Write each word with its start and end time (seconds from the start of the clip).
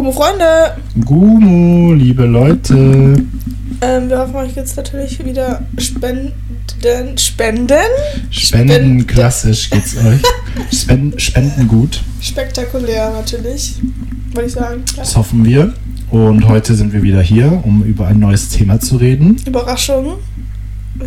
Gumo 0.00 0.12
Freunde! 0.12 0.76
Gumo, 1.04 1.92
liebe 1.92 2.24
Leute. 2.24 3.22
Ähm, 3.82 4.08
wir 4.08 4.18
hoffen 4.18 4.34
euch 4.36 4.56
jetzt 4.56 4.74
natürlich 4.78 5.22
wieder 5.22 5.60
Spenden. 5.76 6.32
Spenden? 7.18 7.74
Spenden, 8.30 9.06
klassisch 9.06 9.68
geht's 9.68 9.98
euch. 9.98 10.22
Spenden, 10.74 11.20
Spenden 11.20 11.68
gut. 11.68 12.00
Spektakulär 12.22 13.10
natürlich, 13.10 13.74
würde 14.32 14.46
ich 14.46 14.54
sagen. 14.54 14.84
Ja. 14.92 15.00
Das 15.02 15.18
hoffen 15.18 15.44
wir. 15.44 15.74
Und 16.10 16.48
heute 16.48 16.74
sind 16.76 16.94
wir 16.94 17.02
wieder 17.02 17.20
hier, 17.20 17.60
um 17.62 17.82
über 17.84 18.06
ein 18.06 18.20
neues 18.20 18.48
Thema 18.48 18.80
zu 18.80 18.96
reden. 18.96 19.36
Überraschung. 19.46 20.14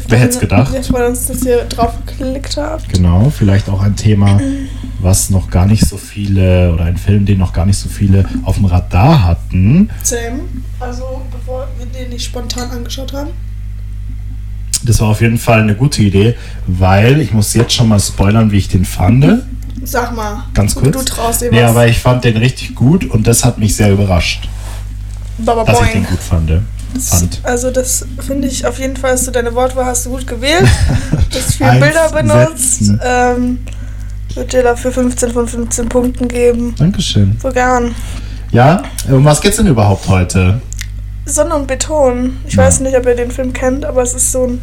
Wer 0.07 0.19
hätt's 0.19 0.35
freuen- 0.37 0.49
gedacht? 0.49 0.71
Wir 0.71 0.83
freuen 0.83 1.07
uns, 1.07 1.25
dass 1.25 1.43
ihr 1.43 1.63
drauf 1.65 1.93
geklickt 2.05 2.57
habt. 2.57 2.93
Genau, 2.93 3.31
vielleicht 3.35 3.69
auch 3.69 3.81
ein 3.81 3.95
Thema, 3.95 4.39
was 5.03 5.29
noch 5.29 5.49
gar 5.49 5.65
nicht 5.65 5.85
so 5.85 5.97
viele, 5.97 6.73
oder 6.73 6.85
ein 6.85 6.97
Film, 6.97 7.25
den 7.25 7.37
noch 7.39 7.53
gar 7.53 7.65
nicht 7.65 7.77
so 7.77 7.89
viele 7.89 8.25
auf 8.43 8.55
dem 8.55 8.65
Radar 8.65 9.23
hatten. 9.23 9.89
Same. 10.03 10.41
Also, 10.79 11.21
bevor 11.31 11.67
wir 11.77 11.85
den 11.85 12.09
nicht 12.09 12.23
spontan 12.25 12.71
angeschaut 12.71 13.13
haben. 13.13 13.29
Das 14.83 14.99
war 14.99 15.07
auf 15.09 15.21
jeden 15.21 15.37
Fall 15.37 15.61
eine 15.61 15.75
gute 15.75 16.01
Idee, 16.01 16.35
weil 16.67 17.21
ich 17.21 17.31
muss 17.31 17.53
jetzt 17.53 17.73
schon 17.73 17.87
mal 17.87 17.99
spoilern, 17.99 18.51
wie 18.51 18.57
ich 18.57 18.67
den 18.67 18.83
fand. 18.85 19.43
Sag 19.83 20.15
mal. 20.15 20.43
Ganz 20.53 20.73
du- 20.75 20.81
kurz. 20.81 20.97
Du 20.97 21.03
traust 21.05 21.41
dir 21.41 21.51
Nee, 21.51 21.63
was. 21.63 21.69
aber 21.71 21.87
ich 21.87 21.99
fand 21.99 22.23
den 22.25 22.37
richtig 22.37 22.75
gut 22.75 23.05
und 23.05 23.25
das 23.27 23.45
hat 23.45 23.57
mich 23.59 23.75
sehr 23.75 23.91
überrascht, 23.91 24.47
Baba 25.37 25.63
dass 25.63 25.81
ich 25.81 25.87
den 25.89 26.03
Boing. 26.03 26.09
gut 26.09 26.19
fand. 26.19 26.51
fand. 26.99 27.39
Also 27.43 27.71
das 27.71 28.05
finde 28.19 28.47
ich 28.47 28.65
auf 28.65 28.77
jeden 28.79 28.97
Fall, 28.97 29.11
dass 29.11 29.23
du 29.25 29.31
deine 29.31 29.53
Wortwahl 29.55 29.85
hast 29.85 30.05
du 30.05 30.11
gut 30.11 30.27
gewählt. 30.27 30.67
Du 31.31 31.37
hast 31.39 31.55
viele 31.55 31.71
Bilder 31.79 32.09
benutzt. 32.11 32.79
setzen. 32.85 32.99
Ähm, 33.03 33.59
würde 34.35 34.49
dir 34.49 34.63
dafür 34.63 34.91
15 34.91 35.31
von 35.31 35.47
15 35.47 35.89
Punkten 35.89 36.27
geben. 36.27 36.73
Dankeschön. 36.77 37.37
So 37.41 37.49
gern. 37.49 37.93
Ja, 38.51 38.83
um 39.09 39.25
was 39.25 39.41
geht's 39.41 39.57
denn 39.57 39.67
überhaupt 39.67 40.07
heute? 40.07 40.61
Sonne 41.25 41.55
und 41.55 41.67
Beton. 41.67 42.37
Ich 42.47 42.55
Ja. 42.55 42.63
weiß 42.63 42.81
nicht, 42.81 42.95
ob 42.97 43.05
ihr 43.05 43.15
den 43.15 43.31
Film 43.31 43.53
kennt, 43.53 43.85
aber 43.85 44.01
es 44.03 44.13
ist 44.13 44.31
so 44.31 44.45
ein 44.45 44.61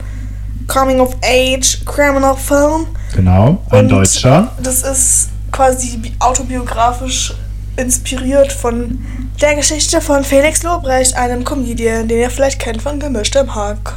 Coming-of-Age 0.68 1.84
Criminal 1.84 2.36
Film. 2.36 2.86
Genau, 3.14 3.62
ein 3.70 3.80
Und- 3.84 3.88
Deutscher. 3.90 4.52
Das 4.62 4.82
ist 4.82 5.30
quasi 5.52 5.96
bi- 5.96 6.12
autobiografisch 6.20 7.34
inspiriert 7.76 8.52
von 8.52 8.98
der 9.40 9.56
Geschichte 9.56 10.00
von 10.00 10.22
Felix 10.22 10.62
Lobrecht, 10.62 11.14
einem 11.16 11.44
Comedian, 11.44 12.06
den 12.08 12.18
ihr 12.20 12.30
vielleicht 12.30 12.60
kennt 12.60 12.82
von 12.82 13.00
Gemischtem 13.00 13.54
Hack. 13.54 13.94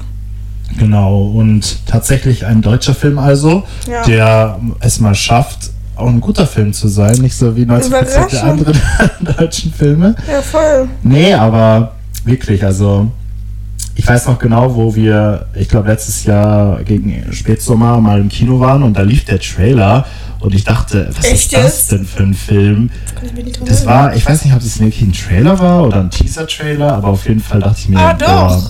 Genau, 0.80 1.25
und 1.25 1.86
tatsächlich 1.86 2.45
ein 2.45 2.62
deutscher 2.62 2.95
Film 2.95 3.19
also, 3.19 3.64
Ja. 3.88 4.03
der 4.03 4.59
es 4.80 5.00
mal 5.00 5.14
schafft, 5.14 5.69
auch 5.95 6.08
ein 6.08 6.22
guter 6.22 6.47
Film 6.47 6.73
zu 6.73 6.88
sein, 6.88 7.17
nicht 7.19 7.36
so 7.36 7.55
wie 7.55 7.63
90% 7.63 8.31
der 8.31 8.44
anderen 8.44 8.77
deutschen 9.38 9.72
Filme. 9.73 10.16
Ja, 10.31 10.41
voll. 10.41 10.88
Nee, 11.03 11.33
aber 11.33 11.95
wirklich, 12.25 12.63
also 12.63 13.11
ich 13.95 14.08
weiß 14.08 14.25
noch 14.27 14.39
genau, 14.39 14.75
wo 14.75 14.95
wir, 14.95 15.45
ich 15.53 15.69
glaube 15.69 15.89
letztes 15.89 16.23
Jahr 16.25 16.81
gegen 16.83 17.31
Spätsommer 17.31 18.00
mal 18.02 18.19
im 18.19 18.30
Kino 18.30 18.59
waren 18.59 18.81
und 18.81 18.97
da 18.97 19.03
lief 19.03 19.23
der 19.25 19.39
Trailer 19.39 20.05
und 20.39 20.55
ich 20.55 20.63
dachte, 20.63 21.09
was 21.16 21.25
Echt 21.25 21.53
ist 21.53 21.63
das 21.63 21.88
denn 21.88 22.05
für 22.05 22.23
ein 22.23 22.33
Film? 22.33 22.89
Das 23.66 23.81
erinnern. 23.81 23.85
war, 23.85 24.16
ich 24.16 24.28
weiß 24.28 24.44
nicht, 24.45 24.53
ob 24.53 24.59
das 24.61 24.80
wirklich 24.80 25.02
ein 25.03 25.13
Trailer 25.13 25.59
war 25.59 25.83
oder 25.85 26.00
ein 26.02 26.09
Teaser-Trailer, 26.09 26.91
aber 26.94 27.09
auf 27.09 27.28
jeden 27.28 27.39
Fall 27.39 27.59
dachte 27.59 27.78
ich 27.80 27.89
mir, 27.89 28.00
Ah, 28.00 28.13
boah, 28.13 28.25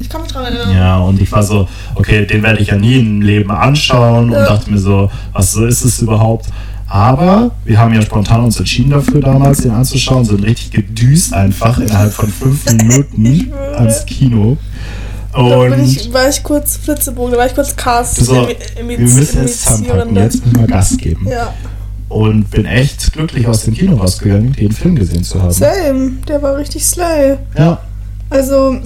Ich 0.00 0.08
kann 0.08 0.22
mich 0.22 0.32
dran 0.32 0.44
erinnern. 0.44 0.72
ja, 0.74 0.98
und 0.98 1.20
ich 1.20 1.30
war 1.30 1.42
so, 1.42 1.68
okay, 1.94 2.24
den 2.26 2.42
werde 2.42 2.60
ich 2.60 2.68
ja 2.68 2.76
nie 2.76 2.98
im 2.98 3.20
Leben 3.22 3.50
anschauen 3.50 4.26
und 4.30 4.32
Ja. 4.32 4.46
dachte 4.46 4.70
mir 4.70 4.78
so, 4.78 5.10
was 5.32 5.52
so 5.52 5.64
ist 5.66 5.84
es 5.84 6.00
überhaupt? 6.00 6.46
Aber 6.88 7.52
wir 7.64 7.78
haben 7.78 7.94
ja 7.94 8.02
spontan 8.02 8.42
uns 8.44 8.58
entschieden 8.58 8.90
dafür 8.90 9.20
damals, 9.20 9.58
den 9.58 9.70
anzuschauen, 9.70 10.24
sind 10.24 10.42
richtig 10.42 10.72
gedüst 10.72 11.32
einfach 11.32 11.78
innerhalb 11.78 12.12
von 12.12 12.28
fünf 12.28 12.64
Minuten 12.72 13.52
ans 13.76 14.04
Kino. 14.06 14.56
Da 15.32 15.38
bin 15.42 15.72
Und 15.74 15.84
ich, 15.84 16.12
war 16.12 16.28
ich 16.28 16.42
kurz 16.42 16.76
Flitzebogen, 16.78 17.30
da 17.32 17.38
war 17.38 17.46
ich 17.46 17.54
kurz 17.54 17.76
Cast. 17.76 18.16
so, 18.16 18.34
im, 18.80 18.88
wir 18.88 18.98
müssen 18.98 19.42
jetzt 19.42 19.62
zusammenpacken, 19.64 20.16
jetzt 20.16 20.44
müssen 20.44 20.58
wir 20.60 20.66
Gas 20.66 20.96
geben. 20.96 21.28
Ja, 21.28 21.54
Und 22.08 22.50
bin 22.50 22.64
echt 22.64 23.12
glücklich 23.12 23.46
aus 23.46 23.62
dem 23.62 23.74
Kino 23.74 23.94
rausgegangen, 23.96 24.52
den 24.54 24.72
Film 24.72 24.96
gesehen 24.96 25.22
zu 25.22 25.40
haben. 25.40 25.52
same. 25.52 26.12
Der 26.26 26.42
war 26.42 26.56
richtig 26.56 26.84
slay. 26.84 27.36
Ja, 27.56 27.78
Also, 28.30 28.78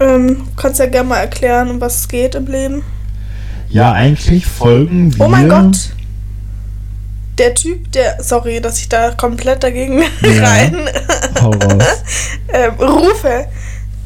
ähm, 0.00 0.48
kannst 0.56 0.80
ja 0.80 0.86
gerne 0.86 1.08
mal 1.08 1.18
erklären, 1.18 1.70
um 1.70 1.80
was 1.80 1.98
es 1.98 2.08
geht 2.08 2.34
im 2.34 2.46
Leben. 2.46 2.82
ja, 3.68 3.92
eigentlich 3.92 4.46
folgen 4.46 5.14
wir. 5.16 5.26
Oh 5.26 5.28
mein 5.28 5.48
Gott. 5.48 5.90
Der 7.38 7.54
Typ, 7.54 7.90
der, 7.92 8.22
sorry, 8.22 8.60
dass 8.60 8.78
ich 8.78 8.88
da 8.88 9.12
komplett 9.12 9.62
dagegen 9.62 10.00
Ja. 10.00 10.06
rein 10.42 10.74
ähm, 12.52 12.74
rufe. 12.78 13.46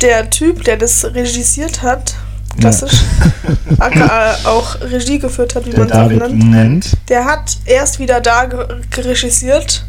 Der 0.00 0.28
Typ, 0.31 0.65
der 0.65 0.77
das 0.77 1.04
regisiert 1.04 1.83
hat, 1.83 2.15
klassisch, 2.60 3.03
aka 3.78 4.37
auch 4.44 4.81
Regie 4.81 5.19
geführt 5.19 5.54
hat, 5.54 5.66
wie 5.66 5.71
Der 5.71 5.81
man 5.81 5.88
es 5.88 6.22
auch 6.22 6.28
nennt, 6.28 6.97
der 7.09 7.25
hat 7.25 7.59
erst 7.65 7.99
wieder 7.99 8.21
da 8.21 8.44
ge 8.44 8.66
geregisiert 8.91 9.84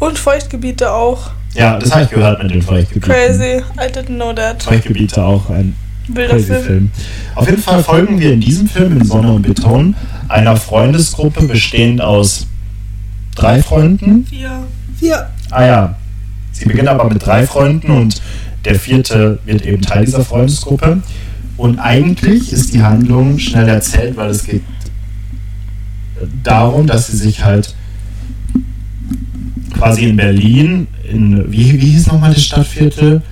und 0.00 0.18
Feuchtgebiete 0.18 0.92
auch. 0.92 1.30
Ja, 1.54 1.78
das 1.78 1.92
habe 1.92 2.04
ich 2.04 2.10
gehört 2.10 2.42
mit 2.42 2.52
den 2.52 2.62
Feuchtgebieten. 2.62 3.12
Crazy, 3.12 3.62
I 3.78 3.92
didn't 3.92 4.16
know 4.16 4.32
that. 4.32 4.62
Feuchtgebiete 4.62 5.22
auch 5.22 5.48
ein 5.50 5.74
Wilder 6.08 6.34
crazy 6.34 6.46
Film. 6.46 6.64
Film. 6.64 6.90
Auf 7.34 7.46
jeden 7.48 7.62
Fall 7.62 7.82
folgen 7.82 8.18
wir 8.18 8.32
in 8.32 8.40
diesem 8.40 8.68
Film 8.68 8.98
in 8.98 9.04
Sonne 9.04 9.32
und 9.32 9.42
Beton 9.42 9.94
einer 10.28 10.56
Freundesgruppe 10.56 11.44
bestehend 11.44 12.00
aus 12.00 12.46
drei 13.34 13.62
Freunden. 13.62 14.26
Vier. 14.26 14.64
Vier. 14.98 15.30
Ah 15.50 15.64
ja, 15.64 15.94
sie 16.52 16.66
beginnt 16.66 16.88
aber 16.88 17.04
mit 17.08 17.24
drei 17.24 17.46
Freunden 17.46 17.90
und 17.90 18.20
der 18.64 18.74
vierte 18.74 19.38
wird 19.44 19.64
eben 19.64 19.82
Teil 19.82 20.04
dieser 20.04 20.24
Freundesgruppe. 20.24 21.02
Und 21.56 21.78
eigentlich 21.78 22.52
ist 22.52 22.72
die 22.72 22.82
Handlung 22.82 23.38
schnell 23.38 23.68
erzählt, 23.68 24.16
weil 24.16 24.30
es 24.30 24.44
geht 24.44 24.62
darum, 26.42 26.86
dass 26.86 27.08
sie 27.08 27.16
sich 27.16 27.44
halt 27.44 27.74
quasi 29.70 30.04
in 30.04 30.16
Berlin, 30.16 30.86
in, 31.10 31.50
wie, 31.50 31.80
wie 31.80 31.90
hieß 31.90 32.08
nochmal 32.08 32.34
das 32.34 32.44
Stadtviertel? 32.44 33.22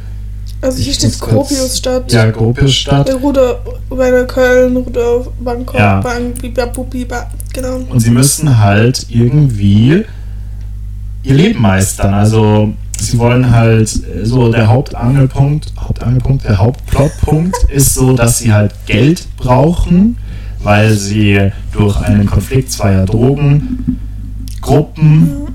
Also 0.61 0.79
hier 0.79 0.91
Ich 0.91 0.99
steht 0.99 1.21
Gropiusstadt. 1.21 2.13
Ja, 2.13 2.31
Gropiusstadt. 2.31 3.15
Ruder, 3.23 3.61
bei 3.89 4.11
Köln, 4.25 4.77
Ruder, 4.77 5.25
Bangkok, 5.41 5.79
Ja. 5.79 6.01
Bang, 6.01 6.33
Biba, 6.35 6.67
Bubi, 6.67 7.05
Ba, 7.05 7.31
genau. 7.53 7.81
Und 7.89 8.01
sie 8.01 8.11
müssen 8.11 8.59
halt 8.59 9.07
irgendwie 9.09 10.05
ihr 11.23 11.35
Leben 11.35 11.63
meistern. 11.63 12.13
Also 12.13 12.73
sie 12.99 13.19
wollen 13.19 13.53
halt 13.53 13.89
äh, 13.89 14.25
so 14.25 14.51
der 14.51 14.67
Hauptangelpunkt, 14.67 15.73
Hauptangelpunkt, 15.79 16.45
der 16.45 16.59
Hauptplotpunkt 16.59 17.57
ist 17.69 17.95
so, 17.95 18.15
dass 18.15 18.39
sie 18.39 18.53
halt 18.53 18.75
Geld 18.87 19.29
brauchen, 19.37 20.17
weil 20.61 20.93
sie 20.95 21.53
durch 21.73 22.01
einen 22.01 22.27
Konflikt 22.27 22.73
zweier 22.73 23.07
Drogengruppen 23.07 25.47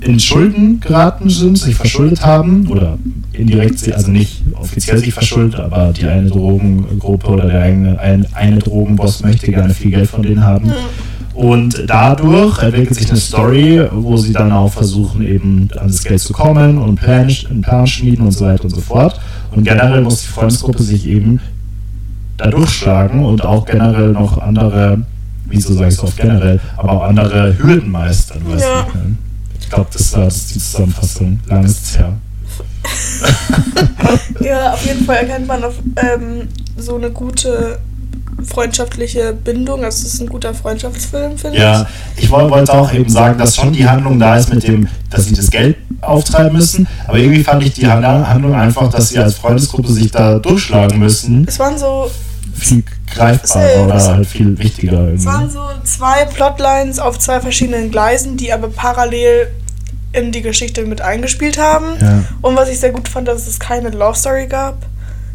in 0.00 0.18
Schulden 0.20 0.80
geraten 0.80 1.28
sind, 1.30 1.58
sich 1.58 1.74
verschuldet 1.74 2.24
haben 2.24 2.66
oder 2.68 2.98
indirekt, 3.32 3.78
sie- 3.78 3.92
also 3.92 4.10
nicht 4.10 4.42
offiziell 4.54 4.98
sich 4.98 5.12
verschuldet, 5.14 5.60
aber 5.60 5.92
die 5.92 6.06
eine 6.06 6.28
Drogengruppe 6.28 7.26
oder 7.28 7.46
der 7.46 7.62
eine, 7.62 7.98
ein, 7.98 8.26
eine 8.34 8.58
Drogenboss 8.58 9.22
möchte 9.22 9.50
gerne 9.50 9.72
viel 9.74 9.90
Geld 9.90 10.08
von 10.08 10.22
denen 10.22 10.44
haben. 10.44 10.72
Und 11.34 11.84
dadurch 11.86 12.62
entwickelt 12.62 12.94
sich 12.98 13.10
eine 13.10 13.18
Story, 13.20 13.82
wo 13.92 14.16
sie 14.16 14.32
dann 14.32 14.52
auch 14.52 14.72
versuchen, 14.72 15.20
eben 15.22 15.68
an 15.78 15.88
das 15.88 16.02
Geld 16.02 16.20
zu 16.20 16.32
kommen 16.32 16.78
und 16.78 16.94
Plan, 16.96 17.28
einen 17.50 17.60
Plan 17.60 17.86
schmieden 17.86 18.24
und 18.24 18.32
so 18.32 18.46
weiter 18.46 18.64
und 18.64 18.70
so 18.70 18.80
fort. 18.80 19.20
Und 19.54 19.64
generell 19.64 20.00
muss 20.00 20.22
die 20.22 20.28
Freundesgruppe 20.28 20.82
sich 20.82 21.06
eben 21.06 21.40
da 22.38 22.48
durchschlagen 22.48 23.22
und 23.24 23.44
auch 23.44 23.66
generell 23.66 24.12
noch 24.12 24.38
andere, 24.38 25.02
wieso 25.46 25.74
sage 25.74 25.88
ich 25.88 25.96
so 25.96 26.04
oft 26.04 26.16
generell, 26.16 26.58
aber 26.78 26.92
auch 26.92 27.02
andere 27.02 27.54
Hürden 27.58 27.90
meistern. 27.90 28.40
Weißt 28.46 28.64
Ja. 28.64 28.86
du, 28.92 28.98
ne? 28.98 29.16
Ich 29.66 29.70
glaube, 29.74 29.90
das 29.92 30.12
war 30.14 30.24
das 30.26 30.36
ist 30.36 30.54
die 30.54 30.58
Zusammenfassung. 30.60 31.40
Lang 31.46 31.64
ist 31.64 31.82
es 31.84 31.98
her. 31.98 32.12
Ja, 34.40 34.72
auf 34.74 34.86
jeden 34.86 35.04
Fall 35.04 35.16
erkennt 35.16 35.46
man 35.48 35.64
auf, 35.64 35.74
ähm, 35.96 36.48
so 36.78 36.94
eine 36.94 37.10
gute 37.10 37.78
freundschaftliche 38.44 39.32
Bindung. 39.32 39.84
Also 39.84 40.06
es 40.06 40.14
ist 40.14 40.20
ein 40.20 40.28
guter 40.28 40.54
Freundschaftsfilm, 40.54 41.36
finde 41.36 41.58
Ja, 41.58 41.86
ich 42.16 42.30
woll- 42.30 42.48
wollte 42.48 42.72
auch 42.74 42.92
eben 42.92 43.10
sagen, 43.10 43.38
dass 43.38 43.56
schon 43.56 43.72
die 43.72 43.88
Handlung 43.88 44.20
da 44.20 44.36
ist 44.36 44.54
mit 44.54 44.62
dem, 44.66 44.86
dass 45.10 45.24
sie 45.24 45.34
das 45.34 45.50
Geld 45.50 45.76
auftreiben 46.00 46.52
müssen. 46.52 46.86
Aber 47.08 47.18
irgendwie 47.18 47.42
fand 47.42 47.64
ich 47.64 47.72
die 47.72 47.88
Han- 47.88 48.04
Handlung 48.06 48.54
einfach, 48.54 48.88
dass 48.88 49.08
sie 49.08 49.18
als 49.18 49.34
Freundesgruppe 49.34 49.90
sich 49.90 50.12
da 50.12 50.38
durchschlagen 50.38 51.00
müssen, 51.00 51.42
ich. 51.42 51.48
Es 51.48 51.58
waren 51.58 51.76
so, 51.76 52.08
viel 52.56 52.82
greifbarer 53.12 53.84
oder 53.84 54.02
halt 54.02 54.26
viel 54.26 54.58
wichtiger 54.58 55.12
es 55.14 55.24
waren 55.24 55.50
so 55.50 55.60
zwei 55.84 56.24
Plotlines 56.24 56.98
auf 56.98 57.18
zwei 57.18 57.40
verschiedenen 57.40 57.90
Gleisen, 57.90 58.36
die 58.36 58.52
aber 58.52 58.68
parallel 58.68 59.48
in 60.12 60.32
die 60.32 60.42
Geschichte 60.42 60.84
mit 60.86 61.00
eingespielt 61.02 61.58
haben. 61.58 61.86
Ja. 62.00 62.24
Und 62.40 62.56
was 62.56 62.68
ich 62.70 62.80
sehr 62.80 62.90
gut 62.92 63.06
fand, 63.08 63.28
dass 63.28 63.46
es 63.46 63.60
keine 63.60 63.90
Love 63.90 64.16
Story 64.16 64.46
gab. 64.46 64.86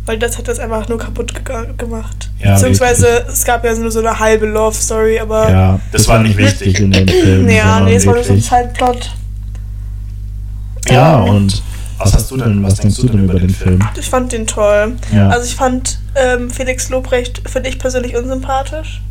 Weil 0.08 0.18
das 0.18 0.40
hat 0.40 0.48
das 0.48 0.58
einfach 0.58 0.90
nur 0.90 0.98
kaputt 0.98 1.46
ge 1.46 1.56
gemacht. 1.78 2.32
Ja, 2.40 2.56
Beziehungsweise 2.56 3.24
es 3.32 3.46
gab 3.46 3.64
ja 3.64 3.76
nur 3.76 3.92
so 3.92 4.00
eine 4.00 4.18
halbe 4.18 4.48
Love 4.48 4.76
Story, 4.76 5.20
aber. 5.20 5.50
Ja, 5.52 5.80
das 5.92 6.08
war 6.08 6.18
nicht 6.24 6.36
wichtig 6.38 6.80
in 6.80 6.90
dem 6.92 7.08
Film. 7.08 7.48
Ja, 7.48 7.82
nee, 7.82 7.94
es 7.96 8.08
war 8.08 8.16
nur 8.16 8.24
so 8.24 8.30
ein 8.32 8.38
wirklich- 8.38 8.50
Zeitplot. 8.50 9.12
Ja, 10.90 11.24
Ähm, 11.24 11.30
und 11.36 11.62
was 12.04 12.14
hast 12.14 12.32
du 12.32 12.38
denn, 12.38 12.64
was 12.64 12.76
denkst 12.76 12.98
du 12.98 13.08
denn 13.08 13.24
über 13.26 13.40
den 13.40 13.50
Film? 13.50 13.80
Ich 14.00 14.10
fand 14.10 14.32
den 14.32 14.48
toll. 14.48 14.94
Ja. 15.14 15.30
Also 15.30 15.46
ich 15.46 15.56
fand 15.56 16.00
ähm, 16.16 16.50
Felix 16.50 16.90
Lobrecht, 16.90 17.42
finde 17.50 17.70
ich 17.70 17.80
persönlich 17.80 18.16
unsympathisch. 18.16 19.02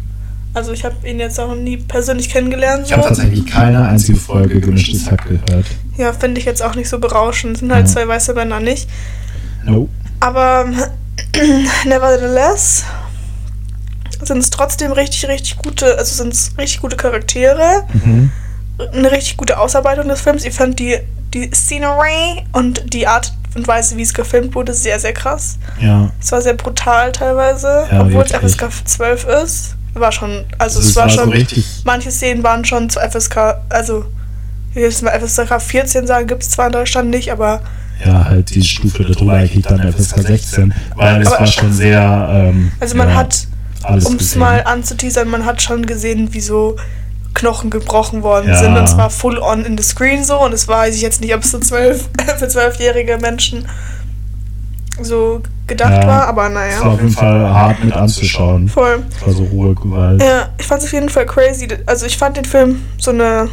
Also 0.53 0.73
ich 0.73 0.85
habe 0.85 1.09
ihn 1.09 1.21
jetzt 1.21 1.39
auch 1.39 1.55
nie 1.55 1.77
persönlich 1.77 2.29
kennengelernt. 2.29 2.85
Ich 2.87 2.93
habe 2.93 3.03
tatsächlich 3.03 3.47
keine 3.47 3.87
einzige 3.87 4.19
Folge 4.19 4.61
gemischtes 4.61 5.09
Hack 5.11 5.25
gehört. 5.29 5.67
Ja, 5.97 6.13
finde 6.13 6.41
ich 6.41 6.45
jetzt 6.47 6.63
auch 6.63 6.75
nicht 6.75 6.89
so 6.89 6.99
berauschend. 6.99 7.59
Sind 7.59 7.73
halt 7.73 7.87
Ja. 7.87 7.93
zwei 7.93 8.09
weiße 8.09 8.35
Männer 8.35 8.59
nicht. 8.59 8.89
No. 9.65 9.89
Aber 10.19 10.67
nevertheless 11.87 12.85
sind 14.23 14.39
es 14.39 14.51
trotzdem 14.51 14.93
richtig, 14.93 15.29
richtig 15.29 15.57
gute, 15.59 15.97
also 15.97 16.15
sind 16.15 16.33
es 16.33 16.53
richtig 16.59 16.81
gute 16.81 16.97
Charaktere. 16.97 17.85
Mhm. 17.93 18.31
Eine 18.93 19.11
richtig 19.11 19.37
gute 19.37 19.59
Ausarbeitung 19.59 20.09
des 20.09 20.21
Films. 20.21 20.45
Ich 20.45 20.55
fand 20.55 20.79
die, 20.79 20.99
die 21.35 21.51
Scenery 21.55 22.45
und 22.53 22.93
die 22.93 23.07
Art 23.07 23.33
und 23.55 23.67
Weise, 23.67 23.97
wie 23.97 24.03
es 24.03 24.15
gefilmt 24.15 24.55
wurde, 24.55 24.73
sehr, 24.75 24.99
sehr 25.01 25.13
krass. 25.13 25.59
Ja. 25.81 26.11
Es 26.21 26.31
war 26.33 26.41
sehr 26.41 26.55
brutal 26.55 27.13
teilweise, 27.13 27.87
Ja, 27.91 28.03
obwohl 28.03 28.23
es. 28.25 28.33
FSK 28.33 28.69
12 28.85 29.25
ist. 29.45 29.75
War 29.95 30.13
schon, 30.13 30.45
also 30.59 30.79
Also 30.79 30.89
es 30.89 30.97
war, 30.97 31.09
schon, 31.09 31.31
richtig. 31.31 31.67
manche 31.85 32.13
Szenen 32.13 32.45
waren 32.45 32.65
schon 32.65 32.89
zu 32.91 33.01
FSK, 33.01 33.57
also 33.69 34.05
jetzt 34.73 35.03
mal 35.03 35.11
FSK 35.21 35.61
14 35.61 36.07
sagen, 36.07 36.29
gibt 36.29 36.45
es 36.45 36.51
zwar 36.51 36.67
in 36.67 36.73
Deutschland 36.73 37.11
nicht, 37.11 37.33
aber 37.33 37.61
Ja, 38.05 38.25
halt 38.25 38.55
die 38.55 38.63
Stufe 38.63 39.03
darüber 39.05 39.33
eigentlich 39.33 39.67
dann 39.67 39.93
FSK 39.93 40.21
16, 40.23 40.73
weil 40.95 41.21
es 41.23 41.31
war 41.31 41.45
schon 41.45 41.73
sehr. 41.73 42.29
Ähm, 42.33 42.71
also 42.79 42.97
man 42.97 43.09
ja, 43.09 43.15
hat, 43.17 43.49
um 44.05 44.15
es 44.15 44.37
mal 44.37 44.63
anzuteasern, 44.63 45.27
man 45.29 45.45
hat 45.45 45.61
schon 45.61 45.85
gesehen, 45.85 46.33
wie 46.33 46.41
so 46.41 46.77
Knochen 47.35 47.71
gebrochen 47.71 48.23
worden 48.23 48.49
Ja. 48.49 48.57
sind 48.59 48.77
und 48.77 48.89
zwar 48.89 49.09
full 49.11 49.39
on 49.39 49.65
in 49.65 49.77
the 49.79 49.85
screen 49.85 50.25
so 50.25 50.41
und 50.43 50.53
es 50.53 50.67
war, 50.69 50.81
weiß 50.81 50.95
ich 50.97 51.01
jetzt 51.03 51.21
nicht, 51.21 51.35
ob 51.35 51.43
es 51.43 51.51
so 51.53 51.59
zwölf, 51.61 52.09
für 52.39 52.49
zwölfjährige 52.49 53.19
Menschen 53.19 53.67
so 55.03 55.41
gedacht 55.67 56.03
Ja. 56.03 56.07
war, 56.07 56.27
aber 56.29 56.49
Es 56.49 56.55
war 56.55 56.63
naja. 56.67 56.81
auf 56.83 57.01
jeden 57.01 57.13
Fall 57.13 57.49
hart 57.55 57.83
mit 57.85 57.95
anzuschauen. 57.95 58.69
Voll. 58.69 59.05
Es 59.21 59.27
war 59.27 59.33
so 59.33 59.49
hohe 59.51 59.75
Gewalt. 59.75 60.23
Ja, 60.23 60.49
ich 60.59 60.67
fand 60.67 60.81
es 60.83 60.89
auf 60.89 60.93
jeden 60.93 61.09
Fall 61.09 61.27
crazy. 61.27 61.69
Also 61.87 62.07
ich 62.07 62.19
fand 62.19 62.37
den 62.37 62.45
Film 62.45 62.83
so 62.99 63.11
eine, 63.13 63.49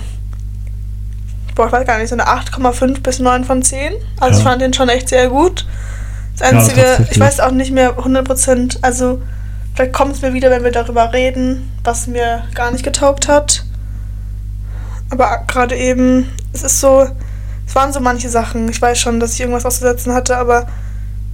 boah, 1.56 1.68
ich 1.68 1.72
weiß 1.72 1.86
gar 1.88 2.00
nicht, 2.00 2.10
so 2.10 2.16
eine 2.16 2.28
8,5 2.28 3.02
bis 3.02 3.20
9 3.20 3.44
von 3.46 3.62
10. 3.62 3.94
Also 4.20 4.34
Ja. 4.34 4.38
ich 4.40 4.44
fand 4.44 4.62
den 4.62 4.74
schon 4.74 4.90
echt 4.90 5.10
sehr 5.10 5.30
gut. 5.30 5.66
Das 6.38 6.52
Ja, 6.52 6.58
Einzige, 6.58 6.82
tatsächlich. 6.82 7.12
ich 7.12 7.20
weiß 7.20 7.40
auch 7.40 7.52
nicht 7.52 7.72
mehr 7.72 7.98
100%, 7.98 8.80
also 8.82 9.22
vielleicht 9.74 9.94
kommt 9.94 10.16
es 10.16 10.22
mir 10.22 10.34
wieder, 10.34 10.50
wenn 10.52 10.64
wir 10.64 10.72
darüber 10.72 11.14
reden, 11.14 11.72
was 11.84 12.08
mir 12.08 12.44
gar 12.56 12.72
nicht 12.72 12.84
getaugt 12.84 13.28
hat. 13.28 13.64
Aber 15.10 15.44
gerade 15.48 15.76
eben, 15.76 16.26
es 16.54 16.64
ist 16.64 16.80
so, 16.80 17.08
es 17.66 17.76
waren 17.76 17.94
so 17.94 18.00
manche 18.00 18.30
Sachen. 18.30 18.70
Ich 18.70 18.82
weiß 18.82 19.00
schon, 19.00 19.20
dass 19.20 19.34
ich 19.34 19.40
irgendwas 19.40 19.66
auszusetzen 19.66 20.14
hatte, 20.14 20.38
aber 20.38 20.68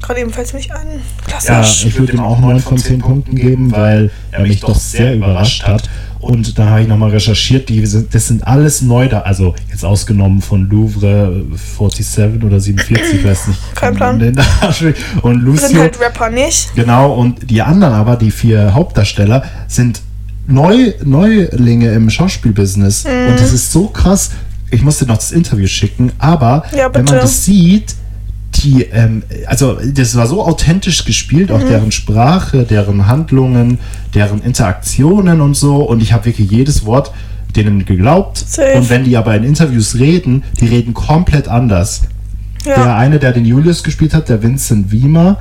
gerade 0.01 0.19
eben 0.21 0.31
fällt 0.31 0.47
es 0.47 0.53
mir 0.53 0.59
nicht 0.59 0.71
ein. 0.71 1.01
Ja, 1.27 1.37
Klassisch. 1.39 1.85
ich 1.85 1.97
würde 1.97 2.13
ihm 2.13 2.19
auch 2.19 2.39
9 2.39 2.59
von 2.59 2.77
10 2.77 2.99
Punkten 2.99 3.35
geben, 3.35 3.71
weil 3.71 4.11
er 4.31 4.41
mich 4.41 4.59
doch 4.59 4.75
sehr 4.75 5.15
überrascht 5.15 5.63
hat. 5.65 5.89
Und 6.19 6.57
da 6.57 6.69
habe 6.69 6.81
ich 6.83 6.87
nochmal 6.87 7.09
recherchiert, 7.09 7.67
die 7.67 7.85
sind, 7.85 8.15
das 8.15 8.27
sind 8.27 8.47
alles 8.47 8.81
neu 8.81 9.09
da, 9.09 9.21
also 9.21 9.55
jetzt 9.69 9.83
ausgenommen 9.83 10.41
von 10.41 10.69
Louvre 10.69 11.43
47 11.77 12.41
oder 12.43 12.61
47, 12.61 13.15
ich 13.15 13.25
weiß 13.25 13.47
nicht. 13.47 13.59
Kein 13.75 13.93
Plan. 13.95 14.15
Und 15.21 15.45
Wir 15.45 15.57
sind 15.57 15.73
Lucio, 15.73 15.81
halt 15.81 15.99
Rapper 15.99 16.29
nicht. 16.29 16.73
genau, 16.75 17.13
und 17.13 17.49
die 17.51 17.61
anderen 17.61 17.93
aber, 17.93 18.15
die 18.15 18.31
vier 18.31 18.73
Hauptdarsteller, 18.73 19.43
sind 19.67 20.01
Neu, 20.47 20.93
Neulinge 21.03 21.91
im 21.93 22.09
Schauspielbusiness. 22.09 23.05
Mhm. 23.05 23.31
Und 23.31 23.39
das 23.39 23.53
ist 23.53 23.71
so 23.71 23.87
krass. 23.87 24.31
Ich 24.71 24.81
musste 24.81 25.05
noch 25.05 25.17
das 25.17 25.31
Interview 25.31 25.67
schicken, 25.67 26.11
aber 26.19 26.63
Ja, 26.75 26.93
wenn 26.93 27.05
man 27.05 27.15
das 27.15 27.45
sieht, 27.45 27.95
die, 28.55 28.83
ähm, 28.83 29.23
also 29.47 29.77
das 29.93 30.15
war 30.15 30.27
so 30.27 30.43
authentisch 30.43 31.05
gespielt, 31.05 31.49
Mhm. 31.49 31.55
auch 31.55 31.63
deren 31.63 31.91
Sprache, 31.91 32.63
deren 32.63 33.07
Handlungen, 33.07 33.79
deren 34.13 34.41
Interaktionen 34.41 35.41
und 35.41 35.55
so. 35.55 35.77
Und 35.77 36.01
ich 36.01 36.13
habe 36.13 36.25
wirklich 36.25 36.51
jedes 36.51 36.85
Wort 36.85 37.11
denen 37.55 37.85
geglaubt. 37.85 38.37
Safe. 38.37 38.73
Und 38.77 38.89
wenn 38.89 39.03
die 39.03 39.15
aber 39.15 39.35
in 39.35 39.43
Interviews 39.43 39.95
reden, 39.95 40.43
die 40.59 40.65
reden 40.67 40.93
komplett 40.93 41.47
anders. 41.47 42.01
Der 42.65 42.77
Ja. 42.77 42.95
eine, 42.97 43.19
der 43.19 43.31
den 43.31 43.45
Julius 43.45 43.83
gespielt 43.83 44.13
hat, 44.13 44.29
der 44.29 44.41
Vincent 44.41 44.91
Wiemer, 44.91 45.37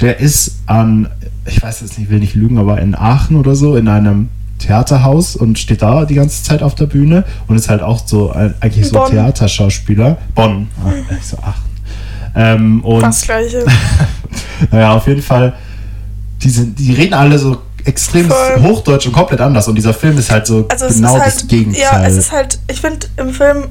der 0.00 0.20
ist 0.20 0.56
an, 0.66 1.08
ich 1.46 1.62
weiß 1.62 1.80
jetzt 1.82 1.98
nicht, 1.98 2.10
will 2.10 2.18
nicht 2.18 2.34
lügen, 2.34 2.58
aber 2.58 2.80
in 2.80 2.94
Aachen 2.94 3.36
oder 3.36 3.54
so, 3.54 3.76
in 3.76 3.88
einem 3.88 4.28
Theaterhaus 4.58 5.36
und 5.36 5.58
steht 5.58 5.82
da 5.82 6.04
die 6.04 6.14
ganze 6.14 6.42
Zeit 6.42 6.62
auf 6.62 6.74
der 6.74 6.86
Bühne 6.86 7.24
und 7.48 7.56
ist 7.56 7.68
halt 7.68 7.82
auch 7.82 8.06
so 8.06 8.30
ein, 8.30 8.54
eigentlich 8.60 8.88
so 8.88 8.98
Bonn. 8.98 9.10
Theaterschauspieler. 9.10 10.16
Bonn, 10.34 10.68
ah, 10.84 10.92
ich 11.18 11.26
so 11.26 11.36
Aachen. 11.38 11.74
Ähm, 12.36 12.84
und 12.84 13.00
Fast 13.00 13.24
gleiche. 13.24 13.64
naja, 14.70 14.92
auf 14.92 15.06
jeden 15.06 15.22
Fall, 15.22 15.54
die, 16.42 16.50
sind, 16.50 16.78
die 16.78 16.92
reden 16.92 17.14
alle 17.14 17.38
so 17.38 17.58
extrem 17.84 18.28
Voll. 18.28 18.62
Hochdeutsch 18.62 19.06
und 19.06 19.12
komplett 19.12 19.40
anders 19.40 19.68
und 19.68 19.74
dieser 19.74 19.94
Film 19.94 20.16
ist 20.18 20.30
halt 20.30 20.46
so 20.46 20.66
Also 20.68 20.86
es 20.86 20.96
genau 20.96 21.18
halt, 21.18 21.26
das 21.26 21.46
Gegenteil. 21.46 21.82
Ja, 21.82 22.06
es 22.06 22.16
ist 22.16 22.32
halt, 22.32 22.58
ich 22.68 22.80
finde 22.80 23.06
im 23.16 23.30
Film, 23.30 23.64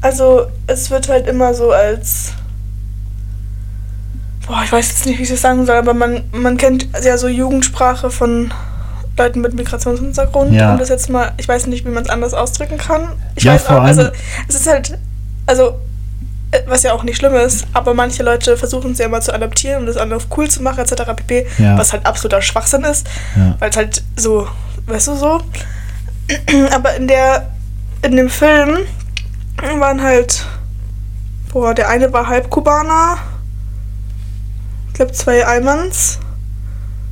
also 0.00 0.46
es 0.66 0.90
wird 0.90 1.08
halt 1.08 1.26
immer 1.26 1.54
so 1.54 1.70
als, 1.70 2.32
boah, 4.46 4.62
ich 4.64 4.72
weiß 4.72 4.88
jetzt 4.88 5.06
nicht, 5.06 5.18
wie 5.18 5.24
ich 5.24 5.28
das 5.28 5.42
sagen 5.42 5.66
soll, 5.66 5.76
aber 5.76 5.94
man, 5.94 6.22
man 6.32 6.56
kennt 6.56 6.88
ja 7.04 7.18
so 7.18 7.28
Jugendsprache 7.28 8.10
von 8.10 8.50
Leuten 9.18 9.40
mit 9.40 9.54
Migrationshintergrund. 9.54 10.52
Ja. 10.52 10.72
Um 10.72 10.78
das 10.78 10.88
jetzt 10.88 11.10
mal, 11.10 11.32
ich 11.36 11.46
weiß 11.48 11.66
nicht, 11.66 11.84
wie 11.84 11.90
man 11.90 12.04
es 12.04 12.08
anders 12.08 12.34
ausdrücken 12.34 12.78
kann. 12.78 13.08
Ich 13.36 13.44
Ja, 13.44 13.54
weiß 13.54 13.64
vor 13.64 13.78
auch, 13.78 13.82
also 13.82 14.08
es 14.48 14.54
ist 14.54 14.66
halt, 14.66 14.98
also 15.46 15.78
äh, 16.50 16.60
was 16.66 16.82
ja 16.82 16.92
auch 16.92 17.02
nicht 17.02 17.18
schlimm 17.18 17.34
ist, 17.34 17.66
aber 17.74 17.94
manche 17.94 18.22
Leute 18.22 18.56
versuchen 18.56 18.92
es 18.92 18.98
ja 18.98 19.08
mal 19.08 19.20
zu 19.20 19.34
adaptieren 19.34 19.80
und 19.80 19.86
das 19.86 19.96
andere 19.96 20.20
cool 20.36 20.48
zu 20.48 20.62
machen, 20.62 20.80
etc. 20.80 21.02
pp. 21.14 21.46
Ja. 21.58 21.76
Was 21.76 21.92
halt 21.92 22.06
absoluter 22.06 22.40
Schwachsinn 22.40 22.84
ist 22.84 23.06
ja. 23.36 23.54
weil 23.58 23.70
es 23.70 23.76
halt 23.76 24.02
so, 24.16 24.48
weißt 24.86 25.08
du 25.08 25.16
so. 25.16 25.40
Aber 26.74 26.94
in 26.94 27.08
der, 27.08 27.50
in 28.02 28.16
dem 28.16 28.30
Film 28.30 28.78
waren 29.78 30.02
halt, 30.02 30.44
boah, 31.52 31.74
der 31.74 31.88
eine 31.88 32.12
war 32.12 32.28
halb 32.28 32.48
Kubaner, 32.50 33.18
ich 34.88 34.94
glaube 34.94 35.12
zwei 35.12 35.44
Almans 35.44 36.18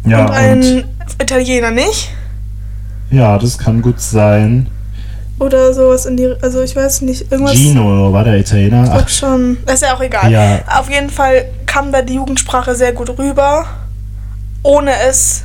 ja, 0.05 0.21
und 0.21 0.31
ein 0.31 0.96
Italiener, 1.21 1.71
nicht? 1.71 2.11
ja, 3.11 3.39
das 3.39 3.59
kann 3.59 3.83
gut 3.83 4.01
sein. 4.01 4.69
Oder 5.39 5.75
sowas 5.75 6.07
in 6.07 6.17
die, 6.17 6.33
also 6.41 6.63
ich 6.63 6.75
weiß 6.75 7.03
nicht, 7.03 7.31
irgendwas. 7.31 7.55
Gino 7.55 8.13
war 8.13 8.25
der 8.25 8.39
Italiener. 8.39 8.85
Ich 8.85 8.91
Ach, 8.91 8.97
glaub 8.97 9.11
schon. 9.11 9.59
Das 9.67 9.77
ist 9.77 9.83
ja 9.83 9.95
auch 9.95 10.01
egal. 10.01 10.31
Ja. 10.31 10.61
Auf 10.79 10.89
jeden 10.91 11.11
Fall 11.11 11.47
kam 11.67 11.93
da 11.93 12.01
die 12.01 12.15
Jugendsprache 12.15 12.75
sehr 12.75 12.93
gut 12.93 13.19
rüber, 13.19 13.67
ohne 14.63 14.93
es 15.09 15.45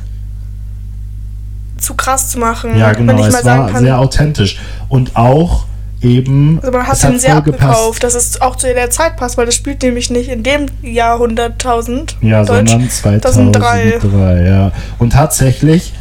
zu 1.76 1.94
krass 1.94 2.30
zu 2.30 2.38
machen. 2.38 2.78
ja, 2.78 2.96
wenn 2.96 3.06
genau, 3.06 3.20
ich 3.20 3.34
es 3.34 3.44
war 3.44 3.70
kann. 3.70 3.82
sehr 3.82 3.98
authentisch. 3.98 4.58
Und 4.88 5.14
auch 5.14 5.66
eben. 6.02 6.58
Also 6.60 6.72
man 6.72 6.86
hat 6.86 7.04
ihn 7.04 7.18
sehr 7.18 7.40
gepasst. 7.40 7.62
abgekauft, 7.62 8.04
dass 8.04 8.14
es 8.14 8.40
auch 8.40 8.56
zu 8.56 8.66
der 8.72 8.90
Zeit 8.90 9.16
passt, 9.16 9.36
weil 9.38 9.46
das 9.46 9.54
spielt 9.54 9.82
nämlich 9.82 10.10
nicht 10.10 10.28
in 10.28 10.42
dem 10.42 10.66
Jahr 10.82 11.20
100.000 11.20 12.14
Ja, 12.20 12.44
Deutsch. 12.44 12.70
sondern 12.70 12.90
2003. 12.90 13.98
2003. 14.00 14.44
ja. 14.44 14.72
Und 14.98 15.12
tatsächlich 15.12 15.92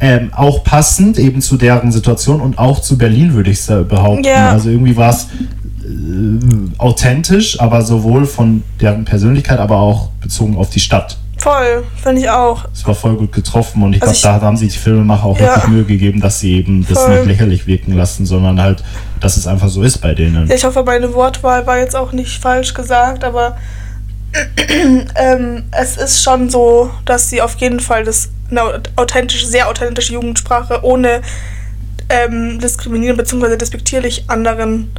ähm, 0.00 0.30
auch 0.34 0.64
passend 0.64 1.18
eben 1.18 1.42
zu 1.42 1.56
deren 1.56 1.92
Situation 1.92 2.40
und 2.40 2.58
auch 2.58 2.80
zu 2.80 2.96
Berlin, 2.96 3.34
würde 3.34 3.50
ich 3.50 3.66
behaupten. 3.66 4.24
Ja. 4.24 4.50
Also 4.50 4.70
irgendwie 4.70 4.96
war 4.96 5.10
es 5.10 5.24
äh, 5.84 6.78
authentisch, 6.78 7.60
aber 7.60 7.82
sowohl 7.82 8.24
von 8.24 8.62
deren 8.80 9.04
Persönlichkeit, 9.04 9.58
aber 9.58 9.76
auch 9.76 10.08
bezogen 10.22 10.56
auf 10.56 10.70
die 10.70 10.80
Stadt. 10.80 11.18
Voll, 11.40 11.84
finde 12.02 12.20
ich 12.20 12.28
auch. 12.30 12.66
Es 12.72 12.86
war 12.86 12.94
voll 12.94 13.16
gut 13.16 13.32
getroffen 13.32 13.82
und 13.82 13.94
ich 13.94 14.02
Also 14.02 14.12
glaube, 14.20 14.40
da 14.40 14.46
haben 14.46 14.56
sich 14.58 14.72
die 14.74 14.78
Filmemacher 14.78 15.24
auch 15.24 15.38
Ja. 15.38 15.46
wirklich 15.56 15.66
Mühe 15.68 15.84
gegeben, 15.84 16.20
dass 16.20 16.38
sie 16.38 16.54
eben 16.56 16.86
das 16.86 16.98
Voll. 16.98 17.16
nicht 17.16 17.26
lächerlich 17.26 17.66
wirken 17.66 17.94
lassen, 17.96 18.26
sondern 18.26 18.60
halt, 18.60 18.84
dass 19.20 19.36
es 19.38 19.46
einfach 19.46 19.68
so 19.68 19.82
ist 19.82 19.98
bei 19.98 20.12
denen. 20.14 20.46
Ja, 20.48 20.54
ich 20.54 20.64
hoffe, 20.64 20.82
meine 20.84 21.14
Wortwahl 21.14 21.66
war 21.66 21.78
jetzt 21.78 21.96
auch 21.96 22.12
nicht 22.12 22.40
falsch 22.42 22.74
gesagt, 22.74 23.24
aber 23.24 23.56
ähm, 25.16 25.64
es 25.72 25.96
ist 25.96 26.22
schon 26.22 26.50
so, 26.50 26.90
dass 27.04 27.30
sie 27.30 27.42
auf 27.42 27.54
jeden 27.56 27.80
Fall 27.80 28.04
das 28.04 28.28
eine 28.50 28.80
authentische, 28.96 29.46
sehr 29.46 29.68
authentische 29.68 30.12
Jugendsprache 30.12 30.80
ohne 30.84 31.22
ähm, 32.08 32.58
diskriminieren 32.60 33.16
bzw. 33.16 33.56
despektierlich 33.56 34.24
anderen 34.28 34.90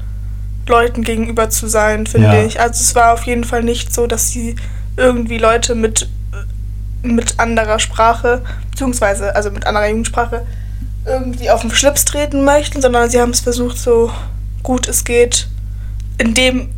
Leuten 0.67 1.03
gegenüber 1.03 1.49
zu 1.49 1.67
sein, 1.67 2.07
finde 2.07 2.27
Ja. 2.27 2.43
ich. 2.43 2.59
Also 2.59 2.81
es 2.81 2.95
war 2.95 3.13
auf 3.13 3.23
jeden 3.23 3.43
Fall 3.43 3.63
nicht 3.63 3.93
so, 3.93 4.07
dass 4.07 4.29
sie 4.29 4.55
irgendwie 4.97 5.37
Leute 5.37 5.75
mit, 5.75 6.09
mit 7.03 7.39
anderer 7.39 7.79
Sprache, 7.79 8.41
beziehungsweise 8.71 9.35
also 9.35 9.51
mit 9.51 9.65
anderer 9.65 9.87
Jugendsprache, 9.87 10.45
irgendwie 11.05 11.49
auf 11.49 11.61
den 11.61 11.71
Schlips 11.71 12.05
treten 12.05 12.43
möchten, 12.45 12.81
sondern 12.81 13.09
sie 13.09 13.19
haben 13.19 13.31
es 13.31 13.39
versucht, 13.39 13.77
so 13.77 14.11
gut 14.63 14.87
es 14.87 15.03
geht, 15.03 15.47
in 16.19 16.35
dem, 16.35 16.69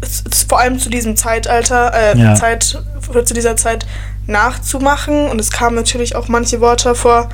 vor 0.47 0.59
allem 0.61 0.79
zu 0.79 0.89
diesem 0.89 1.17
Zeitalter, 1.17 1.91
äh, 1.93 2.17
Ja. 2.17 2.33
Zeit, 2.35 2.63
zu 2.63 3.33
dieser 3.33 3.57
Zeit 3.57 3.85
nachzumachen. 4.25 5.27
Und 5.29 5.41
es 5.41 5.51
kamen 5.51 5.75
natürlich 5.75 6.15
auch 6.15 6.27
manche 6.29 6.61
Worte 6.61 6.95
vor, 6.95 7.29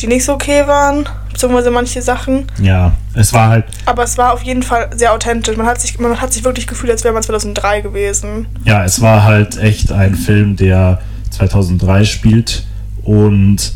die 0.00 0.08
nicht 0.08 0.24
so 0.24 0.32
okay 0.34 0.66
waren, 0.66 1.08
beziehungsweise 1.32 1.70
manche 1.70 2.02
Sachen. 2.02 2.46
Ja, 2.60 2.92
es 3.14 3.32
war 3.32 3.48
halt, 3.50 3.64
Aber 3.86 4.02
es 4.02 4.18
war 4.18 4.32
auf 4.32 4.42
jeden 4.42 4.64
Fall 4.64 4.90
sehr 4.96 5.12
authentisch. 5.12 5.56
Man 5.56 5.66
hat 5.66 5.80
sich, 5.80 5.98
man 6.00 6.20
hat 6.20 6.32
sich 6.32 6.42
wirklich 6.42 6.66
gefühlt, 6.66 6.90
als 6.90 7.04
wäre 7.04 7.14
man 7.14 7.22
2003 7.22 7.82
gewesen. 7.82 8.46
ja, 8.64 8.84
es 8.84 9.00
war 9.00 9.22
halt 9.22 9.56
echt 9.58 9.92
ein 9.92 10.16
Film, 10.16 10.56
der 10.56 11.00
2003 11.34 12.04
spielt 12.04 12.64
und 13.02 13.72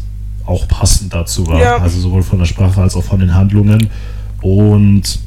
auch 0.47 0.67
passend 0.67 1.13
dazu 1.13 1.47
war. 1.47 1.61
Ja. 1.61 1.77
Also 1.77 2.01
sowohl 2.01 2.23
von 2.23 2.39
der 2.39 2.47
Sprache 2.47 2.81
als 2.81 2.97
auch 2.97 3.05
von 3.05 3.21
den 3.21 3.35
Handlungen. 3.35 3.91
Und 4.41 5.19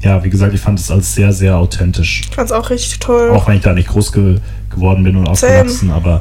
ja, 0.00 0.22
wie 0.22 0.30
gesagt, 0.30 0.54
ich 0.54 0.60
fand 0.60 0.78
es 0.78 0.90
als 0.90 1.14
sehr, 1.14 1.32
sehr 1.32 1.56
authentisch. 1.56 2.22
Ich 2.28 2.34
fand 2.34 2.50
es 2.50 2.52
auch 2.52 2.70
richtig 2.70 2.98
toll. 2.98 3.30
Auch 3.30 3.48
wenn 3.48 3.56
ich 3.56 3.62
da 3.62 3.72
nicht 3.72 3.88
groß 3.88 4.12
ge 4.12 4.40
geworden 4.70 5.04
bin 5.04 5.14
und 5.14 5.28
aufgewachsen, 5.28 5.92
aber 5.92 6.20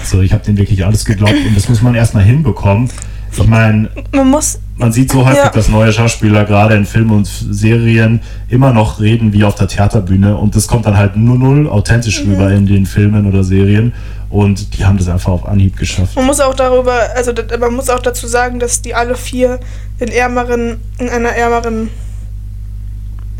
also 0.00 0.22
ich 0.22 0.32
habe 0.32 0.44
denen 0.44 0.58
wirklich 0.58 0.84
alles 0.84 1.04
geglaubt 1.04 1.36
und 1.46 1.56
das 1.56 1.68
muss 1.68 1.82
man 1.82 1.94
erstmal 1.94 2.24
hinbekommen. 2.24 2.90
Ich 3.30 3.46
meine, 3.46 3.88
Man 4.10 4.28
muss, 4.28 4.58
man 4.76 4.90
sieht 4.92 5.12
so 5.12 5.24
häufig, 5.24 5.38
Ja. 5.44 5.50
dass 5.50 5.68
neue 5.68 5.92
Schauspieler 5.92 6.44
gerade 6.44 6.74
in 6.74 6.86
Filmen 6.86 7.10
und 7.10 7.26
Serien 7.26 8.20
immer 8.48 8.72
noch 8.72 9.00
reden 9.00 9.32
wie 9.32 9.44
auf 9.44 9.54
der 9.54 9.68
Theaterbühne 9.68 10.36
und 10.36 10.56
das 10.56 10.66
kommt 10.66 10.86
dann 10.86 10.96
halt 10.96 11.16
nur 11.16 11.38
null 11.38 11.68
authentisch 11.68 12.24
Mhm. 12.24 12.32
rüber 12.32 12.50
in 12.52 12.66
den 12.66 12.86
Filmen 12.86 13.26
oder 13.26 13.44
Serien 13.44 13.92
und 14.30 14.76
die 14.78 14.84
haben 14.84 14.96
das 14.98 15.08
einfach 15.08 15.30
auf 15.32 15.46
Anhieb 15.46 15.76
geschafft. 15.76 16.16
man 16.16 16.24
muss 16.26 16.40
auch 16.40 16.54
darüber, 16.54 16.94
also 17.14 17.32
man 17.60 17.74
muss 17.74 17.90
auch 17.90 18.00
dazu 18.00 18.26
sagen, 18.26 18.58
dass 18.58 18.80
die 18.82 18.94
alle 18.94 19.14
vier 19.14 19.60
in 19.98 20.08
ärmeren, 20.08 20.78
in 20.98 21.08
einer 21.10 21.28
ärmeren, 21.30 21.90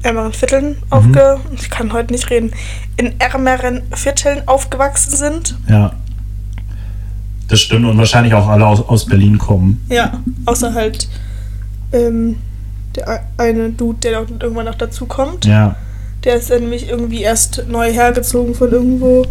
ärmeren 0.03 0.33
Vierteln 0.33 0.69
Mhm. 0.71 0.77
aufge, 0.91 1.39
ich 1.57 1.71
kann 1.71 1.93
heute 1.93 2.13
nicht 2.13 2.29
reden, 2.31 2.53
in 2.97 3.15
ärmeren 3.21 3.83
Vierteln 3.95 4.43
aufgewachsen 4.47 5.17
sind. 5.17 5.57
Ja. 5.69 5.93
Das 7.49 7.61
stimmt 7.61 7.85
und 7.85 7.99
wahrscheinlich 7.99 8.35
auch 8.35 8.49
alle 8.49 8.67
aus, 8.67 8.81
aus 8.81 9.05
Berlin 9.07 9.37
kommen. 9.39 9.85
Ja, 9.91 10.21
außer 10.47 10.73
halt 10.75 11.09
ähm, 11.93 12.37
der 12.97 13.09
ein- 13.09 13.21
eine 13.39 13.71
Dude, 13.71 13.99
der 14.01 14.21
noch 14.21 14.29
irgendwann 14.41 14.67
noch 14.67 14.75
dazu 14.75 15.07
kommt. 15.07 15.45
Ja. 15.45 15.77
Der 16.25 16.37
ist 16.37 16.51
dann 16.51 16.61
nämlich 16.61 16.89
irgendwie 16.89 17.23
erst 17.23 17.65
neu 17.69 17.93
hergezogen 17.93 18.55
von 18.55 18.71
irgendwo. 18.71 19.27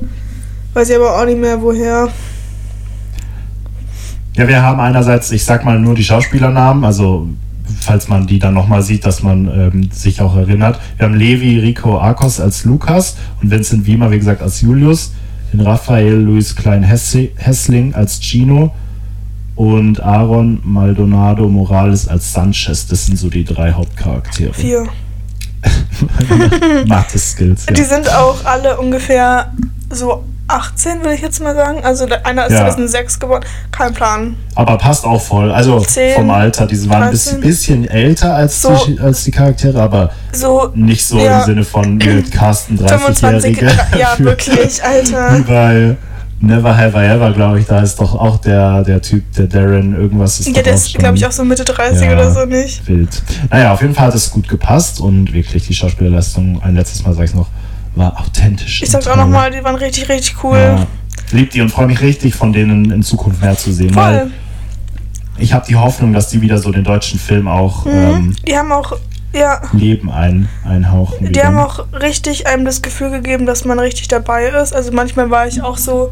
Weiß 0.73 0.89
ich 0.89 0.95
aber 0.95 1.17
auch 1.19 1.25
nicht 1.25 1.37
mehr 1.39 1.61
woher. 1.61 2.09
Ja, 4.35 4.47
wir 4.47 4.61
haben 4.61 4.79
einerseits, 4.79 5.31
ich 5.31 5.43
sag 5.43 5.65
mal 5.65 5.77
nur 5.79 5.93
die 5.93 6.03
Schauspielernamen, 6.03 6.85
also 6.85 7.27
falls 7.81 8.07
man 8.07 8.27
die 8.27 8.39
dann 8.39 8.53
nochmal 8.53 8.81
sieht, 8.81 9.05
dass 9.05 9.23
man 9.23 9.47
ähm, 9.47 9.89
sich 9.91 10.21
auch 10.21 10.35
erinnert. 10.35 10.79
Wir 10.97 11.05
haben 11.05 11.15
Levi 11.15 11.59
Rico 11.59 11.99
Arcos 11.99 12.39
als 12.39 12.63
Lukas 12.65 13.17
und 13.41 13.51
Vincent 13.51 13.85
Wiemer, 13.85 14.11
wie 14.11 14.17
gesagt, 14.19 14.41
als 14.41 14.61
Julius. 14.61 15.11
Den 15.53 15.59
Raphael 15.61 16.13
Luis 16.13 16.55
Klein-Hessling 16.55 17.93
als 17.93 18.21
Gino 18.21 18.73
und 19.55 20.01
Aaron 20.01 20.59
Maldonado 20.63 21.47
Morales 21.47 22.07
als 22.07 22.31
Sanchez. 22.33 22.87
Das 22.87 23.05
sind 23.05 23.17
so 23.17 23.29
die 23.29 23.43
drei 23.43 23.71
Hauptcharaktere. 23.73 24.53
Vier. 24.53 24.87
Mathe-Skills. 26.87 27.65
Die 27.67 27.81
Ja. 27.81 27.87
sind 27.87 28.11
auch 28.13 28.45
alle 28.45 28.77
ungefähr 28.79 29.51
so 29.89 30.23
18, 30.47 31.03
will 31.03 31.11
ich 31.11 31.21
jetzt 31.21 31.41
mal 31.41 31.55
sagen. 31.55 31.79
Also 31.83 32.05
einer 32.23 32.45
ist 32.47 32.51
Ja. 32.53 32.59
2006 32.65 33.19
geworden. 33.19 33.45
Kein 33.71 33.93
Plan. 33.93 34.35
Aber 34.55 34.77
passt 34.77 35.05
auch 35.05 35.21
voll. 35.21 35.51
Also 35.51 35.79
Zehn, 35.79 36.15
vom 36.15 36.29
Alter, 36.29 36.65
die 36.67 36.89
waren 36.89 37.03
ein 37.03 37.11
bisschen, 37.11 37.35
13. 37.41 37.41
bisschen 37.49 37.87
älter 37.87 38.35
als, 38.35 38.61
So. 38.61 38.75
die, 38.85 38.99
als 38.99 39.23
die 39.23 39.31
Charaktere, 39.31 39.81
aber 39.81 40.09
So 40.33 40.71
Nicht 40.75 41.05
so 41.05 41.19
Ja. 41.19 41.39
im 41.41 41.45
Sinne 41.45 41.63
von 41.63 41.95
mit 41.97 42.31
Carsten 42.31 42.77
25. 42.77 43.57
30-Jährige. 43.59 43.97
Ja, 43.99 44.09
wirklich, 44.17 44.83
Alter. 44.83 45.39
bei 45.47 45.95
Never 46.41 46.75
Have 46.75 46.97
I 46.97 47.05
Ever, 47.05 47.31
glaube 47.33 47.59
ich, 47.59 47.67
da 47.67 47.79
ist 47.81 47.99
doch 47.99 48.15
auch 48.15 48.37
der, 48.37 48.83
der 48.83 49.01
Typ, 49.01 49.31
der 49.35 49.45
Darren, 49.47 49.95
irgendwas 49.95 50.39
ist 50.39 50.55
Ja, 50.55 50.63
der 50.63 50.73
ist, 50.73 50.93
glaube 50.97 51.15
ich, 51.15 51.25
auch 51.25 51.31
so 51.31 51.43
Mitte 51.45 51.63
30 51.63 52.01
Ja. 52.07 52.13
oder 52.13 52.31
so 52.31 52.45
nicht. 52.45 52.87
wild. 52.87 53.21
Naja, 53.51 53.73
auf 53.73 53.81
jeden 53.81 53.93
Fall 53.93 54.07
hat 54.07 54.15
es 54.15 54.31
gut 54.31 54.47
gepasst 54.47 54.99
und 54.99 55.31
wirklich 55.33 55.67
die 55.67 55.73
Schauspielerleistung, 55.75 56.61
ein 56.63 56.75
letztes 56.75 57.03
Mal 57.05 57.13
sage 57.13 57.25
ich 57.25 57.35
noch, 57.35 57.47
war 57.95 58.19
authentisch. 58.19 58.81
Ich 58.81 58.89
sag's 58.89 59.07
auch 59.07 59.15
nochmal, 59.17 59.51
die 59.51 59.63
waren 59.63 59.75
richtig, 59.75 60.09
richtig 60.09 60.43
cool. 60.43 60.57
Ja. 60.57 60.87
Lieb 61.31 61.51
die 61.51 61.61
und 61.61 61.69
freue 61.69 61.87
mich 61.87 62.01
richtig, 62.01 62.33
von 62.33 62.51
denen 62.53 62.89
in 62.91 63.03
Zukunft 63.03 63.41
mehr 63.41 63.55
zu 63.55 63.71
sehen. 63.71 63.93
Weil 63.95 64.19
Voll. 64.21 64.31
ich 65.37 65.53
habe 65.53 65.65
die 65.67 65.75
Hoffnung, 65.75 66.11
dass 66.13 66.29
die 66.29 66.41
wieder 66.41 66.57
so 66.57 66.71
den 66.71 66.83
deutschen 66.83 67.19
Film 67.19 67.47
auch 67.47 67.85
ähm, 67.85 67.91
Mhm. 68.27 68.35
Die 68.47 68.57
haben 68.57 68.71
auch, 68.71 68.97
ja, 69.33 69.61
Leben 69.73 70.11
ein, 70.11 70.49
einhauchen. 70.65 71.19
die 71.25 71.29
wieder. 71.29 71.45
haben 71.45 71.57
auch 71.57 71.85
richtig 71.93 72.47
einem 72.47 72.65
das 72.65 72.81
Gefühl 72.81 73.11
gegeben, 73.11 73.45
dass 73.45 73.65
man 73.65 73.79
richtig 73.79 74.07
dabei 74.07 74.47
ist. 74.47 74.73
Also 74.73 74.91
manchmal 74.91 75.29
war 75.29 75.47
ich 75.47 75.61
auch 75.61 75.77
so, 75.77 76.11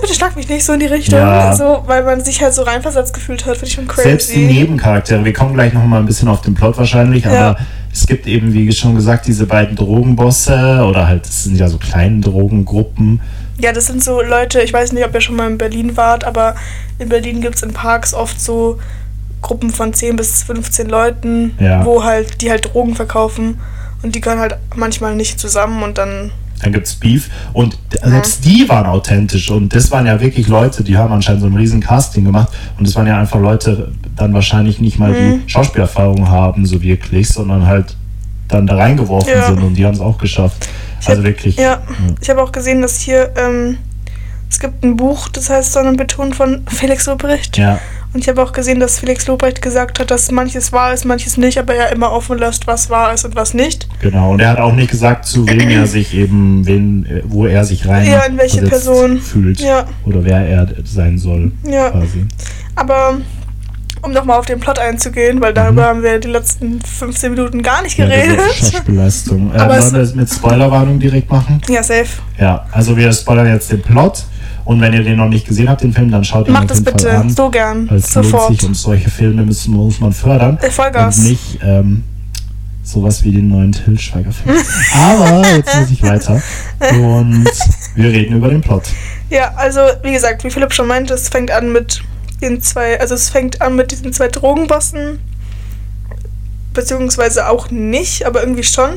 bitte 0.00 0.14
schlag 0.14 0.36
mich 0.36 0.48
nicht 0.48 0.64
so 0.64 0.72
in 0.72 0.80
die 0.80 0.86
Richtung. 0.86 1.18
Ja. 1.18 1.54
So, 1.54 1.82
weil 1.86 2.04
man 2.04 2.24
sich 2.24 2.42
halt 2.42 2.54
so 2.54 2.62
reinversetzt 2.62 3.12
gefühlt 3.14 3.44
hat. 3.46 3.56
Finde 3.56 3.66
ich 3.66 3.72
schon 3.74 3.88
crazy. 3.88 4.08
Selbst 4.08 4.34
die 4.34 4.46
Nebencharaktere, 4.46 5.24
wir 5.24 5.32
kommen 5.32 5.54
gleich 5.54 5.72
noch 5.72 5.84
mal 5.84 5.98
ein 5.98 6.06
bisschen 6.06 6.28
auf 6.28 6.40
den 6.40 6.54
Plot 6.54 6.78
wahrscheinlich, 6.78 7.24
Ja. 7.24 7.50
aber 7.50 7.60
es 7.92 8.06
gibt 8.06 8.26
eben, 8.26 8.52
wie 8.52 8.70
schon 8.72 8.94
gesagt, 8.94 9.26
diese 9.26 9.46
beiden 9.46 9.74
Drogenbosse 9.74 10.84
oder 10.88 11.08
halt, 11.08 11.26
es 11.26 11.44
sind 11.44 11.56
ja 11.56 11.68
so 11.68 11.78
kleine 11.78 12.20
Drogengruppen. 12.20 13.20
Ja, 13.60 13.72
das 13.72 13.86
sind 13.86 14.04
so 14.04 14.22
Leute, 14.22 14.60
ich 14.60 14.72
weiß 14.72 14.92
nicht, 14.92 15.04
ob 15.04 15.12
ihr 15.14 15.20
schon 15.20 15.34
mal 15.34 15.50
in 15.50 15.58
Berlin 15.58 15.96
wart, 15.96 16.22
aber 16.22 16.54
in 17.00 17.08
Berlin 17.08 17.40
gibt 17.40 17.56
es 17.56 17.62
in 17.62 17.72
Parks 17.72 18.14
oft 18.14 18.40
so 18.40 18.78
Gruppen 19.42 19.70
von 19.70 19.92
10 19.92 20.16
bis 20.16 20.42
15 20.44 20.88
Leuten, 20.88 21.54
Ja. 21.60 21.84
wo 21.84 22.02
halt, 22.04 22.40
die 22.42 22.50
halt 22.50 22.72
Drogen 22.72 22.94
verkaufen 22.94 23.58
und 24.02 24.14
die 24.14 24.20
gehören 24.20 24.40
halt 24.40 24.56
manchmal 24.76 25.14
nicht 25.14 25.38
zusammen 25.40 25.82
und 25.82 25.98
dann. 25.98 26.30
Dann 26.62 26.72
gibt's 26.72 26.96
Beef 26.96 27.30
und 27.52 27.78
selbst 28.02 28.44
die 28.44 28.68
waren 28.68 28.86
authentisch 28.86 29.48
und 29.50 29.72
das 29.74 29.92
waren 29.92 30.06
ja 30.06 30.20
wirklich 30.20 30.48
Leute, 30.48 30.82
die 30.82 30.96
haben 30.96 31.12
anscheinend 31.12 31.42
so 31.42 31.46
ein 31.46 31.54
riesen 31.54 31.80
Casting 31.80 32.24
gemacht 32.24 32.48
und 32.78 32.86
das 32.86 32.96
waren 32.96 33.06
ja 33.06 33.16
einfach 33.20 33.38
Leute, 33.40 33.92
dann 34.16 34.34
wahrscheinlich 34.34 34.80
nicht 34.80 34.98
mal 34.98 35.12
Mhm. 35.12 35.42
die 35.46 35.50
Schauspielerfahrung 35.50 36.28
haben, 36.28 36.66
so 36.66 36.82
wirklich, 36.82 37.28
sondern 37.28 37.64
halt 37.66 37.94
dann 38.48 38.66
da 38.66 38.74
reingeworfen 38.76 39.30
Ja. 39.32 39.46
sind 39.46 39.62
und 39.62 39.74
die 39.74 39.86
haben 39.86 39.94
es 39.94 40.00
auch 40.00 40.18
geschafft. 40.18 40.68
Ich 41.00 41.08
Also 41.08 41.20
hab- 41.20 41.26
wirklich. 41.28 41.54
Ja, 41.56 41.80
ich 42.20 42.28
habe 42.28 42.42
auch 42.42 42.50
gesehen, 42.50 42.82
dass 42.82 42.98
hier, 42.98 43.32
ähm, 43.36 43.78
es 44.50 44.58
gibt 44.58 44.82
ein 44.82 44.96
Buch, 44.96 45.28
das 45.28 45.48
heißt 45.50 45.72
Sonnenbeton 45.74 46.32
von 46.34 46.62
Felix 46.66 47.06
Lobrecht. 47.06 47.56
Ja, 47.56 47.78
Und 48.14 48.20
ich 48.20 48.28
habe 48.28 48.42
auch 48.42 48.52
gesehen, 48.52 48.80
dass 48.80 48.98
Felix 49.00 49.26
Lobrecht 49.26 49.60
gesagt 49.60 50.00
hat, 50.00 50.10
dass 50.10 50.30
manches 50.30 50.72
wahr 50.72 50.94
ist, 50.94 51.04
manches 51.04 51.36
nicht, 51.36 51.58
aber 51.58 51.74
er 51.74 51.92
immer 51.92 52.10
offen 52.10 52.38
lässt, 52.38 52.66
was 52.66 52.88
wahr 52.88 53.12
ist 53.12 53.24
und 53.26 53.36
was 53.36 53.52
nicht. 53.52 53.86
genau. 54.00 54.32
Und 54.32 54.40
er 54.40 54.48
hat 54.50 54.58
auch 54.58 54.72
nicht 54.74 54.90
gesagt, 54.90 55.26
zu 55.26 55.46
wem 55.46 55.68
er 55.68 55.86
sich 55.86 56.14
eben, 56.14 56.66
wen, 56.66 57.22
wo 57.24 57.46
er 57.46 57.64
sich 57.66 57.86
rein 57.86 58.06
Ja, 58.10 58.20
in 58.24 58.38
welche 58.38 58.62
Person. 58.62 59.18
fühlt. 59.20 59.60
Ja. 59.60 59.84
Oder 60.06 60.24
wer 60.24 60.38
er 60.48 60.68
sein 60.84 61.18
soll, 61.18 61.52
Ja. 61.64 61.90
quasi. 61.90 62.26
Aber 62.76 63.18
um 64.00 64.12
nochmal 64.12 64.38
auf 64.38 64.46
den 64.46 64.60
Plot 64.60 64.78
einzugehen, 64.78 65.40
weil 65.42 65.52
darüber 65.52 65.84
haben 65.86 66.02
wir 66.02 66.18
die 66.20 66.28
letzten 66.28 66.80
15 66.80 67.32
Minuten 67.32 67.62
gar 67.62 67.82
nicht 67.82 67.98
Mhm. 67.98 68.04
Ja, 68.04 68.10
geredet. 68.10 68.40
die 68.60 68.64
Schauspielleistung. 68.70 69.52
Äh, 69.54 69.58
wollen 69.68 69.92
wir 69.92 70.00
es 70.00 70.14
mit 70.14 70.30
Spoilerwarnung 70.30 70.98
direkt 70.98 71.30
machen? 71.30 71.60
Ja, 71.68 71.82
safe. 71.82 72.06
Ja, 72.38 72.64
also 72.72 72.96
wir 72.96 73.12
spoilern 73.12 73.48
jetzt 73.48 73.70
den 73.70 73.82
Plot. 73.82 74.24
Und 74.68 74.82
wenn 74.82 74.92
ihr 74.92 75.02
den 75.02 75.16
noch 75.16 75.30
nicht 75.30 75.46
gesehen 75.48 75.70
habt, 75.70 75.82
den 75.82 75.94
Film, 75.94 76.10
dann 76.10 76.24
schaut 76.24 76.46
ihn 76.46 76.52
Macht 76.52 76.70
das 76.70 76.84
bitte. 76.84 77.10
An. 77.10 77.30
So 77.30 77.48
gern. 77.48 77.88
Es 77.88 78.14
lohnt 78.14 78.26
Sofort. 78.26 78.50
sich 78.50 78.66
und 78.66 78.74
solche 78.74 79.08
Filme 79.08 79.42
müssen, 79.42 79.72
muss 79.72 79.98
man 79.98 80.12
fördern. 80.12 80.58
Äh, 80.60 80.70
Vollgas. 80.70 81.16
Und 81.20 81.24
nicht 81.24 81.58
ähm, 81.62 82.04
sowas 82.82 83.24
wie 83.24 83.32
den 83.32 83.48
neuen 83.48 83.72
Till 83.72 83.98
Schweiger-Film. 83.98 84.58
Aber 84.94 85.42
jetzt 85.56 85.74
muss 85.74 85.90
ich 85.90 86.02
weiter. 86.02 86.42
Und 87.00 87.48
wir 87.94 88.12
reden 88.12 88.36
über 88.36 88.50
den 88.50 88.60
Plot. 88.60 88.82
Ja, 89.30 89.54
also 89.56 89.80
wie 90.02 90.12
gesagt, 90.12 90.44
wie 90.44 90.50
Philipp 90.50 90.74
schon 90.74 90.86
meinte, 90.86 91.14
es 91.14 91.30
fängt 91.30 91.50
an 91.50 91.72
mit 91.72 92.02
den 92.42 92.60
zwei, 92.60 93.00
also 93.00 93.14
es 93.14 93.30
fängt 93.30 93.62
an 93.62 93.74
mit 93.74 93.90
diesen 93.90 94.12
zwei 94.12 94.28
Drogenbossen. 94.28 95.18
Beziehungsweise 96.74 97.48
auch 97.48 97.70
nicht, 97.70 98.26
aber 98.26 98.42
irgendwie 98.42 98.64
schon. 98.64 98.90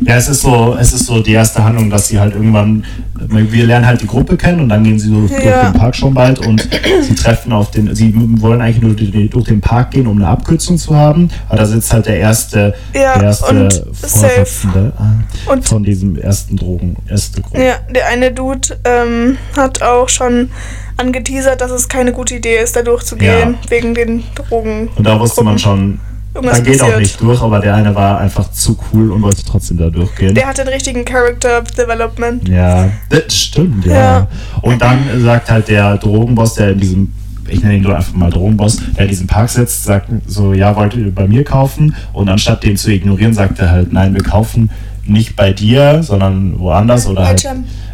Ja, 0.00 0.16
es 0.16 0.28
ist 0.28 0.42
so, 0.42 0.76
es 0.78 0.92
ist 0.92 1.06
so 1.06 1.20
die 1.20 1.32
erste 1.32 1.62
Handlung, 1.64 1.88
dass 1.88 2.08
sie 2.08 2.18
halt 2.18 2.34
irgendwann, 2.34 2.84
wir 3.14 3.64
lernen 3.66 3.86
halt 3.86 4.02
die 4.02 4.06
Gruppe 4.06 4.36
kennen 4.36 4.60
und 4.60 4.68
dann 4.68 4.82
gehen 4.84 4.98
sie 4.98 5.08
so 5.08 5.26
durch 5.26 5.44
Ja. 5.44 5.70
den 5.70 5.78
Park 5.78 5.94
schon 5.94 6.12
bald 6.12 6.40
und 6.44 6.68
sie 7.02 7.14
treffen 7.14 7.52
auf 7.52 7.70
den, 7.70 7.94
sie 7.94 8.12
wollen 8.40 8.60
eigentlich 8.60 8.82
nur 8.82 8.94
durch 9.28 9.44
den 9.46 9.60
Park 9.60 9.92
gehen, 9.92 10.06
um 10.06 10.16
eine 10.16 10.26
Abkürzung 10.28 10.78
zu 10.78 10.94
haben, 10.96 11.30
aber 11.48 11.58
da 11.58 11.66
sitzt 11.66 11.92
halt 11.92 12.06
der 12.06 12.18
erste, 12.18 12.74
Ja, 12.92 13.14
der 13.18 13.22
erste 13.28 13.84
Vorsitzende 13.92 14.92
äh, 14.98 15.50
Und 15.50 15.64
von 15.64 15.84
diesem 15.84 16.16
ersten 16.18 16.56
Drogen, 16.56 16.96
erste 17.08 17.40
Gruppe. 17.40 17.64
ja, 17.64 17.74
der 17.94 18.08
eine 18.08 18.32
Dude 18.32 18.76
ähm, 18.84 19.38
hat 19.56 19.80
auch 19.82 20.08
schon 20.08 20.50
angeteasert, 20.96 21.60
dass 21.60 21.70
es 21.70 21.88
keine 21.88 22.12
gute 22.12 22.34
Idee 22.36 22.58
ist, 22.62 22.76
da 22.76 22.82
durchzugehen, 22.82 23.52
Ja. 23.62 23.70
wegen 23.70 23.94
den 23.94 24.24
Drogen. 24.34 24.88
Und 24.96 25.06
da 25.06 25.18
wusste 25.18 25.42
man 25.42 25.58
schon, 25.58 26.00
Irgendwas 26.34 26.58
da 26.58 26.64
geht 26.64 26.82
auch 26.82 26.98
nicht 26.98 27.20
durch, 27.20 27.40
aber 27.40 27.60
der 27.60 27.76
eine 27.76 27.94
war 27.94 28.18
einfach 28.18 28.50
zu 28.50 28.76
cool 28.92 29.12
und 29.12 29.22
wollte 29.22 29.44
trotzdem 29.44 29.76
da 29.78 29.88
durchgehen. 29.88 30.34
Der 30.34 30.48
hat 30.48 30.58
den 30.58 30.66
richtigen 30.66 31.04
Character 31.04 31.62
Development. 31.62 32.48
Ja, 32.48 32.90
das 33.08 33.36
stimmt, 33.36 33.86
ja. 33.86 33.94
Ja. 33.94 34.28
Und 34.60 34.82
dann 34.82 34.98
sagt 35.22 35.48
halt 35.50 35.68
der 35.68 35.96
Drogenboss, 35.96 36.54
der 36.54 36.72
in 36.72 36.80
diesem, 36.80 37.12
ich 37.48 37.62
nenne 37.62 37.76
ihn 37.76 37.82
nur 37.82 37.94
einfach 37.94 38.14
mal 38.14 38.30
Drogenboss, 38.30 38.78
der 38.96 39.04
in 39.04 39.10
diesem 39.10 39.28
Park 39.28 39.48
sitzt, 39.48 39.84
sagt 39.84 40.10
so, 40.26 40.52
ja, 40.54 40.74
wollt 40.74 40.94
ihr 40.94 41.14
bei 41.14 41.28
mir 41.28 41.44
kaufen? 41.44 41.94
Und 42.12 42.28
anstatt 42.28 42.64
den 42.64 42.76
zu 42.76 42.90
ignorieren, 42.90 43.32
sagt 43.32 43.60
er 43.60 43.70
halt, 43.70 43.92
nein, 43.92 44.12
wir 44.14 44.22
kaufen 44.22 44.70
nicht 45.06 45.36
bei 45.36 45.52
dir, 45.52 46.02
sondern 46.02 46.58
woanders 46.58 47.06
oder 47.06 47.26
halt, 47.26 47.46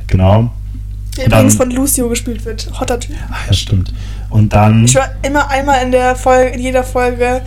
genau. 0.07 0.51
der 1.19 1.29
Dann- 1.29 1.41
übrigens 1.41 1.57
von 1.57 1.71
Lucio 1.73 2.09
gespielt 2.09 2.45
wird. 2.47 2.71
Hotter 2.81 2.99
Typ. 2.99 3.17
Ach 3.31 3.47
ja, 3.49 3.53
stimmt. 3.53 3.93
Und 4.31 4.55
dann. 4.55 4.85
Ich 4.85 4.95
war 4.95 5.11
immer 5.23 5.51
einmal 5.51 5.83
in 5.85 5.93
der 5.93 6.15
Folge, 6.17 6.51
in 6.51 6.61
jeder 6.61 6.85
Folge 6.85 7.43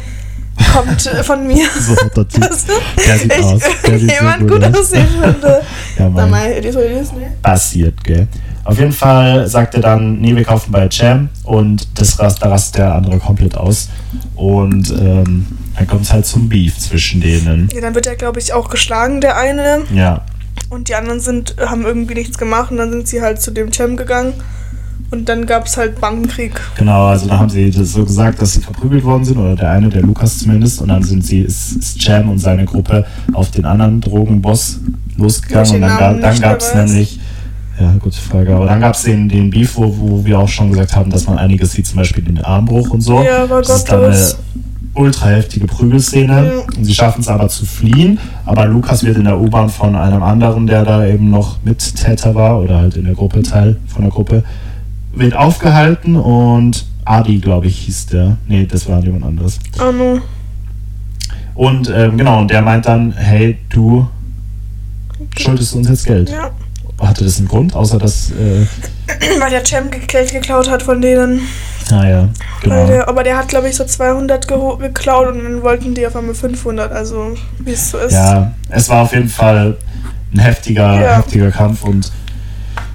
kommt 0.73 1.05
äh, 1.05 1.23
von 1.23 1.45
mir. 1.47 1.65
So 1.79 1.95
Typ. 1.95 2.41
dass 2.41 2.65
Der 2.65 3.17
sieht 3.17 3.33
ich 3.33 3.43
aus. 3.43 3.61
Der 3.85 3.99
sieht 3.99 4.09
so 4.09 4.15
jemand 4.15 4.39
gut 4.41 4.49
gut 4.61 4.63
aus. 4.63 4.79
aussehen 4.79 5.07
könnte. 5.21 5.61
Ja, 5.97 6.09
Mann. 6.09 6.29
mal, 6.29 6.51
it 6.51 6.65
is, 6.65 6.75
ne? 6.75 7.33
passiert, 7.41 8.03
gell? 8.03 8.27
Auf 8.65 8.79
jeden 8.79 8.93
Fall 8.93 9.47
sagt 9.47 9.75
er 9.75 9.81
dann, 9.81 10.21
nee, 10.21 10.35
wir 10.35 10.45
kaufen 10.45 10.71
bei 10.71 10.87
Jam 10.89 11.27
und 11.43 11.99
das 11.99 12.17
rast, 12.19 12.41
da 12.41 12.49
rastet 12.49 12.77
der 12.79 12.95
andere 12.95 13.19
komplett 13.19 13.57
aus. 13.57 13.89
Und 14.35 14.89
ähm, 14.91 15.47
dann 15.75 15.87
kommt 15.87 16.03
es 16.03 16.13
halt 16.13 16.25
zum 16.25 16.47
Beef 16.47 16.77
zwischen 16.77 17.19
denen. 17.19 17.67
Ja, 17.73 17.81
dann 17.81 17.93
wird 17.93 18.07
er, 18.07 18.15
glaube 18.15 18.39
ich, 18.39 18.53
auch 18.53 18.69
geschlagen, 18.69 19.19
der 19.19 19.35
eine. 19.37 19.81
Ja, 19.93 20.21
Und 20.69 20.87
die 20.87 20.95
anderen 20.95 21.19
sind, 21.19 21.55
haben 21.59 21.83
irgendwie 21.85 22.13
nichts 22.13 22.37
gemacht 22.37 22.71
und 22.71 22.77
dann 22.77 22.91
sind 22.91 23.07
sie 23.07 23.21
halt 23.21 23.41
zu 23.41 23.51
dem 23.51 23.73
Cem 23.73 23.97
gegangen. 23.97 24.33
Und 25.11 25.29
dann 25.29 25.45
gab 25.45 25.67
es 25.67 25.77
halt 25.77 26.01
Bankenkrieg. 26.01 26.59
genau, 26.75 27.05
also 27.05 27.27
da 27.27 27.37
haben 27.37 27.49
sie 27.49 27.69
das 27.69 27.91
so 27.91 28.03
gesagt, 28.03 28.41
dass 28.41 28.53
sie 28.53 28.61
verprügelt 28.61 29.03
worden 29.03 29.23
sind, 29.23 29.37
oder 29.37 29.55
der 29.55 29.69
eine, 29.69 29.89
der 29.89 30.01
Lukas 30.01 30.39
zumindest, 30.39 30.81
und 30.81 30.87
dann 30.87 31.03
sind 31.03 31.23
sie, 31.23 31.41
ist, 31.41 32.01
Jam 32.03 32.29
und 32.29 32.39
seine 32.39 32.65
Gruppe 32.65 33.05
auf 33.33 33.51
den 33.51 33.65
anderen 33.65 34.01
Drogenboss 34.01 34.79
losgegangen 35.17 35.75
und 35.75 35.81
dann, 35.81 35.99
Namen 35.99 36.21
dann 36.21 36.39
gab 36.39 36.59
es 36.61 36.73
nämlich, 36.73 37.19
ja, 37.79 37.93
gute 37.99 38.19
Frage, 38.19 38.55
aber 38.55 38.65
dann 38.65 38.79
gab 38.81 38.95
es 38.95 39.03
den, 39.03 39.29
den 39.29 39.49
Beef, 39.49 39.75
wo, 39.75 39.95
wo 39.97 40.25
wir 40.25 40.39
auch 40.39 40.47
schon 40.47 40.71
gesagt 40.71 40.95
haben, 40.95 41.11
dass 41.11 41.27
man 41.27 41.37
einiges 41.37 41.73
sieht, 41.73 41.87
zum 41.87 41.97
Beispiel 41.97 42.23
den 42.23 42.43
Armbruch 42.43 42.89
und 42.89 43.01
so. 43.01 43.21
Ja, 43.21 43.49
war 43.49 43.61
das 43.61 43.77
ist 43.77 43.91
dann 43.91 43.99
eine 43.99 44.09
gottlos. 44.09 44.37
ultra 44.93 45.27
heftige 45.27 45.65
Prügelszene. 45.65 46.45
Ja. 46.45 46.77
Und 46.77 46.85
sie 46.85 46.93
schaffen 46.93 47.21
es 47.21 47.27
aber 47.27 47.47
zu 47.49 47.65
fliehen. 47.65 48.19
Aber 48.45 48.65
Lukas 48.65 49.03
wird 49.03 49.17
in 49.17 49.23
der 49.25 49.39
U-Bahn 49.39 49.69
von 49.69 49.95
einem 49.95 50.21
anderen, 50.21 50.67
der 50.67 50.85
da 50.85 51.05
eben 51.05 51.31
noch 51.31 51.57
Mittäter 51.63 52.35
war 52.35 52.61
oder 52.61 52.77
halt 52.77 52.95
in 52.95 53.05
der 53.05 53.15
Gruppe 53.15 53.41
Teil 53.41 53.77
von 53.87 54.03
der 54.03 54.11
Gruppe, 54.11 54.43
wird 55.13 55.35
aufgehalten 55.35 56.15
und 56.15 56.85
Adi, 57.05 57.39
glaube 57.39 57.67
ich, 57.67 57.79
hieß 57.79 58.07
der. 58.07 58.37
Nee, 58.47 58.65
das 58.65 58.87
war 58.87 59.01
jemand 59.03 59.25
anderes. 59.25 59.59
Oh 59.79 59.91
no. 59.91 60.19
Und 61.55 61.91
ähm, 61.93 62.17
genau, 62.17 62.39
und 62.39 62.49
der 62.49 62.61
meint 62.61 62.85
dann, 62.87 63.11
hey, 63.13 63.57
du 63.69 64.07
schuldest 65.37 65.75
uns 65.75 65.89
jetzt 65.89 66.05
Geld. 66.05 66.29
Ja. 66.29 66.49
Hatte 66.99 67.23
das 67.25 67.37
einen 67.39 67.47
Grund, 67.47 67.75
außer 67.75 67.97
dass, 67.99 68.31
äh, 68.31 68.65
Weil 69.39 69.49
der 69.49 69.61
ge- 69.61 69.99
Geld 70.07 70.31
geklaut 70.31 70.69
hat 70.69 70.81
von 70.81 71.01
denen. 71.01 71.41
naja, 71.89 72.29
Weil 72.63 72.69
genau. 72.85 72.87
der, 72.87 73.07
aber 73.09 73.23
der 73.23 73.37
hat, 73.37 73.49
glaube 73.49 73.67
ich, 73.67 73.75
so 73.75 73.83
200 73.83 74.47
geho- 74.47 74.77
geklaut 74.77 75.27
und 75.35 75.43
dann 75.43 75.61
wollten 75.63 75.93
die 75.93 76.07
auf 76.07 76.15
einmal 76.15 76.33
500. 76.35 76.91
Also, 76.91 77.35
wie 77.59 77.71
es 77.71 77.91
so 77.91 77.97
ist. 77.97 78.13
Ja, 78.13 78.53
es 78.69 78.87
war 78.89 79.01
auf 79.03 79.13
jeden 79.13 79.27
Fall 79.27 79.75
ein 80.33 80.39
heftiger, 80.39 81.01
Ja. 81.01 81.17
heftiger 81.17 81.51
Kampf 81.51 81.83
und 81.83 82.11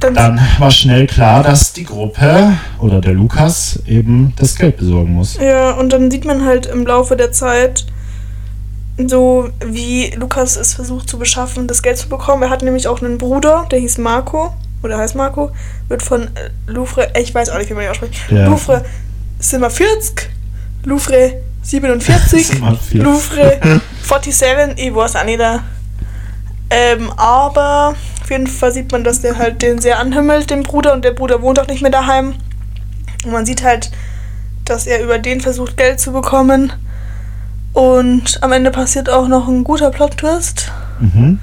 Dann, 0.00 0.14
Dann 0.14 0.40
war 0.59 0.71
schnell 0.71 1.07
klar, 1.07 1.43
dass 1.43 1.73
die 1.73 1.85
Gruppe 1.85 2.52
oder 2.78 3.00
der 3.00 3.14
Lukas 3.14 3.81
eben 3.87 4.33
das 4.37 4.55
Geld 4.57 4.76
besorgen 4.76 5.12
muss. 5.12 5.37
Ja, 5.40 5.73
und 5.73 5.93
dann 5.93 6.11
sieht 6.11 6.25
man 6.25 6.45
halt 6.45 6.67
im 6.67 6.87
Laufe 6.87 7.17
der 7.17 7.33
Zeit, 7.33 7.85
so 9.07 9.49
wie 9.64 10.11
Lukas 10.17 10.57
es 10.57 10.75
versucht 10.75 11.09
zu 11.09 11.19
beschaffen, 11.19 11.67
das 11.67 11.83
Geld 11.83 11.99
zu 11.99 12.09
bekommen. 12.09 12.43
Er 12.45 12.50
hat 12.50 12.62
nämlich 12.62 12.88
auch 12.88 13.00
einen 13.00 13.19
Bruder, 13.19 13.67
der 13.71 13.78
hieß 13.81 13.99
Marco, 13.99 14.52
oder 14.83 14.99
heißt 14.99 15.14
Marco, 15.17 15.50
wird 15.88 16.02
von 16.02 16.23
äh, 16.23 16.28
Louvre, 16.67 17.09
ich 17.19 17.35
weiß 17.35 17.50
auch 17.50 17.59
nicht, 17.59 17.71
wie 17.71 17.75
man 17.75 17.85
ihn 17.85 17.90
ausspricht, 17.90 18.14
Ja. 18.31 18.47
Louvre 18.47 18.85
Zimmer 19.40 19.71
40, 19.71 20.28
Louvre 20.85 21.35
47, 21.62 22.47
Zimmer 22.47 22.76
40. 22.76 23.02
Louvre 23.02 23.61
47, 24.02 24.78
ich 24.87 24.95
weiß 24.95 25.17
auch 25.17 25.25
nicht 25.25 25.40
da. 25.40 25.61
Ähm, 26.71 27.11
aber 27.17 27.95
auf 28.28 28.32
jeden 28.32 28.47
Fall 28.47 28.73
sieht 28.73 28.92
man, 28.92 29.04
dass 29.04 29.23
der 29.23 29.38
halt 29.38 29.62
den 29.62 29.78
sehr 29.78 29.99
anhimmelt, 29.99 30.50
den 30.50 30.62
Bruder, 30.62 30.92
und 30.92 31.02
der 31.02 31.12
Bruder 31.12 31.40
wohnt 31.40 31.58
auch 31.58 31.66
nicht 31.66 31.80
mehr 31.80 31.90
daheim. 31.90 32.35
Und 33.25 33.32
man 33.32 33.47
sieht 33.47 33.62
halt, 33.62 33.90
dass 34.66 34.87
er 34.87 35.02
über 35.02 35.18
den 35.18 35.40
versucht, 35.40 35.78
Geld 35.78 35.99
zu 35.99 36.12
bekommen. 36.12 36.70
Und 37.73 38.38
am 38.42 38.52
Ende 38.52 38.70
passiert 38.70 39.08
auch 39.08 39.28
noch 39.28 39.49
ein 39.49 39.64
guter 39.64 39.90
Plot-Twist. 39.90 40.71
Mhm. 41.00 41.38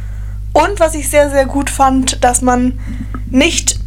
Und 0.53 0.79
was 0.79 0.93
ich 0.93 1.09
sehr, 1.09 1.31
sehr 1.31 1.47
gut 1.47 1.71
fand, 1.71 2.23
dass 2.23 2.43
man 2.43 2.77
nicht 3.31 3.79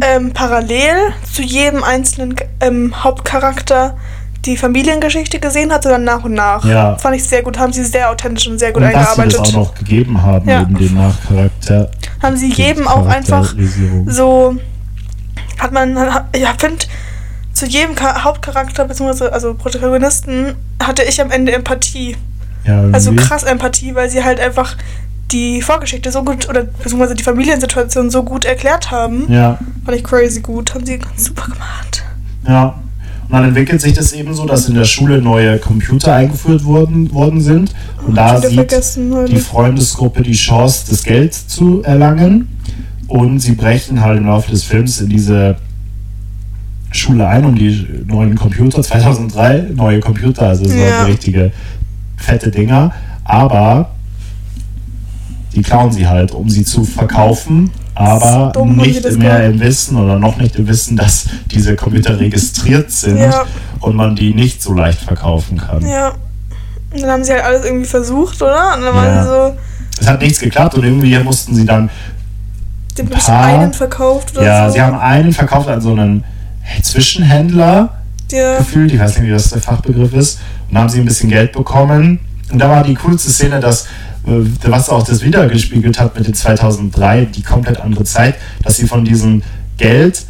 ähm, 0.00 0.32
parallel 0.32 0.96
zu 1.30 1.42
jedem 1.42 1.84
einzelnen 1.84 2.36
ähm, 2.62 3.04
Hauptcharakter 3.04 3.98
die 4.46 4.56
Familiengeschichte 4.56 5.38
gesehen 5.38 5.70
hat, 5.72 5.82
sondern 5.82 6.04
nach 6.04 6.24
und 6.24 6.32
nach. 6.32 6.64
Ja. 6.64 6.96
Fand 6.96 7.14
ich 7.16 7.24
sehr 7.24 7.42
gut, 7.42 7.58
haben 7.58 7.72
sie 7.72 7.84
sehr 7.84 8.10
authentisch 8.10 8.48
und 8.48 8.58
sehr 8.58 8.72
gut 8.72 8.82
Und 8.82 8.92
dass 8.92 9.14
sie 9.14 9.22
das 9.22 9.34
eingearbeitet. 9.34 9.40
auch 9.40 9.52
noch 9.68 9.74
gegeben 9.74 10.22
haben, 10.22 10.48
Ja. 10.48 10.62
eben 10.62 10.76
den 10.78 10.94
Nachcharakter. 10.94 11.90
haben 12.22 12.36
sie 12.36 12.50
jedem 12.50 12.88
auch 12.88 13.06
einfach 13.06 13.54
so 14.06 14.56
hat 15.58 15.72
man 15.72 15.96
ich 16.34 16.46
finde 16.58 16.78
zu 17.52 17.66
jedem 17.66 17.94
Hauptcharakter 18.00 18.86
bzw. 18.86 19.28
also 19.28 19.52
Protagonisten 19.54 20.54
hatte 20.82 21.02
ich 21.02 21.20
am 21.20 21.30
Ende 21.30 21.52
Empathie 21.52 22.16
Ja, 22.64 22.76
irgendwie. 22.78 22.94
also 22.94 23.12
krass 23.12 23.42
Empathie 23.42 23.94
weil 23.94 24.08
sie 24.08 24.24
halt 24.24 24.40
einfach 24.40 24.76
die 25.32 25.60
Vorgeschichte 25.60 26.10
so 26.10 26.24
gut 26.24 26.48
oder 26.48 26.64
beziehungsweise 26.64 27.14
die 27.14 27.22
Familiensituation 27.22 28.10
so 28.10 28.22
gut 28.22 28.44
erklärt 28.46 28.90
haben 28.90 29.30
Ja, 29.30 29.58
fand 29.84 29.96
ich 29.98 30.04
crazy 30.04 30.40
gut 30.40 30.74
haben 30.74 30.86
sie 30.86 30.98
ganz 30.98 31.26
super 31.26 31.44
gemacht 31.52 32.04
ja. 32.48 32.74
Und 33.30 33.36
dann 33.36 33.44
entwickelt 33.44 33.80
sich 33.80 33.92
das 33.92 34.12
eben 34.12 34.34
so, 34.34 34.44
dass 34.44 34.68
in 34.68 34.74
der 34.74 34.84
Schule 34.84 35.22
neue 35.22 35.58
Computer 35.58 36.12
eingeführt 36.14 36.64
worden, 36.64 37.12
worden 37.12 37.40
sind. 37.40 37.72
Und 38.04 38.16
da 38.16 38.40
sieht 38.40 38.72
die 39.28 39.36
Freundesgruppe 39.38 40.22
die 40.22 40.32
Chance, 40.32 40.86
das 40.90 41.04
Geld 41.04 41.32
zu 41.34 41.80
erlangen. 41.84 42.48
Und 43.06 43.38
sie 43.38 43.52
brechen 43.52 44.00
halt 44.00 44.18
im 44.18 44.26
Laufe 44.26 44.50
des 44.50 44.64
Films 44.64 45.00
in 45.00 45.08
diese 45.10 45.56
Schule 46.90 47.28
ein, 47.28 47.44
um 47.44 47.54
die 47.54 47.86
neuen 48.04 48.34
Computer, 48.34 48.82
2003 48.82 49.68
neue 49.76 50.00
Computer, 50.00 50.48
also 50.48 50.64
so 50.64 50.74
Ja. 50.74 51.04
richtige 51.04 51.52
fette 52.16 52.50
Dinger. 52.50 52.92
Aber 53.22 53.92
die 55.54 55.62
klauen 55.62 55.92
sie 55.92 56.08
halt, 56.08 56.32
um 56.32 56.48
sie 56.50 56.64
zu 56.64 56.82
verkaufen, 56.84 57.70
aber 58.00 58.52
dumm, 58.52 58.76
nicht 58.76 59.04
mehr 59.18 59.44
im 59.46 59.60
Wissen 59.60 59.96
oder 59.96 60.18
noch 60.18 60.36
nicht 60.38 60.56
im 60.56 60.66
Wissen, 60.68 60.96
dass 60.96 61.26
diese 61.50 61.76
Computer 61.76 62.18
registriert 62.18 62.90
sind 62.90 63.18
Ja. 63.18 63.44
und 63.80 63.94
man 63.96 64.16
die 64.16 64.34
nicht 64.34 64.62
so 64.62 64.72
leicht 64.72 65.00
verkaufen 65.00 65.58
kann. 65.58 65.86
ja 65.86 66.12
und 66.92 67.00
dann 67.02 67.10
haben 67.10 67.24
sie 67.24 67.32
halt 67.32 67.44
alles 67.44 67.64
irgendwie 67.64 67.84
versucht 67.86 68.42
oder 68.42 68.74
und 68.76 68.82
dann 68.82 68.94
Ja. 68.94 68.94
waren 68.94 69.22
sie 69.22 69.28
so 69.28 69.56
Es 70.00 70.06
hat 70.08 70.20
nichts 70.22 70.40
geklappt 70.40 70.74
und 70.74 70.84
irgendwie 70.84 71.16
mussten 71.20 71.54
sie 71.54 71.64
dann 71.64 71.88
den 72.98 73.06
haben 73.10 73.20
sie 73.20 73.26
paar- 73.30 73.44
einen 73.44 73.72
verkauft 73.72 74.36
oder 74.36 74.44
Ja, 74.44 74.66
so 74.68 74.74
sie 74.74 74.82
haben 74.82 74.98
einen 74.98 75.32
verkauft 75.32 75.68
an 75.68 75.80
so 75.80 75.92
einen 75.92 76.24
Zwischenhändler 76.82 77.90
ja. 78.32 78.58
gefühlt, 78.58 78.92
ich 78.92 78.98
weiß 79.00 79.18
nicht, 79.18 79.26
wie 79.28 79.32
das 79.32 79.50
der 79.50 79.60
Fachbegriff 79.62 80.12
ist, 80.14 80.38
und 80.68 80.74
da 80.74 80.80
haben 80.80 80.88
sie 80.88 80.98
ein 81.00 81.04
bisschen 81.04 81.30
Geld 81.30 81.52
bekommen. 81.52 82.18
Und 82.52 82.58
da 82.58 82.68
war 82.68 82.82
die 82.82 82.94
coolste 82.94 83.30
Szene, 83.30 83.60
dass, 83.60 83.86
was 84.24 84.88
auch 84.90 85.02
das 85.02 85.22
wiedergespiegelt 85.22 85.98
hat 85.98 86.14
mit 86.16 86.26
den 86.26 86.34
2003, 86.34 87.26
die 87.26 87.42
komplett 87.42 87.80
andere 87.80 88.04
Zeit, 88.04 88.34
dass 88.62 88.76
sie 88.76 88.86
von 88.86 89.04
diesem 89.04 89.42
Geld, 89.78 90.26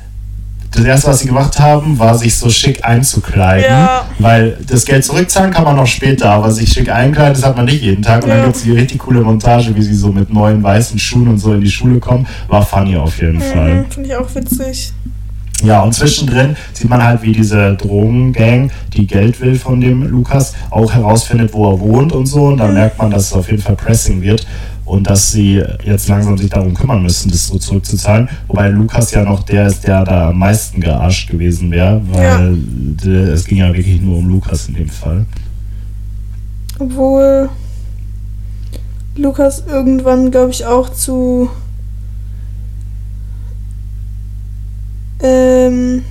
das 0.73 0.85
erste, 0.85 1.09
was 1.09 1.19
sie 1.19 1.27
gemacht 1.27 1.59
haben, 1.59 1.99
war 1.99 2.17
sich 2.17 2.37
so 2.37 2.49
schick 2.49 2.85
einzukleiden, 2.85 3.69
Ja. 3.69 4.05
weil 4.21 4.57
das 4.69 4.85
Geld 4.85 5.05
zurückzahlen 5.05 5.53
kann 5.53 5.65
man 5.65 5.75
noch 5.75 5.89
später, 5.89 6.31
aber 6.31 6.53
sich 6.53 6.73
schick 6.73 6.89
einkleiden, 6.89 7.35
das 7.35 7.43
hat 7.45 7.57
man 7.57 7.65
nicht 7.65 7.83
jeden 7.83 8.03
Tag. 8.03 8.23
Und 8.23 8.29
dann 8.31 8.39
Ja. 8.39 8.45
gibt 8.45 8.57
es 8.57 8.63
die 8.63 8.71
richtig 8.73 9.01
coole 9.01 9.21
Montage, 9.23 9.75
wie 9.75 9.83
sie 9.83 9.95
so 9.97 10.13
mit 10.13 10.33
neuen 10.33 10.63
weißen 10.63 10.97
Schuhen 10.99 11.27
und 11.27 11.39
so 11.39 11.53
in 11.55 11.61
die 11.61 11.71
Schule 11.71 11.99
kommen. 11.99 12.25
War 12.47 12.65
funny 12.65 12.97
auf 12.97 13.21
jeden 13.21 13.41
Fall. 13.41 13.75
Mhm, 13.75 13.91
Finde 13.91 14.09
ich 14.11 14.15
auch 14.15 14.33
witzig. 14.33 14.93
Ja, 15.63 15.83
und 15.83 15.93
zwischendrin 15.95 16.57
sieht 16.73 16.89
man 16.89 17.03
halt, 17.03 17.23
wie 17.23 17.33
diese 17.33 17.75
Drogengang, 17.77 18.71
die 18.95 19.07
Geld 19.07 19.41
will 19.41 19.57
von 19.57 19.81
dem 19.81 20.03
Lukas, 20.09 20.55
auch 20.71 20.93
herausfindet, 20.93 21.53
wo 21.53 21.71
er 21.73 21.81
wohnt 21.81 22.13
und 22.13 22.27
so. 22.27 22.47
Und 22.47 22.59
dann 22.59 22.75
merkt 22.75 22.99
man, 22.99 23.11
dass 23.11 23.25
es 23.27 23.33
auf 23.33 23.51
jeden 23.51 23.63
Fall 23.63 23.77
Pressing 23.77 24.23
wird 24.23 24.47
und 24.85 25.09
dass 25.09 25.31
sie 25.31 25.63
jetzt 25.85 26.09
langsam 26.09 26.37
sich 26.37 26.51
darum 26.51 26.75
kümmern 26.75 27.03
müssen, 27.03 27.31
das 27.31 27.47
so 27.47 27.59
zurückzuzahlen. 27.59 28.29
Wobei 28.49 28.69
Lukas 28.69 29.13
ja 29.13 29.23
noch 29.23 29.43
der 29.45 29.67
ist, 29.67 29.87
der 29.87 30.05
da 30.05 30.31
am 30.31 30.39
meisten 30.39 30.81
gearscht 30.81 31.31
gewesen 31.31 31.71
wäre, 31.71 32.01
weil 32.11 32.57
Ja. 33.05 33.33
es 33.33 33.45
ging 33.45 33.59
ja 33.59 33.69
wirklich 33.75 34.01
nur 34.01 34.19
um 34.19 34.29
Lukas 34.29 34.69
in 34.69 34.75
dem 34.75 34.89
Fall. 34.89 35.27
Obwohl 36.79 37.51
Lukas 39.17 39.65
irgendwann, 39.69 40.31
glaube 40.31 40.51
ich, 40.53 40.65
auch 40.67 40.89
zu. 40.89 41.51
Ähm. 45.23 46.05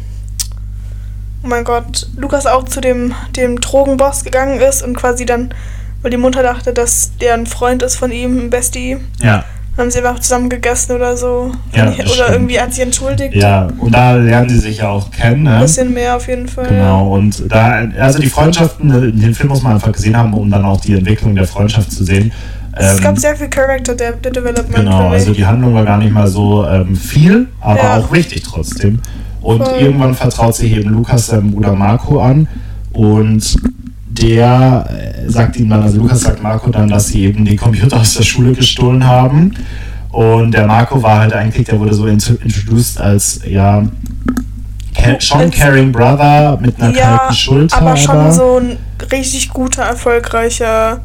Oh 1.43 1.47
mein 1.47 1.63
Gott, 1.63 2.07
Lukas 2.17 2.45
auch 2.45 2.65
zu 2.65 2.81
dem, 2.81 3.13
dem 3.37 3.61
Drogenboss 3.61 4.25
gegangen 4.25 4.59
ist 4.59 4.81
und 4.83 4.95
quasi 4.97 5.25
dann, 5.25 5.53
weil 6.01 6.11
die 6.11 6.17
Mutter 6.17 6.43
dachte, 6.43 6.73
dass 6.73 7.11
der 7.21 7.33
ein 7.33 7.45
Freund 7.47 7.81
ist 7.81 7.95
von 7.95 8.11
ihm, 8.11 8.37
ein 8.39 8.49
Bestie, 8.49 8.97
Ja. 9.23 9.45
haben 9.77 9.89
sie 9.89 9.99
einfach 9.99 10.19
zusammen 10.19 10.49
gegessen 10.49 10.91
oder 10.97 11.15
so. 11.15 11.53
Ja, 11.73 11.85
oder 11.93 11.93
stimmt. 12.05 12.29
irgendwie 12.31 12.59
hat 12.59 12.73
sie 12.73 12.81
entschuldigt. 12.81 13.35
Ja, 13.35 13.69
und 13.77 13.93
da 13.95 14.15
lernen 14.15 14.49
sie 14.49 14.59
sich 14.59 14.79
ja 14.79 14.89
auch 14.89 15.09
kennen. 15.11 15.43
Ne? 15.43 15.55
Ein 15.55 15.61
bisschen 15.61 15.93
mehr 15.93 16.17
auf 16.17 16.27
jeden 16.27 16.49
Fall. 16.49 16.67
Genau, 16.67 17.13
und 17.15 17.41
da, 17.49 17.87
also 17.97 18.19
die 18.19 18.29
Freundschaften, 18.29 18.89
den 19.17 19.33
Film 19.33 19.47
muss 19.47 19.61
man 19.63 19.75
einfach 19.75 19.93
gesehen 19.93 20.17
haben, 20.17 20.33
um 20.33 20.51
dann 20.51 20.65
auch 20.65 20.81
die 20.81 20.95
Entwicklung 20.95 21.35
der 21.35 21.47
Freundschaft 21.47 21.89
zu 21.93 22.03
sehen. 22.03 22.33
Es 22.73 22.97
Ähm, 22.97 23.03
gab 23.03 23.17
sehr 23.17 23.35
viel 23.35 23.49
Character 23.49 23.95
De 23.95 24.13
De 24.23 24.31
Development. 24.31 24.75
Genau, 24.75 25.09
also 25.09 25.33
die 25.33 25.45
Handlung 25.45 25.73
war 25.73 25.83
gar 25.85 25.97
nicht 25.97 26.13
mal 26.13 26.27
so 26.27 26.65
ähm, 26.67 26.95
viel, 26.95 27.47
aber 27.61 27.77
Ja. 27.79 27.97
auch 27.97 28.11
wichtig 28.11 28.43
trotzdem. 28.43 28.99
Und 29.41 29.63
Voll. 29.63 29.79
irgendwann 29.79 30.13
vertraut 30.15 30.55
sie 30.55 30.71
eben 30.73 30.89
Lukas 30.91 31.27
seinem 31.27 31.51
Bruder 31.51 31.73
Marco 31.73 32.19
an 32.21 32.47
und 32.93 33.55
der 34.07 34.85
äh, 35.25 35.29
sagt 35.29 35.55
ihm 35.57 35.69
dann, 35.69 35.81
also 35.83 35.97
Lukas 35.99 36.21
sagt 36.21 36.43
Marco 36.43 36.69
dann, 36.71 36.89
dass 36.89 37.07
sie 37.07 37.23
eben 37.23 37.45
die 37.45 37.55
Computer 37.55 37.97
aus 38.01 38.15
der 38.15 38.23
Schule 38.23 38.51
gestohlen 38.53 39.05
haben. 39.05 39.53
Und 40.11 40.51
der 40.53 40.65
Marco 40.65 41.01
war 41.03 41.19
halt 41.19 41.33
eigentlich, 41.33 41.67
der 41.67 41.79
wurde 41.79 41.93
so 41.93 42.05
int- 42.07 42.37
introduced 42.43 42.99
als, 42.99 43.41
ja, 43.47 43.83
schon 45.19 45.49
caring 45.51 45.91
Brother 45.91 46.57
mit 46.61 46.81
einer 46.81 46.95
ja, 46.97 47.17
kalten 47.17 47.33
Schulter. 47.35 47.77
aber 47.77 47.95
schon 47.95 48.31
so 48.31 48.59
ein 48.59 48.77
richtig 49.11 49.49
guter, 49.49 49.83
erfolgreicher. 49.83 50.99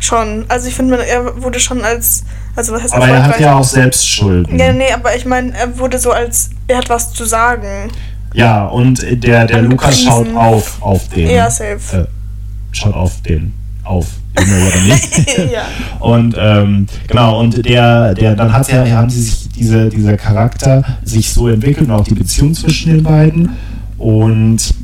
Schon. 0.00 0.46
Also 0.48 0.66
ich 0.66 0.74
finde, 0.74 1.06
er 1.06 1.42
wurde 1.42 1.60
schon 1.60 1.84
als. 1.84 2.24
Also 2.56 2.72
was 2.72 2.82
heißt 2.82 2.94
aber 2.94 3.08
er 3.08 3.24
hat 3.26 3.38
ja 3.38 3.54
auch 3.54 3.64
selbst 3.64 4.08
Schulden. 4.08 4.58
Ja, 4.58 4.72
nee, 4.72 4.92
aber 4.92 5.14
ich 5.14 5.26
meine, 5.26 5.56
er 5.56 5.78
wurde 5.78 5.98
so 5.98 6.10
als. 6.10 6.50
Er 6.66 6.78
hat 6.78 6.88
was 6.88 7.12
zu 7.12 7.24
sagen. 7.26 7.90
Ja, 8.32 8.66
und 8.66 9.04
der, 9.24 9.44
der 9.46 9.62
Lukas 9.62 10.00
schaut 10.00 10.34
auf 10.34 10.80
auf 10.80 11.08
den. 11.08 11.30
Ja, 11.30 11.50
safe. 11.50 11.78
Äh, 11.92 12.04
schaut 12.72 12.94
auf 12.94 13.20
den. 13.22 13.52
Auf. 13.84 14.06
Ja. 15.52 15.62
Und 15.98 16.36
ähm, 16.38 16.86
genau, 17.08 17.40
und 17.40 17.64
der, 17.66 18.14
der, 18.14 18.36
dann 18.36 18.52
hat 18.52 18.70
ja, 18.70 18.86
haben 18.88 19.10
sie 19.10 19.22
sich 19.22 19.48
diese, 19.48 19.88
dieser 19.88 20.16
Charakter 20.16 20.84
sich 21.02 21.32
so 21.32 21.48
entwickelt 21.48 21.88
und 21.88 21.94
auch 21.94 22.04
die 22.04 22.14
Beziehung 22.14 22.54
zwischen 22.54 22.92
den 22.92 23.02
beiden. 23.02 23.56
Und 23.98 24.74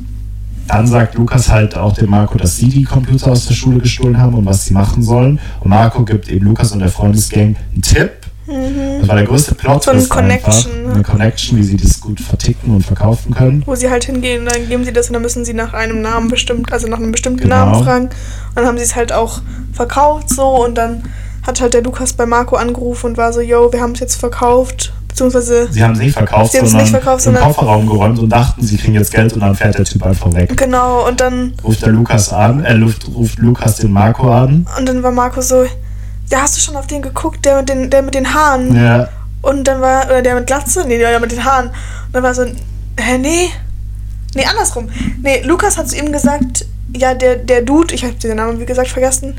dann 0.67 0.87
sagt 0.87 1.15
Lukas 1.15 1.49
halt 1.49 1.75
auch 1.75 1.93
dem 1.93 2.09
Marco, 2.09 2.37
dass 2.37 2.57
sie 2.57 2.69
die 2.69 2.83
Computer 2.83 3.31
aus 3.31 3.47
der 3.47 3.53
Schule 3.53 3.79
gestohlen 3.79 4.19
haben 4.19 4.33
und 4.35 4.45
was 4.45 4.65
sie 4.65 4.73
machen 4.73 5.03
sollen. 5.03 5.39
Und 5.61 5.69
Marco 5.69 6.03
gibt 6.03 6.29
eben 6.29 6.45
Lukas 6.45 6.71
und 6.71 6.79
der 6.79 6.89
Freundesgang 6.89 7.55
einen 7.73 7.81
Tipp. 7.81 8.11
Das 8.47 9.07
war 9.09 9.15
der 9.15 9.25
größte 9.25 9.55
Plot. 9.55 9.75
Mhm. 9.75 9.81
So 9.81 9.91
eine 9.91 10.07
Connection. 10.07 10.91
Eine 10.91 11.03
Connection, 11.03 11.57
wie 11.57 11.63
sie 11.63 11.75
das 11.75 11.99
gut 11.99 12.21
verticken 12.21 12.73
und 12.73 12.85
verkaufen 12.85 13.33
können. 13.33 13.63
Wo 13.65 13.75
sie 13.75 13.89
halt 13.89 14.05
hingehen, 14.05 14.45
dann 14.45 14.69
geben 14.69 14.85
sie 14.85 14.93
das 14.93 15.07
und 15.07 15.13
dann 15.13 15.21
müssen 15.21 15.43
sie 15.43 15.53
nach 15.53 15.73
einem 15.73 16.01
Namen 16.01 16.29
bestimmt, 16.29 16.71
also 16.71 16.87
nach 16.87 16.97
einem 16.97 17.11
bestimmten 17.11 17.41
Genau. 17.41 17.55
Namen 17.55 17.83
fragen. 17.83 18.05
Und 18.05 18.55
dann 18.55 18.65
haben 18.65 18.77
sie 18.77 18.85
es 18.85 18.95
halt 18.95 19.11
auch 19.11 19.41
verkauft 19.73 20.29
so 20.29 20.63
und 20.65 20.75
dann 20.75 21.03
hat 21.45 21.61
halt 21.61 21.73
der 21.73 21.83
Lukas 21.83 22.13
bei 22.13 22.25
Marco 22.25 22.55
angerufen 22.55 23.07
und 23.07 23.17
war 23.17 23.33
so, 23.33 23.41
yo, 23.41 23.71
wir 23.71 23.81
haben 23.81 23.93
es 23.93 23.99
jetzt 23.99 24.15
verkauft, 24.15 24.93
beziehungsweise 25.21 25.67
Sie 25.71 25.83
haben 25.83 25.93
es 25.93 25.99
nicht 25.99 26.13
verkauft, 26.13 26.51
Sie 26.51 26.59
haben 26.59 26.65
es 26.65 26.71
sondern 26.71 26.85
nicht 26.91 26.91
verkauft, 27.03 27.25
im 27.25 27.33
sondern- 27.33 27.43
Kofferraum 27.43 27.87
geräumt 27.87 28.19
und 28.19 28.29
dachten, 28.29 28.61
sie 28.63 28.77
kriegen 28.77 28.93
jetzt 28.93 29.11
Geld 29.11 29.33
und 29.33 29.39
dann 29.41 29.55
fährt 29.55 29.77
der 29.77 29.85
Typ 29.85 30.03
einfach 30.05 30.31
weg. 30.33 30.55
genau 30.55 31.07
und 31.07 31.19
dann 31.19 31.53
Ruft 31.63 31.81
der 31.81 31.89
Lukas 31.89 32.31
an, 32.31 32.63
äh, 32.63 32.73
ruft, 32.73 33.07
ruft 33.13 33.39
Lukas 33.39 33.77
den 33.77 33.91
Marco 33.91 34.31
an. 34.31 34.67
und 34.77 34.87
dann 34.87 35.01
war 35.03 35.11
Marco 35.11 35.41
so, 35.41 35.63
ja, 36.29 36.41
hast 36.41 36.55
du 36.57 36.61
schon 36.61 36.75
auf 36.75 36.87
den 36.87 37.01
geguckt, 37.01 37.43
der 37.45 37.57
mit 37.57 37.69
den, 37.69 37.89
der 37.89 38.01
mit 38.03 38.13
den 38.13 38.33
Haaren? 38.33 38.75
Ja, 38.75 39.07
Und 39.41 39.63
dann 39.67 39.81
war, 39.81 40.05
oder 40.05 40.21
der 40.21 40.35
mit 40.35 40.47
Glatze? 40.47 40.83
Nee, 40.87 40.97
der 40.97 41.19
mit 41.19 41.31
den 41.31 41.43
Haaren. 41.43 41.67
Und 41.67 41.73
dann 42.13 42.23
war 42.23 42.33
so, 42.33 42.43
hä, 42.43 43.17
nee? 43.17 43.49
Nee, 44.35 44.45
andersrum. 44.45 44.89
Nee, 45.23 45.41
Lukas 45.43 45.77
hat 45.77 45.87
zu 45.87 45.95
ihm 45.97 46.11
gesagt, 46.11 46.65
ja, 46.95 47.13
der, 47.13 47.37
der 47.37 47.61
Dude, 47.61 47.93
ich 47.95 48.03
habe 48.03 48.13
den 48.15 48.35
Namen, 48.35 48.59
wie 48.59 48.65
gesagt, 48.65 48.89
vergessen, 48.89 49.35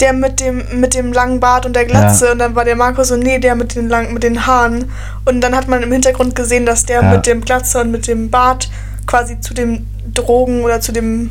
der 0.00 0.12
mit 0.12 0.40
dem, 0.40 0.62
mit 0.80 0.94
dem 0.94 1.12
langen 1.12 1.40
Bart 1.40 1.66
und 1.66 1.74
der 1.74 1.84
Glatze. 1.84 2.26
Ja. 2.26 2.32
Und 2.32 2.38
dann 2.38 2.54
war 2.54 2.64
der 2.64 2.76
Marco 2.76 3.02
so, 3.02 3.16
nee, 3.16 3.38
der 3.38 3.54
mit 3.54 3.74
den, 3.74 3.88
lang, 3.88 4.12
mit 4.12 4.22
den 4.22 4.46
Haaren. 4.46 4.90
Und 5.24 5.40
dann 5.40 5.56
hat 5.56 5.68
man 5.68 5.82
im 5.82 5.90
Hintergrund 5.90 6.34
gesehen, 6.36 6.66
dass 6.66 6.86
der 6.86 7.02
Ja. 7.02 7.10
mit 7.10 7.26
dem 7.26 7.40
Glatze 7.40 7.80
und 7.80 7.90
mit 7.90 8.06
dem 8.06 8.30
Bart 8.30 8.70
quasi 9.06 9.40
zu 9.40 9.54
dem 9.54 9.86
Drogen 10.14 10.62
oder 10.62 10.80
zu 10.80 10.92
dem 10.92 11.30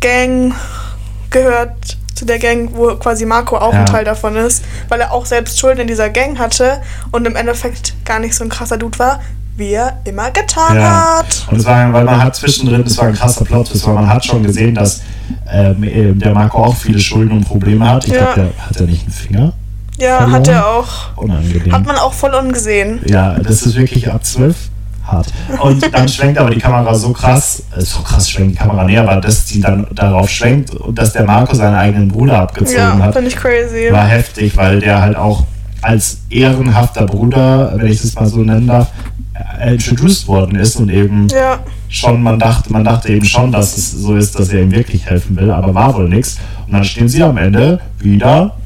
Gang 0.00 0.54
gehört, 1.30 1.96
zu 2.14 2.24
der 2.24 2.38
Gang, 2.38 2.70
wo 2.74 2.94
quasi 2.96 3.26
Marco 3.26 3.56
auch 3.56 3.72
Ja. 3.72 3.80
ein 3.80 3.86
Teil 3.86 4.04
davon 4.04 4.36
ist, 4.36 4.64
weil 4.88 5.00
er 5.00 5.12
auch 5.12 5.26
selbst 5.26 5.58
Schulden 5.58 5.80
in 5.80 5.86
dieser 5.88 6.10
Gang 6.10 6.38
hatte 6.38 6.80
und 7.10 7.26
im 7.26 7.34
Endeffekt 7.34 7.94
gar 8.04 8.20
nicht 8.20 8.34
so 8.34 8.44
ein 8.44 8.50
krasser 8.50 8.76
Dude 8.76 8.98
war, 9.00 9.20
wie 9.56 9.72
er 9.72 9.98
immer 10.04 10.30
getan 10.30 10.76
ja. 10.76 11.18
hat. 11.18 11.46
Und 11.50 11.58
es 11.58 11.64
war, 11.64 11.92
weil 11.92 12.04
man 12.04 12.22
hat 12.22 12.36
zwischendrin, 12.36 12.84
das 12.84 12.96
war 12.98 13.06
ein 13.06 13.14
krasser 13.14 13.44
Plot, 13.44 13.70
war, 13.86 13.94
man 13.94 14.08
hat 14.08 14.24
schon 14.24 14.42
gesehen, 14.42 14.74
dass 14.74 15.00
ähm, 15.52 15.82
äh, 15.84 16.12
der 16.12 16.34
Marco 16.34 16.62
auch 16.64 16.76
viele 16.76 16.98
Schulden 16.98 17.32
und 17.32 17.44
Probleme 17.44 17.88
hat. 17.88 18.06
Ich 18.06 18.12
Ja. 18.12 18.32
glaube, 18.34 18.52
der 18.56 18.66
hat 18.66 18.80
ja 18.80 18.86
nicht 18.86 19.02
einen 19.02 19.12
Finger. 19.12 19.52
Ja, 19.98 20.18
Verloren? 20.18 20.32
hat 20.32 20.48
er 20.48 20.66
auch. 20.66 21.16
Unangenehm. 21.16 21.72
Hat 21.72 21.86
man 21.86 21.96
auch 21.96 22.12
voll 22.12 22.34
ungesehen. 22.34 23.00
Ja, 23.06 23.38
das 23.38 23.62
ist 23.62 23.76
wirklich 23.76 24.10
ab 24.10 24.24
12 24.24 24.56
hart. 25.06 25.26
Und 25.60 25.94
dann 25.94 26.08
schwenkt 26.08 26.38
aber 26.38 26.50
die 26.50 26.58
Kamera 26.58 26.94
so 26.94 27.12
krass, 27.12 27.62
äh, 27.76 27.80
so 27.82 28.00
krass 28.00 28.28
schwenkt 28.30 28.52
die 28.54 28.58
Kamera 28.58 28.84
näher, 28.84 29.02
aber 29.02 29.20
dass 29.20 29.44
die 29.44 29.60
dann 29.60 29.86
darauf 29.94 30.30
schwenkt 30.30 30.70
und 30.74 30.98
dass 30.98 31.12
der 31.12 31.24
Marco 31.24 31.54
seinen 31.54 31.74
eigenen 31.76 32.08
Bruder 32.08 32.40
abgezogen 32.40 32.78
Ja, 32.78 32.98
hat, 32.98 33.12
finde 33.14 33.28
ich 33.28 33.36
crazy. 33.36 33.92
war 33.92 34.06
heftig, 34.06 34.56
weil 34.56 34.80
der 34.80 35.00
halt 35.02 35.16
auch 35.16 35.44
als 35.82 36.18
ehrenhafter 36.30 37.04
Bruder, 37.04 37.74
wenn 37.76 37.86
ich 37.92 38.00
das 38.00 38.14
mal 38.14 38.26
so 38.26 38.38
nennen 38.38 38.66
darf, 38.66 38.88
introduced 39.66 40.28
worden 40.28 40.56
ist 40.56 40.76
und 40.76 40.88
eben 40.90 41.26
Ja, 41.28 41.58
schon, 41.88 42.22
man 42.22 42.38
dachte, 42.38 42.72
man 42.72 42.84
dachte 42.84 43.08
eben 43.08 43.24
schon, 43.24 43.50
dass 43.50 43.76
es 43.76 43.90
so 43.92 44.14
ist, 44.16 44.38
dass 44.38 44.50
er 44.50 44.62
ihm 44.62 44.70
wirklich 44.70 45.06
helfen 45.06 45.36
will, 45.36 45.50
aber 45.50 45.74
war 45.74 45.94
wohl 45.94 46.08
nichts. 46.08 46.38
Und 46.66 46.72
dann 46.74 46.84
stehen 46.84 47.08
sie 47.08 47.22
am 47.22 47.36
Ende 47.36 47.80
wieder 47.98 48.56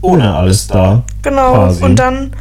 ohne 0.00 0.34
alles 0.34 0.66
da. 0.68 1.02
genau. 1.22 1.52
Quasi. 1.54 1.82
Und 1.82 1.96
dann 1.98 2.32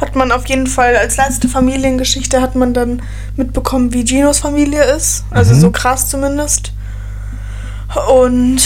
hat 0.00 0.16
man 0.16 0.32
auf 0.32 0.46
jeden 0.48 0.66
Fall 0.66 0.96
als 0.96 1.16
letzte 1.16 1.48
Familiengeschichte 1.48 2.40
hat 2.42 2.56
man 2.56 2.74
dann 2.74 3.00
mitbekommen, 3.36 3.92
wie 3.92 4.04
Ginos 4.04 4.40
Familie 4.40 4.82
ist. 4.82 5.24
Also 5.30 5.54
Mhm. 5.54 5.60
so 5.60 5.70
krass 5.70 6.08
zumindest. 6.10 6.72
Und 8.12 8.60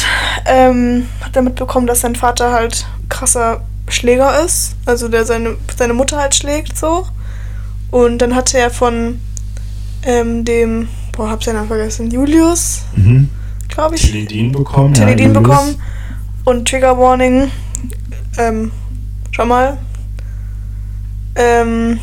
ähm, 0.46 1.06
hat 1.22 1.36
dann 1.36 1.44
mitbekommen, 1.44 1.86
dass 1.86 2.00
sein 2.00 2.14
Vater 2.16 2.52
halt 2.52 2.86
krasser 3.08 3.60
Schläger 3.88 4.42
ist. 4.44 4.76
Also 4.86 5.08
der 5.08 5.24
seine, 5.26 5.56
seine 5.76 5.92
Mutter 5.92 6.16
halt 6.18 6.34
schlägt 6.34 6.78
so. 6.78 7.06
Und 7.90 8.18
dann 8.18 8.34
hatte 8.34 8.58
er 8.58 8.70
von 8.70 9.20
ähm, 10.02 10.44
dem, 10.44 10.88
boah, 11.12 11.30
hab 11.30 11.42
seinen 11.42 11.56
Namen 11.56 11.68
vergessen, 11.68 12.10
Julius, 12.10 12.82
Mhm. 12.94 13.28
glaube 13.68 13.96
ich. 13.96 14.02
Teledin 14.02 14.52
bekommen. 14.52 14.94
Teledin 14.94 15.34
Julius. 15.34 15.42
bekommen 15.42 15.74
und 16.44 16.68
Trigger 16.68 16.98
Warning. 16.98 17.50
Ähm, 18.38 18.70
schon 19.32 19.48
mal. 19.48 19.78
Ähm, 21.34 21.98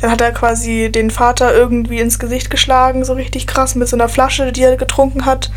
dann 0.00 0.10
hat 0.10 0.20
er 0.20 0.30
quasi 0.32 0.90
den 0.92 1.10
Vater 1.10 1.54
irgendwie 1.54 1.98
ins 1.98 2.18
Gesicht 2.18 2.50
geschlagen, 2.50 3.04
so 3.04 3.14
richtig 3.14 3.46
krass, 3.46 3.74
mit 3.74 3.88
so 3.88 3.96
einer 3.96 4.08
Flasche, 4.08 4.52
die 4.52 4.62
er 4.62 4.76
getrunken 4.76 5.24
hat. 5.26 5.50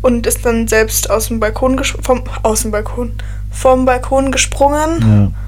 Und 0.00 0.26
ist 0.26 0.44
dann 0.44 0.68
selbst 0.68 1.10
aus 1.10 1.28
dem 1.28 1.40
Balkon 1.40 1.82
vom 1.82 2.24
aus 2.42 2.62
dem 2.62 2.70
Balkon 2.70 3.12
vom 3.50 3.86
Balkon 3.86 4.30
gesprungen. 4.32 5.00
Ja. 5.00 5.43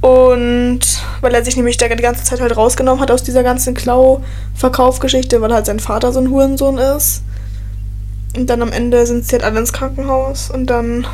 Und 0.00 0.80
weil 1.20 1.34
er 1.34 1.44
sich 1.44 1.56
nämlich 1.56 1.76
die 1.76 1.88
ganze 1.88 2.24
Zeit 2.24 2.40
halt 2.40 2.56
rausgenommen 2.56 3.00
hat 3.00 3.10
aus 3.10 3.22
dieser 3.22 3.42
ganzen 3.42 3.74
Klau-Verkaufgeschichte, 3.74 5.40
weil 5.40 5.52
halt 5.52 5.66
sein 5.66 5.80
Vater 5.80 6.12
so 6.12 6.20
ein 6.20 6.30
Hurensohn 6.30 6.78
ist. 6.78 7.22
Und 8.36 8.48
dann 8.48 8.62
am 8.62 8.70
Ende 8.70 9.04
sind 9.06 9.24
sie 9.24 9.32
halt 9.32 9.44
alle 9.44 9.58
ins 9.58 9.72
Krankenhaus 9.72 10.50
und 10.50 10.66
dann. 10.66 11.06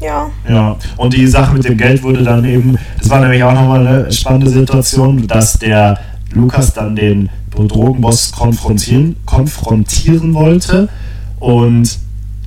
Ja. 0.00 0.30
Ja, 0.48 0.76
und 0.98 1.14
die 1.14 1.26
Sache 1.26 1.54
mit 1.54 1.64
dem 1.64 1.76
Geld 1.76 2.02
wurde 2.02 2.22
dann 2.22 2.44
eben, 2.44 2.78
das 2.98 3.08
war 3.08 3.20
nämlich 3.20 3.42
auch 3.42 3.54
nochmal 3.54 3.86
eine 3.86 4.12
spannende 4.12 4.50
Situation, 4.50 5.26
dass 5.26 5.58
der 5.58 5.98
Lukas 6.32 6.74
dann 6.74 6.94
den 6.94 7.30
Drogenboss 7.50 8.32
konfrontieren, 8.32 9.16
konfrontieren 9.24 10.34
wollte 10.34 10.90
und 11.40 11.98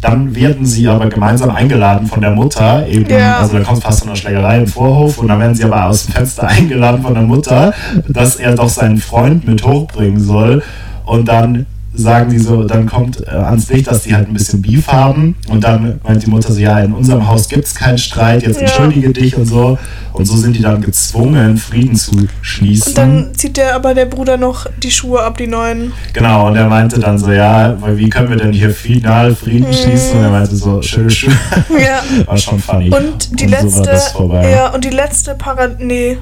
dann 0.02 0.34
werden 0.36 0.66
sie 0.66 0.88
aber 0.88 1.08
gemeinsam 1.08 1.50
eingeladen 1.50 2.08
von 2.08 2.22
der 2.22 2.32
Mutter, 2.32 2.88
eben, 2.88 3.10
Ja. 3.10 3.40
also 3.40 3.58
da 3.58 3.64
kommt 3.64 3.84
fast 3.84 4.00
zu 4.00 4.06
einer 4.06 4.16
Schlägerei 4.16 4.60
im 4.60 4.68
Vorhof 4.68 5.18
und 5.18 5.28
dann 5.28 5.40
werden 5.40 5.56
sie 5.56 5.64
aber 5.66 5.86
aus 5.86 6.06
dem 6.06 6.14
Fenster 6.14 6.48
eingeladen 6.48 7.02
von 7.02 7.14
der 7.14 7.24
Mutter, 7.24 7.74
dass 8.08 8.38
er 8.38 8.56
doch 8.56 8.70
seinen 8.70 8.98
Freund 8.98 9.46
mit 9.46 9.66
hochbringen 9.66 10.20
soll. 10.20 10.64
Und 11.06 11.28
dann 11.28 11.66
sagen 12.00 12.30
die 12.32 12.40
so, 12.40 12.64
dann 12.64 12.86
kommt 12.86 13.22
äh, 13.28 13.30
ans 13.32 13.70
Licht, 13.70 13.88
dass 13.88 14.04
die 14.04 14.16
halt 14.16 14.28
ein 14.28 14.34
bisschen 14.34 14.62
Beef 14.62 14.88
haben 14.88 15.36
und 15.50 15.64
dann 15.64 16.00
meint 16.04 16.26
die 16.26 16.30
Mutter 16.30 16.52
so, 16.54 16.60
ja, 16.60 16.80
in 16.80 16.94
unserem 16.94 17.28
Haus 17.28 17.48
gibt 17.50 17.66
es 17.66 17.76
keinen 17.76 17.98
Streit, 17.98 18.44
jetzt 18.44 18.56
Ja. 18.58 18.62
entschuldige 18.68 19.12
dich 19.12 19.36
und 19.36 19.46
so 19.46 19.78
und 20.14 20.26
so 20.26 20.36
sind 20.36 20.56
die 20.56 20.62
dann 20.62 20.82
gezwungen, 20.82 21.58
Frieden 21.58 21.96
zu 21.96 22.28
schließen. 22.42 22.90
Und 22.90 22.98
dann 22.98 23.34
zieht 23.36 23.58
der 23.58 23.76
aber 23.76 23.94
der 23.94 24.06
Bruder 24.06 24.38
noch 24.38 24.66
die 24.82 24.92
Schuhe 24.92 25.22
ab, 25.22 25.38
die 25.38 25.48
neuen. 25.48 25.92
Genau, 26.14 26.48
und 26.48 26.56
er 26.56 26.68
meinte 26.68 27.00
dann 27.00 27.18
so, 27.18 27.32
ja, 27.32 27.78
weil 27.82 27.98
wie 27.98 28.10
können 28.10 28.30
wir 28.30 28.38
denn 28.38 28.52
hier 28.52 28.72
final 28.72 29.36
Frieden 29.36 29.72
schließen? 29.74 30.18
Und 30.18 30.24
er 30.24 30.32
meinte 30.32 30.56
so, 30.56 30.82
schöne 30.82 31.10
Schuhe. 31.10 31.34
Ja. 31.70 32.02
War 32.26 32.38
schon 32.38 32.60
funny. 32.60 32.90
Und 32.90 33.40
die 33.40 33.48
so 33.48 33.52
war 33.52 33.86
letzte. 33.86 34.50
ja, 34.52 34.70
und 34.74 34.84
die 34.84 34.90
letzte 34.90 35.36
Para. 35.36 35.68
Nee. 35.80 36.18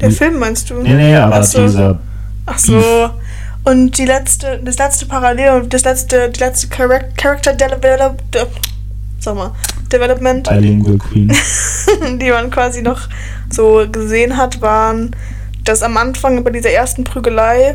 Der. 0.00 0.10
Film 0.10 0.38
meinst 0.38 0.68
du? 0.70 0.74
Nee, 0.82 0.94
nee, 0.94 1.16
aber 1.16 1.36
Ach 1.36 1.42
so. 1.44 1.62
dieser, 1.62 1.98
Ach 2.44 2.58
so. 2.58 2.80
Und 3.66 3.98
die 3.98 4.04
letzte, 4.04 4.60
das 4.64 4.78
letzte 4.78 5.06
Parallel, 5.06 5.66
das 5.68 5.82
letzte, 5.82 6.30
die 6.30 6.38
letzte 6.38 6.68
Charac- 6.68 7.16
Character 7.16 7.52
Develop, 7.52 8.22
de, 8.30 8.46
sag 9.18 9.34
mal, 9.34 9.52
Development, 9.92 10.48
Bilingual 10.48 10.98
Queen. 10.98 11.28
die 12.20 12.30
man 12.30 12.50
quasi 12.50 12.80
noch 12.82 13.08
so 13.50 13.84
gesehen 13.90 14.36
hat, 14.36 14.60
waren, 14.62 15.14
dass 15.64 15.82
am 15.82 15.96
Anfang 15.96 16.44
bei 16.44 16.50
dieser 16.50 16.70
ersten 16.70 17.02
Prügelei 17.02 17.74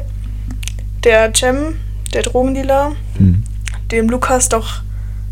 der 1.04 1.34
Cem, 1.36 1.76
der 2.14 2.24
Drogendealer, 2.24 2.94
Hm. 3.18 3.44
dem 3.92 4.10
Lukas 4.10 4.48
doch 4.48 4.82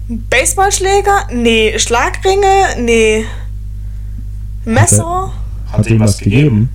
Baseballschläger, 0.09 1.27
nee, 1.31 1.77
Schlagringe, 1.79 2.75
nee, 2.79 3.23
Messer, 4.65 5.31
Hat 5.71 5.85
er 5.85 5.91
ihm 5.93 5.99
was 6.01 6.17
gegeben? 6.17 6.69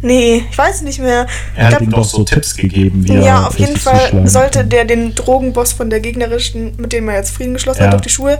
Nee, 0.00 0.44
ich 0.50 0.56
weiß 0.56 0.82
nicht 0.82 1.00
mehr. 1.00 1.26
Er 1.56 1.66
hat 1.66 1.74
Ich 1.74 1.80
ihm 1.80 1.88
glaub- 1.88 2.02
doch 2.02 2.08
so 2.08 2.22
Tipps 2.24 2.54
gegeben, 2.54 3.04
wie 3.06 3.14
er 3.16 3.22
Ja, 3.22 3.46
auf 3.46 3.58
jeden 3.58 3.76
Fall 3.76 4.22
sollte 4.28 4.64
der 4.64 4.84
den 4.84 5.14
Drogenboss 5.14 5.72
von 5.72 5.90
der 5.90 6.00
gegnerischen, 6.00 6.74
mit 6.76 6.92
dem 6.92 7.08
er 7.08 7.16
jetzt 7.16 7.30
Frieden 7.34 7.54
geschlossen 7.54 7.80
Ja. 7.82 7.88
hat, 7.88 7.94
auf 7.96 8.00
die 8.00 8.08
Schuhe, 8.08 8.38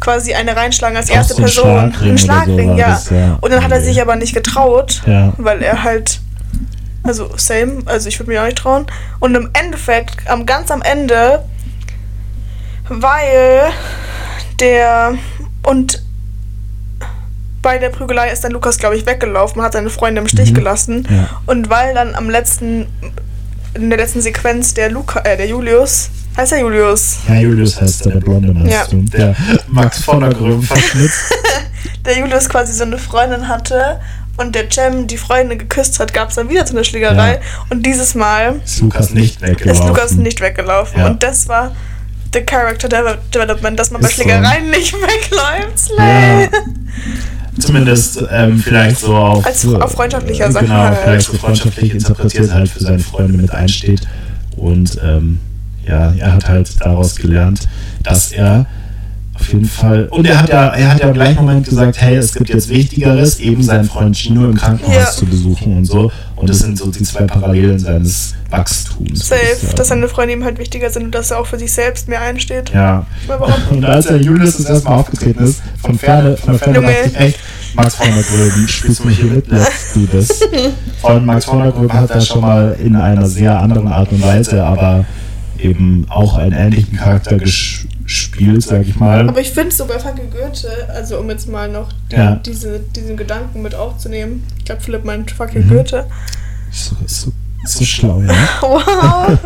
quasi 0.00 0.32
eine 0.34 0.56
reinschlagen 0.56 0.96
als 0.96 1.10
erste 1.10 1.34
so 1.34 1.40
Person. 1.42 1.64
Schlagring 1.92 2.10
Ein 2.12 2.18
Schlagring, 2.18 2.70
so 2.72 2.78
ja. 2.78 2.88
das, 2.88 3.10
ja. 3.10 3.38
Und 3.40 3.52
dann 3.52 3.62
hat 3.62 3.72
er 3.72 3.80
sich 3.82 4.00
aber 4.00 4.16
nicht 4.16 4.34
getraut, 4.34 5.02
Ja. 5.06 5.32
weil 5.36 5.62
er 5.62 5.82
halt, 5.84 6.20
also 7.02 7.30
same, 7.36 7.82
also 7.86 8.08
ich 8.08 8.18
würde 8.18 8.30
mir 8.32 8.40
auch 8.40 8.46
nicht 8.46 8.58
trauen. 8.58 8.86
Und 9.20 9.34
im 9.34 9.50
Endeffekt, 9.52 10.28
am 10.30 10.46
ganz 10.46 10.70
am 10.70 10.80
Ende, 10.82 11.42
weil 12.88 13.70
der 14.60 15.14
und 15.64 16.02
bei 17.66 17.78
der 17.78 17.88
Prügelei 17.88 18.30
ist 18.30 18.44
dann 18.44 18.52
Lukas, 18.52 18.78
glaube 18.78 18.96
ich, 18.96 19.04
weggelaufen, 19.06 19.60
hat 19.60 19.72
seine 19.72 19.90
Freunde 19.90 20.20
im 20.20 20.28
Stich 20.28 20.50
Mhm. 20.50 20.54
gelassen. 20.54 21.04
Ja. 21.10 21.28
Und 21.46 21.68
weil 21.68 21.94
dann 21.94 22.14
am 22.14 22.30
letzten, 22.30 22.86
in 23.74 23.90
der 23.90 23.98
letzten 23.98 24.20
Sequenz 24.20 24.72
der 24.72 24.88
Luca, 24.88 25.18
äh, 25.24 25.36
der 25.36 25.48
Julius, 25.48 26.10
heißt 26.36 26.52
er 26.52 26.60
Julius? 26.60 27.16
Ja, 27.26 27.34
Julius 27.34 27.80
heißt 27.80 28.06
er, 28.06 28.12
der 28.12 28.20
Blonde, 28.20 28.52
meinst 28.54 28.70
Ja. 28.72 28.84
du? 28.88 29.02
Der 29.02 29.34
Max 29.66 30.04
von 30.04 30.20
der 30.20 30.30
Gröben 30.32 30.62
verschnitzt. 30.74 31.34
Der 32.04 32.16
Julius 32.18 32.48
quasi 32.48 32.72
so 32.72 32.84
eine 32.84 32.98
Freundin 32.98 33.48
hatte 33.48 33.98
und 34.36 34.54
der 34.54 34.70
Cem 34.70 35.08
die 35.08 35.16
Freundin 35.16 35.58
geküsst 35.58 35.98
hat, 35.98 36.14
gab 36.14 36.28
es 36.28 36.36
dann 36.36 36.48
wieder 36.48 36.64
so 36.64 36.72
eine 36.74 36.84
Schlägerei. 36.84 37.32
Ja. 37.34 37.40
Und 37.70 37.84
dieses 37.84 38.14
Mal 38.14 38.60
Ist 38.64 38.80
Lukas 38.80 39.10
nicht 39.10 39.42
ist 39.42 39.42
weggelaufen. 39.42 39.88
Lukas 39.88 40.12
nicht 40.12 40.40
weggelaufen. 40.40 41.00
Ja. 41.00 41.06
Und 41.06 41.20
das 41.24 41.48
war 41.48 41.74
the 42.32 42.42
Character 42.42 42.86
Deve- 42.88 43.18
Development, 43.34 43.76
dass 43.78 43.90
man 43.90 44.02
bei 44.02 44.08
Ist 44.08 44.16
so. 44.18 44.22
Schlägereien 44.22 44.70
nicht 44.70 44.92
wegläuft. 45.10 45.90
Ja. 45.98 46.48
Zumindest 47.58 48.22
ähm, 48.30 48.58
vielleicht 48.58 48.98
so 49.00 49.14
auf, 49.16 49.46
Als- 49.46 49.66
auf 49.66 49.92
freundschaftlicher 49.92 50.46
äh, 50.48 50.52
Sache 50.52 50.64
Genau, 50.66 50.76
halt. 50.76 50.98
vielleicht 51.02 51.26
so 51.26 51.32
freundschaftlich 51.34 51.92
interpretiert 51.94 52.52
halt 52.52 52.68
für 52.68 52.80
seine 52.80 52.98
Freunde 52.98 53.32
mit 53.34 53.50
einsteht. 53.52 54.02
Und 54.56 54.98
ähm, 55.02 55.38
ja, 55.86 56.12
er 56.18 56.32
hat 56.34 56.48
halt 56.48 56.70
daraus 56.80 57.16
gelernt, 57.16 57.68
dass 58.02 58.32
er 58.32 58.66
auf 59.38 59.52
jeden 59.52 59.66
Fall. 59.66 60.06
Und 60.10 60.26
er 60.26 60.40
hat 60.42 60.48
ja, 60.48 60.68
er 60.68 60.92
hat 60.92 61.00
ja 61.00 61.08
im 61.08 61.14
gleichen 61.14 61.36
Moment 61.44 61.66
gesagt, 61.68 62.00
hey, 62.00 62.16
es 62.16 62.34
gibt 62.34 62.48
jetzt 62.48 62.68
Wichtigeres, 62.68 63.38
eben 63.40 63.62
seinen 63.62 63.84
Freund 63.84 64.16
Gino 64.16 64.44
im 64.44 64.54
Krankenhaus 64.56 64.94
Ja. 64.94 65.10
zu 65.10 65.26
besuchen 65.26 65.76
und 65.78 65.84
so. 65.84 66.10
Und 66.36 66.48
das 66.50 66.58
sind 66.58 66.76
so 66.78 66.90
die 66.90 67.02
zwei 67.02 67.24
Parallelen 67.24 67.78
seines 67.78 68.34
Wachstums. 68.50 69.28
Safe, 69.28 69.74
dass 69.76 69.88
seine 69.88 70.08
Freunde 70.08 70.34
ihm 70.34 70.44
halt 70.44 70.58
wichtiger 70.58 70.90
sind 70.90 71.04
und 71.04 71.14
dass 71.14 71.30
er 71.30 71.38
auch 71.40 71.46
für 71.46 71.58
sich 71.58 71.72
selbst 71.72 72.08
mehr 72.08 72.20
einsteht. 72.20 72.70
Ja. 72.74 73.06
mal 73.28 73.38
behaupten. 73.38 73.76
Und 73.76 73.84
als 73.84 74.06
der 74.06 74.18
Julius 74.18 74.56
das 74.56 74.66
erstmal 74.66 74.98
aufgetreten 74.98 75.44
ist, 75.44 75.62
von 75.82 75.98
Ferne, 75.98 76.36
von 76.36 76.52
der 76.52 76.58
Ferne 76.58 76.74
Junge. 76.76 76.88
dachte 76.92 77.08
ich 77.08 77.20
echt, 77.20 77.38
Max 77.74 77.94
von 77.94 78.06
der 78.06 78.22
Gröben, 78.22 78.68
spielst 78.68 79.00
du 79.00 79.06
mich 79.08 79.18
hier 79.18 79.30
mit, 79.30 79.46
do 79.50 80.06
this. 80.10 80.40
Vor 81.00 81.10
allem 81.10 81.26
Max 81.26 81.44
von 81.44 81.62
der 81.62 81.72
Gröben 81.72 81.92
hat 81.92 82.10
er 82.10 82.20
schon 82.20 82.40
mal 82.40 82.76
in 82.82 82.96
einer 82.96 83.26
sehr 83.26 83.58
anderen 83.58 83.88
Art 83.88 84.10
und 84.12 84.22
Weise, 84.22 84.64
aber 84.64 85.04
eben 85.60 86.06
auch 86.08 86.36
einen 86.36 86.52
ähnlichen 86.52 86.96
Charakter 86.98 87.36
ges- 87.36 87.86
gespielt, 88.04 88.62
sag 88.62 88.82
ich 88.86 88.96
mal. 88.96 89.28
Aber 89.28 89.40
ich 89.40 89.50
finde 89.50 89.74
so 89.74 89.84
bei 89.86 89.98
Fucking 89.98 90.30
Goethe, 90.30 90.68
also 90.88 91.18
um 91.18 91.28
jetzt 91.30 91.48
mal 91.48 91.68
noch 91.68 91.88
Ja. 92.10 92.36
diese, 92.36 92.78
diesen 92.80 93.16
Gedanken 93.16 93.62
mit 93.62 93.74
aufzunehmen, 93.74 94.44
ich 94.58 94.64
glaube 94.64 94.80
Philipp 94.80 95.04
meint 95.04 95.30
Fucking 95.32 95.66
Mhm. 95.66 95.70
Goethe. 95.70 96.06
So, 96.70 96.94
so, 97.06 97.32
so 97.66 97.84
schlau, 97.84 98.20
ja. 98.22 98.32
Wow. 98.62 99.38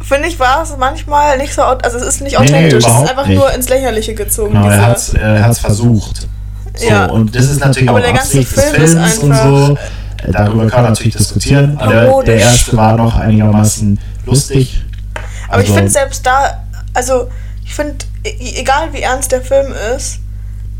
Finde 0.00 0.28
ich, 0.28 0.38
war 0.38 0.62
es 0.62 0.76
manchmal 0.78 1.38
nicht 1.38 1.54
so, 1.54 1.62
also 1.62 1.96
es 1.96 2.02
ist 2.04 2.20
nicht 2.20 2.38
Nee, 2.38 2.44
authentisch, 2.44 2.84
es 2.84 2.92
ist 2.92 3.08
einfach 3.10 3.26
nicht. 3.26 3.38
nur 3.38 3.50
ins 3.54 3.68
Lächerliche 3.70 4.14
gezogen. 4.14 4.52
Genau, 4.52 4.68
er 4.68 4.86
hat 4.86 4.96
es 4.98 5.14
er 5.14 5.54
versucht. 5.54 6.28
So, 6.76 6.86
Ja. 6.88 7.06
Und 7.06 7.34
das 7.34 7.46
ist 7.46 7.60
natürlich 7.60 7.88
Aber 7.88 7.98
auch 8.00 8.02
der 8.02 8.12
ganze 8.12 8.42
Film 8.42 8.74
ist 8.82 8.92
Films 8.94 9.18
und 9.18 9.32
einfach- 9.32 9.44
so. 9.68 9.78
Äh, 10.24 10.32
Darüber 10.32 10.66
kann 10.68 10.82
man 10.82 10.92
natürlich 10.92 11.16
diskutieren. 11.16 11.76
Aber 11.78 12.22
der, 12.24 12.36
erste 12.38 12.76
war 12.76 12.96
noch 12.96 13.16
einigermaßen 13.16 13.98
lustig. 14.26 14.82
Aber 15.48 15.62
ich 15.62 15.68
Also- 15.68 15.74
finde 15.74 15.90
selbst 15.90 16.26
da, 16.26 16.64
also 16.94 17.28
ich 17.64 17.74
finde, 17.74 18.04
e- 18.24 18.58
egal 18.60 18.92
wie 18.92 19.02
ernst 19.02 19.32
der 19.32 19.42
Film 19.42 19.72
ist, 19.96 20.18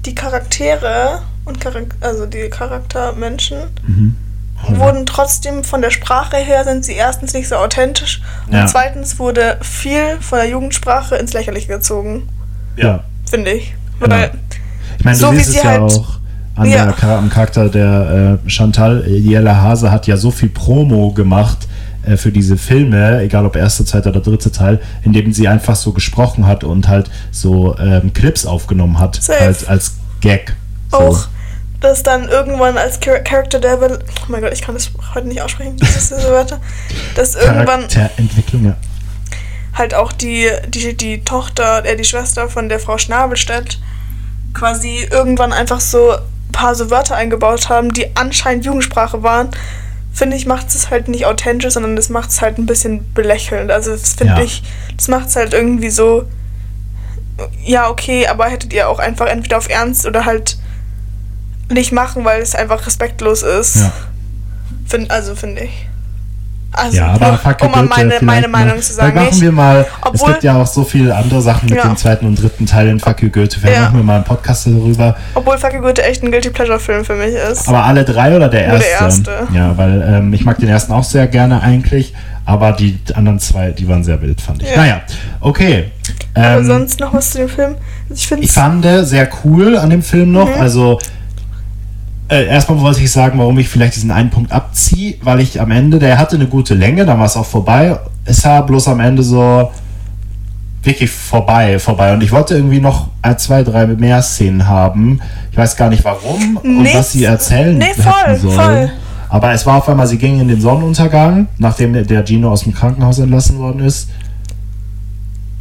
die 0.06 0.14
Charaktere 0.14 1.20
und 1.44 1.60
Charak 1.62 1.94
also 2.00 2.26
die 2.26 2.48
Charaktermenschen 2.50 3.58
Mhm. 3.86 4.14
wurden 4.68 5.06
trotzdem 5.06 5.62
von 5.64 5.82
der 5.82 5.90
Sprache 5.90 6.36
her 6.38 6.64
sind 6.64 6.84
sie 6.84 6.92
erstens 6.94 7.34
nicht 7.34 7.48
so 7.48 7.56
authentisch 7.56 8.22
und 8.46 8.54
Ja. 8.54 8.66
zweitens 8.66 9.18
wurde 9.18 9.58
viel 9.60 10.18
von 10.20 10.38
der 10.38 10.48
Jugendsprache 10.48 11.16
ins 11.16 11.32
Lächerliche 11.34 11.68
gezogen, 11.68 12.28
Ja, 12.76 13.04
finde 13.28 13.52
ich. 13.52 13.74
Genau. 14.00 14.14
Weil, 14.16 14.30
ich 14.98 15.04
meine, 15.04 15.16
So 15.16 15.32
wie 15.32 15.40
sie 15.40 15.58
ja 15.58 15.64
halt- 15.64 15.80
auch 15.82 16.18
an 16.56 16.70
Ja. 16.70 16.92
der, 16.92 17.08
am 17.10 17.30
Charakter 17.30 17.68
der 17.68 18.38
äh, 18.44 18.50
Chantal. 18.50 19.04
Jella 19.06 19.60
Hase 19.60 19.90
hat 19.90 20.06
ja 20.06 20.16
so 20.16 20.30
viel 20.30 20.48
Promo 20.48 21.12
gemacht 21.12 21.66
äh, 22.06 22.16
für 22.16 22.30
diese 22.32 22.56
Filme, 22.56 23.20
egal 23.22 23.44
ob 23.46 23.56
erster, 23.56 23.84
zweiter 23.84 24.10
oder 24.10 24.20
dritter 24.20 24.52
Teil, 24.52 24.80
in 25.02 25.12
dem 25.12 25.32
sie 25.32 25.48
einfach 25.48 25.76
so 25.76 25.92
gesprochen 25.92 26.46
hat 26.46 26.64
und 26.64 26.88
halt 26.88 27.10
so 27.30 27.76
ähm, 27.78 28.12
Clips 28.12 28.46
aufgenommen 28.46 28.98
hat 28.98 29.16
Safe. 29.16 29.40
als, 29.40 29.66
als 29.66 29.94
Gag. 30.20 30.54
So. 30.90 30.98
auch 30.98 31.28
dass 31.80 32.02
dann 32.02 32.28
irgendwann 32.28 32.78
als 32.78 32.98
Char 32.98 33.18
Character 33.18 33.60
Devil, 33.60 33.98
oh 33.98 34.24
mein 34.28 34.40
Gott, 34.40 34.54
ich 34.54 34.62
kann 34.62 34.74
das 34.74 34.90
heute 35.14 35.28
nicht 35.28 35.42
aussprechen, 35.42 35.76
diese 35.76 36.16
Wörter, 36.30 36.58
dass 37.14 37.34
irgendwann 37.34 37.86
Charakterentwicklung, 37.88 38.64
ja. 38.64 38.76
halt 39.74 39.92
auch 39.92 40.12
die, 40.12 40.48
die, 40.68 40.96
die 40.96 41.22
Tochter, 41.24 41.84
äh, 41.84 41.94
die 41.94 42.04
Schwester 42.04 42.48
von 42.48 42.70
der 42.70 42.80
Frau 42.80 42.96
Schnabelstedt 42.96 43.80
quasi 44.54 45.06
irgendwann 45.10 45.52
einfach 45.52 45.80
so 45.80 46.14
paar 46.54 46.74
so 46.74 46.90
Wörter 46.90 47.16
eingebaut 47.16 47.68
haben, 47.68 47.92
die 47.92 48.16
anscheinend 48.16 48.64
Jugendsprache 48.64 49.22
waren, 49.22 49.50
finde 50.12 50.36
ich, 50.36 50.46
macht 50.46 50.68
es 50.68 50.90
halt 50.90 51.08
nicht 51.08 51.26
authentisch, 51.26 51.74
sondern 51.74 51.96
das 51.96 52.08
macht 52.08 52.30
es 52.30 52.40
halt 52.40 52.56
ein 52.58 52.66
bisschen 52.66 53.12
belächelnd. 53.14 53.70
Also 53.70 53.90
das 53.90 54.14
finde 54.14 54.34
Ja. 54.34 54.42
ich, 54.42 54.62
das 54.96 55.08
macht 55.08 55.28
es 55.28 55.36
halt 55.36 55.52
irgendwie 55.52 55.90
so, 55.90 56.24
ja, 57.64 57.90
okay, 57.90 58.26
aber 58.28 58.46
hättet 58.46 58.72
ihr 58.72 58.88
auch 58.88 59.00
einfach 59.00 59.26
entweder 59.26 59.58
auf 59.58 59.68
Ernst 59.68 60.06
oder 60.06 60.24
halt 60.24 60.56
nicht 61.70 61.92
machen, 61.92 62.24
weil 62.24 62.40
es 62.40 62.54
einfach 62.54 62.86
respektlos 62.86 63.42
ist. 63.42 63.76
Ja. 63.76 63.92
Find, 64.86 65.10
also 65.10 65.34
finde 65.34 65.62
ich. 65.64 65.88
Also, 66.76 66.96
Ja, 66.96 67.06
aber 67.12 67.38
fuck 67.38 67.62
um 67.62 67.70
mal 67.70 67.80
Goethe, 67.82 67.88
meine, 67.88 68.10
vielleicht 68.10 68.22
meine 68.22 68.40
noch- 68.48 68.48
Meinung 68.58 68.80
zu 68.82 68.92
sagen. 68.94 69.12
Vielleicht 69.12 69.30
machen 69.32 69.42
wir 69.42 69.52
mal, 69.52 69.80
es 69.80 69.86
Obwohl- 70.02 70.30
gibt 70.32 70.44
ja 70.44 70.60
auch 70.60 70.66
so 70.66 70.84
viele 70.84 71.14
andere 71.14 71.40
Sachen 71.40 71.68
mit 71.68 71.78
Ja. 71.78 71.84
dem 71.86 71.96
zweiten 71.96 72.26
und 72.26 72.42
dritten 72.42 72.66
Teil 72.66 72.88
in 72.88 72.98
Fuck 73.00 73.22
You 73.22 73.30
Goethe. 73.30 73.60
Vielleicht 73.60 73.76
Ja. 73.76 73.82
machen 73.84 73.96
wir 73.98 74.02
mal 74.04 74.16
einen 74.16 74.24
Podcast 74.24 74.66
darüber. 74.66 75.16
Obwohl 75.34 75.56
Fuck 75.56 75.72
You 75.74 75.80
Goethe 75.80 76.02
echt 76.02 76.22
ein 76.24 76.30
Guilty 76.30 76.50
Pleasure 76.50 76.80
Film 76.80 77.04
für 77.04 77.14
mich 77.14 77.34
ist. 77.34 77.68
Aber 77.68 77.84
alle 77.84 78.04
drei 78.04 78.34
oder 78.34 78.48
der 78.48 78.68
Nur 78.68 78.82
erste? 78.84 79.22
der 79.22 79.34
erste. 79.40 79.54
Ja, 79.56 79.76
weil 79.78 80.02
ähm, 80.02 80.32
ich 80.34 80.44
mag 80.44 80.58
den 80.58 80.68
ersten 80.68 80.92
auch 80.92 81.04
sehr 81.04 81.26
gerne 81.28 81.62
eigentlich, 81.62 82.12
aber 82.44 82.72
die 82.72 82.98
anderen 83.14 83.38
zwei, 83.38 83.70
die 83.70 83.88
waren 83.88 84.02
sehr 84.02 84.20
wild, 84.20 84.40
fand 84.40 84.62
ich. 84.62 84.70
Ja. 84.70 84.76
Naja, 84.76 85.00
okay. 85.40 85.92
Aber 86.34 86.58
Ähm, 86.58 86.64
sonst 86.66 86.98
noch 87.00 87.14
was 87.14 87.30
zu 87.30 87.38
dem 87.38 87.48
Film? 87.48 87.76
Ich 88.12 88.30
ich 88.32 88.52
fand 88.52 88.84
sehr 89.02 89.28
cool 89.44 89.76
an 89.78 89.90
dem 89.90 90.02
Film 90.02 90.32
noch. 90.32 90.54
Mhm. 90.54 90.60
Also 90.60 90.98
äh, 92.34 92.46
erstmal 92.46 92.80
wollte 92.80 93.00
ich 93.00 93.10
sagen, 93.10 93.38
warum 93.38 93.58
ich 93.58 93.68
vielleicht 93.68 93.96
diesen 93.96 94.10
einen 94.10 94.30
Punkt 94.30 94.52
abziehe, 94.52 95.14
weil 95.22 95.40
ich 95.40 95.60
am 95.60 95.70
Ende, 95.70 95.98
der 95.98 96.18
hatte 96.18 96.36
eine 96.36 96.46
gute 96.46 96.74
Länge, 96.74 97.04
dann 97.06 97.18
war 97.18 97.26
es 97.26 97.36
auch 97.36 97.46
vorbei. 97.46 97.98
Es 98.24 98.44
war 98.44 98.64
bloß 98.66 98.88
am 98.88 99.00
Ende 99.00 99.22
so 99.22 99.70
wirklich 100.82 101.10
vorbei, 101.10 101.78
vorbei. 101.78 102.12
Und 102.12 102.22
ich 102.22 102.30
wollte 102.32 102.54
irgendwie 102.54 102.80
noch 102.80 103.08
ein, 103.22 103.38
zwei, 103.38 103.62
drei 103.62 103.86
mehr 103.86 104.20
Szenen 104.22 104.66
haben. 104.68 105.20
Ich 105.50 105.56
weiß 105.56 105.76
gar 105.76 105.88
nicht 105.88 106.04
warum 106.04 106.56
und 106.58 106.82
Nee, 106.82 106.94
was 106.94 107.12
sie 107.12 107.24
erzählen 107.24 107.78
nee, 107.78 107.94
voll, 107.94 108.36
sollen. 108.36 108.54
voll. 108.58 108.90
Aber 109.30 109.52
es 109.52 109.64
war 109.66 109.78
auf 109.78 109.88
einmal, 109.88 110.06
sie 110.06 110.18
gingen 110.18 110.40
in 110.40 110.48
den 110.48 110.60
Sonnenuntergang, 110.60 111.48
nachdem 111.58 111.92
der 112.06 112.24
Gino 112.26 112.50
aus 112.50 112.64
dem 112.64 112.74
Krankenhaus 112.74 113.18
entlassen 113.18 113.58
worden 113.58 113.80
ist. 113.80 114.08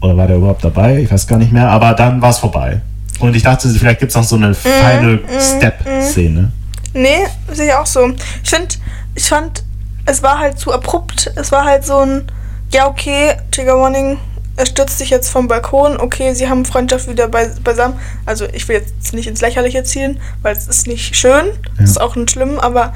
Oder 0.02 0.18
war 0.18 0.28
der 0.28 0.36
überhaupt 0.38 0.64
dabei? 0.64 1.00
Ich 1.02 1.12
weiß 1.12 1.26
gar 1.28 1.40
nicht 1.40 1.52
mehr. 1.54 1.70
Aber 1.70 1.94
dann 1.94 2.22
war 2.22 2.30
es 2.32 2.38
vorbei. 2.40 2.82
Und 3.20 3.36
ich 3.36 3.44
dachte, 3.44 3.70
vielleicht 3.70 4.00
gibt 4.00 4.10
es 4.12 4.16
noch 4.16 4.24
so 4.24 4.36
Mhm, 4.38 4.44
eine 4.44 4.54
Final 4.56 5.20
Step-Szene. 5.40 6.52
Nee, 6.94 7.26
sehe 7.52 7.68
ich 7.68 7.74
auch 7.74 7.86
so. 7.86 8.14
Ich 8.44 8.50
finde, 8.50 8.76
ich 9.16 9.28
fand, 9.28 9.64
es 10.06 10.22
war 10.24 10.40
halt 10.40 10.60
zu 10.60 10.72
abrupt. 10.72 11.32
Es 11.36 11.52
war 11.52 11.66
halt 11.66 11.86
so 11.86 12.00
ein, 12.00 12.32
ja, 12.72 12.88
okay, 12.88 13.36
Trigger 13.52 13.80
Warning, 13.80 14.20
er 14.56 14.66
stürzt 14.66 15.00
sich 15.00 15.10
jetzt 15.10 15.30
vom 15.30 15.48
Balkon. 15.48 16.00
Okay, 16.00 16.34
sie 16.34 16.48
haben 16.48 16.66
Freundschaft 16.66 17.08
wieder 17.08 17.28
bei, 17.28 17.48
beisammen. 17.64 18.00
Also, 18.26 18.46
ich 18.46 18.68
will 18.68 18.78
jetzt 18.78 19.14
nicht 19.14 19.28
ins 19.28 19.42
Lächerliche 19.42 19.84
ziehen, 19.84 20.20
weil 20.42 20.56
es 20.56 20.68
ist 20.68 20.88
nicht 20.88 21.16
schön. 21.16 21.46
Es 21.78 21.92
ist 21.92 22.02
auch 22.02 22.16
nicht 22.16 22.32
schlimm, 22.32 22.60
aber 22.60 22.94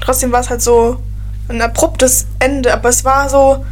trotzdem 0.00 0.32
war 0.32 0.40
es 0.40 0.50
halt 0.50 0.60
so 0.60 1.00
ein 1.48 1.62
abruptes 1.62 2.26
Ende. 2.38 2.72
Aber 2.74 2.90
es 2.90 3.04
war 3.04 3.30
so, 3.30 3.64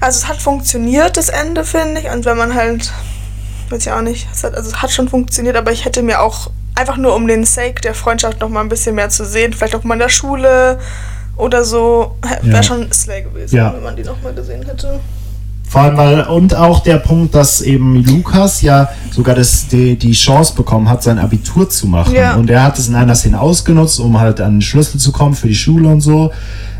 also, 0.00 0.18
es 0.18 0.28
hat 0.28 0.38
funktioniert, 0.38 1.16
das 1.16 1.28
Ende, 1.28 1.64
finde 1.64 2.00
ich. 2.00 2.10
Und 2.10 2.24
wenn 2.24 2.36
man 2.36 2.54
halt 2.54 2.92
weiß 3.70 3.86
ich 3.86 3.92
auch 3.92 4.02
nicht. 4.02 4.28
Es 4.32 4.44
hat, 4.44 4.54
also 4.54 4.70
es 4.70 4.82
hat 4.82 4.90
schon 4.90 5.08
funktioniert, 5.08 5.56
aber 5.56 5.72
ich 5.72 5.84
hätte 5.84 6.02
mir 6.02 6.20
auch 6.20 6.50
einfach 6.78 6.96
nur 6.96 7.14
um 7.14 7.26
den 7.26 7.44
Sake 7.44 7.80
der 7.82 7.94
Freundschaft 7.94 8.40
noch 8.40 8.48
mal 8.48 8.60
ein 8.60 8.68
bisschen 8.68 8.94
mehr 8.94 9.08
zu 9.10 9.24
sehen, 9.24 9.52
vielleicht 9.52 9.74
auch 9.74 9.84
mal 9.84 9.94
in 9.94 10.00
der 10.00 10.08
Schule 10.08 10.78
oder 11.36 11.64
so, 11.64 12.16
wäre 12.42 12.56
Ja. 12.56 12.62
schon 12.62 12.90
Slay 12.92 13.22
gewesen, 13.22 13.56
Ja. 13.56 13.72
wenn 13.74 13.82
man 13.82 13.96
die 13.96 14.02
noch 14.04 14.20
mal 14.22 14.32
gesehen 14.32 14.64
hätte. 14.64 15.00
Vor 15.68 15.82
allem, 15.82 15.96
weil, 15.98 16.22
und 16.22 16.54
auch 16.54 16.80
der 16.82 16.96
Punkt, 16.96 17.34
dass 17.34 17.60
eben 17.60 18.02
Lukas 18.02 18.62
ja 18.62 18.88
sogar 19.10 19.34
das, 19.34 19.68
die, 19.68 19.96
die 19.98 20.12
Chance 20.12 20.54
bekommen 20.54 20.88
hat, 20.88 21.02
sein 21.02 21.18
Abitur 21.18 21.68
zu 21.68 21.86
machen. 21.86 22.14
Ja. 22.14 22.36
Und 22.36 22.48
er 22.48 22.62
hat 22.62 22.78
es 22.78 22.88
in 22.88 22.94
einer 22.94 23.14
Szene 23.14 23.38
ausgenutzt, 23.38 24.00
um 24.00 24.18
halt 24.18 24.40
an 24.40 24.54
den 24.54 24.62
Schlüssel 24.62 24.98
zu 24.98 25.12
kommen 25.12 25.34
für 25.34 25.46
die 25.48 25.54
Schule 25.54 25.88
und 25.90 26.00
so. 26.00 26.32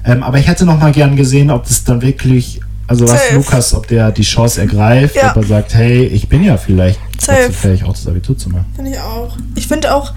Ähm, 0.06 0.22
aber 0.22 0.38
ich 0.38 0.48
hätte 0.48 0.64
noch 0.64 0.78
mal 0.80 0.90
gern 0.92 1.16
gesehen, 1.16 1.50
ob 1.50 1.64
das 1.68 1.84
dann 1.84 2.00
wirklich, 2.00 2.60
also 2.86 3.04
was 3.06 3.10
Safe. 3.24 3.34
Lukas, 3.34 3.74
ob 3.74 3.86
der 3.88 4.10
die 4.10 4.22
Chance 4.22 4.62
ergreift, 4.62 5.16
Ja. 5.16 5.32
ob 5.32 5.36
er 5.36 5.42
sagt, 5.42 5.74
hey, 5.74 6.04
ich 6.06 6.26
bin 6.30 6.42
ja 6.42 6.56
vielleicht 6.56 6.98
Safe. 7.20 7.52
fähig, 7.52 7.84
auch 7.84 7.92
das 7.92 8.06
Abitur 8.06 8.36
zu 8.38 8.48
machen. 8.50 8.66
Finde 8.76 8.90
ich 8.92 9.00
auch. 9.00 9.36
Ich 9.54 9.68
finde 9.68 9.94
auch 9.94 10.12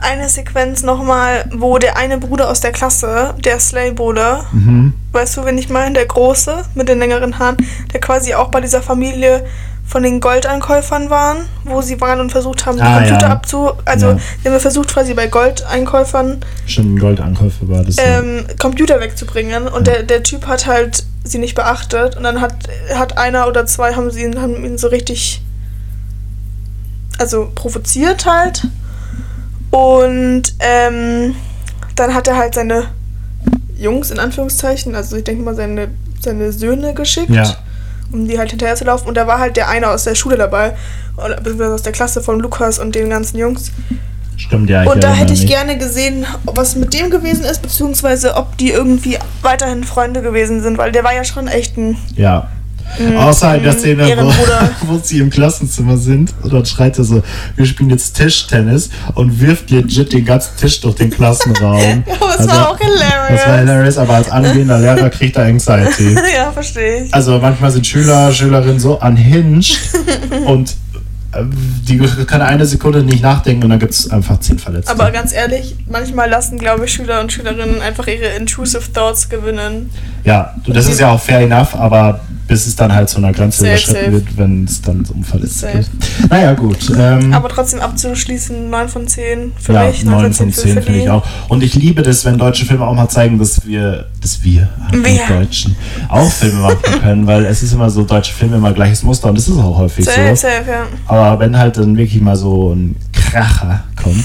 eine 0.00 0.28
Sequenz 0.28 0.82
nochmal, 0.82 1.44
wo 1.54 1.78
der 1.78 1.96
eine 1.96 2.18
Bruder 2.18 2.50
aus 2.50 2.60
der 2.60 2.72
Klasse, 2.72 3.34
der 3.44 3.60
Slay-Bruder, 3.60 4.44
Mhm. 4.52 4.94
weißt 5.12 5.36
du, 5.36 5.44
wen 5.44 5.56
ich 5.58 5.68
meine? 5.68 5.94
Der 5.94 6.06
Große 6.06 6.62
mit 6.74 6.88
den 6.88 6.98
längeren 6.98 7.38
Haaren, 7.38 7.56
der 7.92 8.00
quasi 8.00 8.34
auch 8.34 8.48
bei 8.48 8.60
dieser 8.60 8.82
Familie 8.82 9.44
von 9.84 10.02
den 10.04 10.20
Goldankäufern 10.20 11.10
waren, 11.10 11.38
wo 11.64 11.82
sie 11.82 12.00
waren 12.00 12.20
und 12.20 12.30
versucht 12.30 12.64
haben, 12.66 12.76
die 12.76 12.82
Ah, 12.82 12.98
Computer 12.98 13.20
ja. 13.26 13.28
abzu... 13.32 13.70
Also, 13.84 14.06
Ja. 14.10 14.18
die 14.44 14.48
haben 14.48 14.60
versucht, 14.60 14.88
quasi 14.92 15.12
bei 15.14 15.26
Goldeinkäufern 15.26 16.40
Schon 16.66 16.94
ein 16.94 16.98
Goldankäufe 16.98 17.68
war 17.68 17.84
das. 17.84 17.96
ja. 17.96 18.18
ähm, 18.20 18.46
Computer 18.60 19.00
wegzubringen 19.00 19.68
und 19.68 19.86
der, 19.86 20.02
der 20.02 20.22
Typ 20.22 20.46
hat 20.46 20.66
halt 20.66 21.04
sie 21.24 21.38
nicht 21.38 21.54
beachtet 21.54 22.16
und 22.16 22.22
dann 22.24 22.40
hat, 22.40 22.54
hat 22.94 23.18
einer 23.18 23.46
oder 23.48 23.66
zwei 23.66 23.94
haben 23.94 24.10
sie 24.10 24.28
haben 24.36 24.64
ihn 24.64 24.78
so 24.78 24.88
richtig 24.88 25.42
also 27.18 27.50
provoziert 27.54 28.26
halt 28.26 28.66
und 29.70 30.42
ähm, 30.60 31.34
dann 31.94 32.14
hat 32.14 32.28
er 32.28 32.36
halt 32.36 32.54
seine 32.54 32.84
Jungs 33.76 34.10
in 34.10 34.18
Anführungszeichen, 34.18 34.94
also 34.94 35.16
ich 35.16 35.24
denke 35.24 35.42
mal 35.42 35.54
seine, 35.54 35.88
seine 36.20 36.52
Söhne 36.52 36.94
geschickt, 36.94 37.30
Ja. 37.30 37.56
um 38.12 38.28
die 38.28 38.38
halt 38.38 38.50
hinterher 38.50 38.76
zu 38.76 38.84
laufen 38.84 39.08
und 39.08 39.16
da 39.16 39.26
war 39.26 39.38
halt 39.38 39.56
der 39.56 39.68
eine 39.68 39.88
aus 39.88 40.04
der 40.04 40.14
Schule 40.14 40.36
dabei, 40.36 40.74
beziehungsweise 41.16 41.74
aus 41.74 41.82
der 41.82 41.92
Klasse 41.92 42.20
von 42.22 42.40
Lukas 42.40 42.78
und 42.78 42.94
den 42.94 43.10
ganzen 43.10 43.38
Jungs 43.38 43.72
Stimmt, 44.36 44.70
ja. 44.70 44.84
und 44.90 45.02
da 45.04 45.12
hätte 45.12 45.32
ich 45.32 45.42
mich. 45.42 45.50
gerne 45.50 45.78
gesehen, 45.78 46.26
was 46.44 46.74
mit 46.76 46.92
dem 46.94 47.10
gewesen 47.10 47.44
ist, 47.44 47.62
beziehungsweise 47.62 48.34
ob 48.36 48.56
die 48.56 48.70
irgendwie 48.70 49.18
weiterhin 49.42 49.84
Freunde 49.84 50.22
gewesen 50.22 50.62
sind, 50.62 50.78
weil 50.78 50.90
der 50.92 51.04
war 51.04 51.14
ja 51.14 51.22
schon 51.24 51.48
echt 51.48 51.76
ein. 51.76 51.96
Ja. 52.16 52.48
Mm, 52.98 53.16
Außer 53.16 53.56
in 53.56 53.62
der 53.62 53.72
Szene, 53.72 54.16
wo, 54.18 54.32
wo 54.86 55.00
sie 55.02 55.18
im 55.18 55.30
Klassenzimmer 55.30 55.96
sind 55.96 56.34
und 56.42 56.52
dann 56.52 56.66
schreit 56.66 56.98
er 56.98 57.04
so, 57.04 57.22
wir 57.56 57.66
spielen 57.66 57.90
jetzt 57.90 58.16
Tischtennis 58.16 58.90
und 59.14 59.40
wirft 59.40 59.70
legit 59.70 60.12
den 60.12 60.24
ganzen 60.24 60.56
Tisch 60.58 60.80
durch 60.80 60.96
den 60.96 61.10
Klassenraum. 61.10 62.04
Ja, 62.12 62.14
aber 62.20 62.40
es 62.40 62.48
war 62.48 62.70
auch 62.70 62.78
hilarious. 62.78 63.40
Das 63.40 63.46
war 63.46 63.58
hilarious, 63.58 63.98
aber 63.98 64.14
als 64.14 64.30
angehender 64.30 64.78
Lehrer 64.78 65.10
kriegt 65.10 65.36
er 65.36 65.44
Anxiety. 65.44 66.14
ja, 66.36 66.50
verstehe 66.52 67.04
ich. 67.04 67.14
Also 67.14 67.38
manchmal 67.38 67.70
sind 67.70 67.86
Schüler, 67.86 68.32
Schülerinnen 68.32 68.80
so 68.80 69.00
unhinged 69.00 69.78
und 70.46 70.74
die 71.88 71.98
können 71.98 72.42
eine 72.42 72.66
Sekunde 72.66 73.02
nicht 73.02 73.22
nachdenken 73.22 73.64
und 73.64 73.70
dann 73.70 73.78
gibt 73.78 73.92
es 73.92 74.10
einfach 74.10 74.38
zehn 74.40 74.58
Verletzte. 74.58 74.92
Aber 74.92 75.10
ganz 75.10 75.32
ehrlich, 75.32 75.76
manchmal 75.88 76.28
lassen, 76.28 76.58
glaube 76.58 76.84
ich, 76.84 76.92
Schüler 76.92 77.20
und 77.20 77.32
Schülerinnen 77.32 77.80
einfach 77.80 78.06
ihre 78.06 78.26
intrusive 78.36 78.92
Thoughts 78.92 79.28
gewinnen. 79.28 79.90
ja, 80.24 80.54
das 80.66 80.88
ist 80.88 81.00
ja 81.00 81.10
auch 81.10 81.20
fair 81.20 81.40
enough, 81.40 81.74
aber 81.74 82.20
bis 82.52 82.66
es 82.66 82.76
dann 82.76 82.94
halt 82.94 83.08
zu 83.08 83.16
einer 83.16 83.32
Grenze 83.32 83.58
Safe, 83.60 83.70
überschritten 83.70 84.00
safe. 84.00 84.12
wird, 84.12 84.36
wenn 84.36 84.64
es 84.64 84.82
dann 84.82 85.06
um 85.14 85.24
Verletzte 85.24 85.68
geht. 85.72 85.88
Naja, 86.28 86.52
gut. 86.52 86.92
Ähm, 86.98 87.32
Aber 87.32 87.48
trotzdem 87.48 87.80
abzuschließen, 87.80 88.68
9 88.68 88.88
von 88.88 89.08
10 89.08 89.52
für 89.58 89.72
ja, 89.72 89.84
mich. 89.86 90.04
9 90.04 90.32
von 90.34 90.52
für 90.52 90.60
10 90.60 90.82
finde 90.82 91.00
ich 91.00 91.08
auch. 91.08 91.24
Und 91.48 91.62
ich 91.62 91.74
liebe 91.74 92.02
das, 92.02 92.24
wenn 92.24 92.36
deutsche 92.36 92.66
Filme 92.66 92.86
auch 92.86 92.94
mal 92.94 93.08
zeigen, 93.08 93.38
dass 93.38 93.64
wir, 93.64 94.06
dass 94.20 94.42
wir, 94.44 94.68
Wir. 94.90 95.04
wir 95.04 95.26
Deutschen, 95.28 95.76
auch 96.08 96.30
Filme 96.30 96.60
machen 96.60 97.00
können, 97.00 97.26
weil 97.26 97.46
es 97.46 97.62
ist 97.62 97.72
immer 97.72 97.88
so, 97.88 98.04
deutsche 98.04 98.34
Filme 98.34 98.56
immer 98.56 98.72
gleiches 98.72 99.02
Muster 99.02 99.28
und 99.28 99.38
das 99.38 99.48
ist 99.48 99.56
auch 99.56 99.78
häufig 99.78 100.04
Safe, 100.04 100.28
so. 100.30 100.34
safe, 100.34 100.70
ja. 100.70 100.86
Aber 101.06 101.21
wenn 101.38 101.56
halt 101.58 101.76
dann 101.76 101.96
wirklich 101.96 102.20
mal 102.22 102.36
so 102.36 102.72
ein 102.74 102.96
Kracher 103.12 103.84
kommt, 104.02 104.24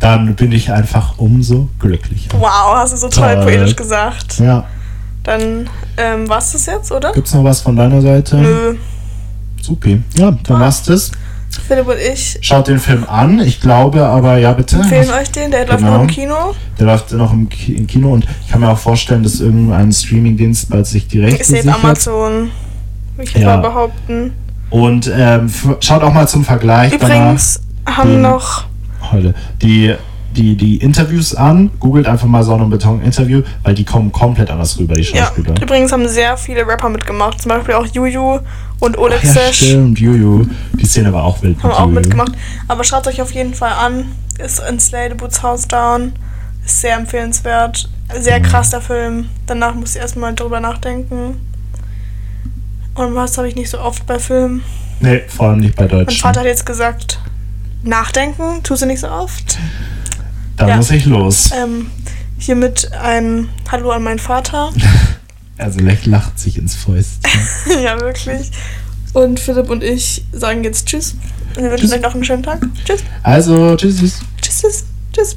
dann 0.00 0.34
bin 0.36 0.52
ich 0.52 0.70
einfach 0.70 1.18
umso 1.18 1.68
glücklicher. 1.78 2.30
Wow, 2.38 2.74
hast 2.76 2.92
du 2.92 2.96
so 2.96 3.08
toll 3.08 3.34
Toll. 3.34 3.44
poetisch 3.44 3.76
gesagt. 3.76 4.38
Ja. 4.38 4.64
Dann 5.24 5.68
ähm, 5.96 6.28
war's 6.28 6.52
das 6.52 6.66
jetzt, 6.66 6.90
oder? 6.92 7.12
Gibt's 7.12 7.34
noch 7.34 7.44
was 7.44 7.60
von 7.60 7.76
deiner 7.76 8.00
Seite? 8.00 8.36
Nö. 8.36 8.76
Supi. 9.60 10.00
Ja, 10.16 10.30
dann 10.44 10.56
Ah. 10.56 10.60
war's 10.60 10.82
das. 10.84 11.10
Philipp 11.66 11.88
und 11.88 11.96
ich 11.98 12.38
Schaut 12.40 12.68
den 12.68 12.78
Film 12.78 13.04
an. 13.08 13.40
Ich 13.40 13.60
glaube 13.60 14.04
aber, 14.06 14.36
ja 14.38 14.52
bitte. 14.52 14.76
empfehlen 14.76 15.10
euch 15.10 15.30
den. 15.32 15.50
Der 15.50 15.66
läuft 15.66 15.78
Genau. 15.78 15.94
noch 15.94 16.00
im 16.02 16.06
Kino. 16.06 16.54
Der 16.78 16.86
läuft 16.86 17.12
noch 17.12 17.32
im 17.32 17.48
Ki- 17.48 17.74
im 17.74 17.86
Kino 17.86 18.12
und 18.12 18.26
ich 18.44 18.48
kann 18.52 18.60
mir 18.60 18.68
auch 18.70 18.78
vorstellen, 18.78 19.22
dass 19.22 19.40
irgendein 19.40 19.90
Streamingdienst 19.92 20.70
bald 20.70 20.86
sich 20.86 21.08
die 21.08 21.20
Rechte 21.20 21.40
Ist 21.42 21.50
jetzt 21.50 21.62
sichert. 21.64 21.82
Amazon. 21.84 22.50
Würde 23.16 23.30
ich 23.30 23.34
Ja. 23.34 23.56
mal 23.56 23.68
behaupten. 23.68 24.32
Und 24.70 25.10
ähm, 25.14 25.50
schaut 25.80 26.02
auch 26.02 26.12
mal 26.12 26.28
zum 26.28 26.44
Vergleich 26.44 26.92
Übrigens 26.92 27.60
haben 27.86 28.10
den- 28.10 28.22
noch. 28.22 28.64
heute 29.12 29.34
die, 29.62 29.94
die, 30.36 30.56
die 30.56 30.76
Interviews 30.76 31.34
an. 31.34 31.70
Googelt 31.80 32.06
einfach 32.06 32.26
mal 32.26 32.42
Sonne 32.42 32.64
und 32.64 32.70
Beton 32.70 33.00
Interview, 33.02 33.42
weil 33.62 33.74
die 33.74 33.84
kommen 33.84 34.12
komplett 34.12 34.50
anders 34.50 34.78
rüber, 34.78 34.94
die 34.94 35.02
Ja, 35.02 35.24
Schauspieler. 35.26 35.54
übrigens 35.62 35.90
haben 35.92 36.06
sehr 36.06 36.36
viele 36.36 36.66
Rapper 36.66 36.90
mitgemacht. 36.90 37.40
Zum 37.40 37.48
Beispiel 37.48 37.74
auch 37.74 37.86
Juju 37.86 38.40
und 38.80 38.98
Oleg 38.98 39.20
Ach 39.26 39.34
ja, 39.34 39.52
stimmt, 39.52 39.98
Juju. 39.98 40.46
Die 40.74 40.86
Szene 40.86 41.12
war 41.12 41.24
auch 41.24 41.40
wild 41.42 41.62
haben 41.62 41.70
auch 41.72 41.80
Juju. 41.86 42.00
mitgemacht. 42.00 42.32
Aber 42.68 42.84
schaut 42.84 43.06
euch 43.06 43.22
auf 43.22 43.30
jeden 43.32 43.54
Fall 43.54 43.72
an. 43.72 44.04
Ist 44.38 44.60
in 44.68 44.78
Slay 44.78 45.08
the 45.08 45.14
Boots 45.14 45.42
House 45.42 45.66
Down. 45.66 46.12
Ist 46.64 46.82
sehr 46.82 46.96
empfehlenswert. 46.96 47.88
Sehr 48.20 48.38
Mhm. 48.38 48.42
krass 48.44 48.70
der 48.70 48.80
Film. 48.82 49.26
Danach 49.46 49.74
muss 49.74 49.96
ich 49.96 50.00
erstmal 50.02 50.34
drüber 50.34 50.60
nachdenken. 50.60 51.40
Und 52.98 53.14
was 53.14 53.38
habe 53.38 53.48
ich 53.48 53.54
nicht 53.54 53.70
so 53.70 53.78
oft 53.80 54.04
bei 54.06 54.18
Filmen? 54.18 54.62
Nee, 55.00 55.22
vor 55.28 55.48
allem 55.50 55.60
nicht 55.60 55.76
bei 55.76 55.84
Mein 55.84 55.90
Deutschen. 55.90 56.20
Vater 56.20 56.40
hat 56.40 56.46
jetzt 56.46 56.66
gesagt, 56.66 57.20
nachdenken 57.84 58.62
tust 58.64 58.82
du 58.82 58.86
nicht 58.86 59.00
so 59.00 59.08
oft. 59.08 59.56
Da 60.56 60.66
Ja. 60.68 60.76
muss 60.76 60.90
ich 60.90 61.06
los. 61.06 61.50
Ähm, 61.54 61.90
hiermit 62.38 62.90
ein 63.00 63.48
Hallo 63.70 63.90
an 63.92 64.02
meinen 64.02 64.18
Vater. 64.18 64.72
Also 65.60 65.80
Lech 65.80 66.06
lacht 66.06 66.38
sich 66.38 66.56
ins 66.56 66.76
Fäustchen. 66.76 67.28
ja, 67.82 68.00
wirklich. 68.00 68.52
Und 69.12 69.40
Philipp 69.40 69.68
und 69.68 69.82
ich 69.82 70.24
sagen 70.30 70.62
jetzt 70.62 70.86
Tschüss. 70.86 71.16
Und 71.56 71.64
wir 71.64 71.72
wünschen 71.72 71.92
euch 71.92 72.00
noch 72.00 72.14
einen 72.14 72.22
schönen 72.22 72.44
Tag. 72.44 72.60
Tschüss. 72.84 73.00
Also, 73.24 73.74
tschüss. 73.74 73.96
Tschüss. 73.98 74.20
Tschüss. 74.40 74.84
tschüss. 75.12 75.36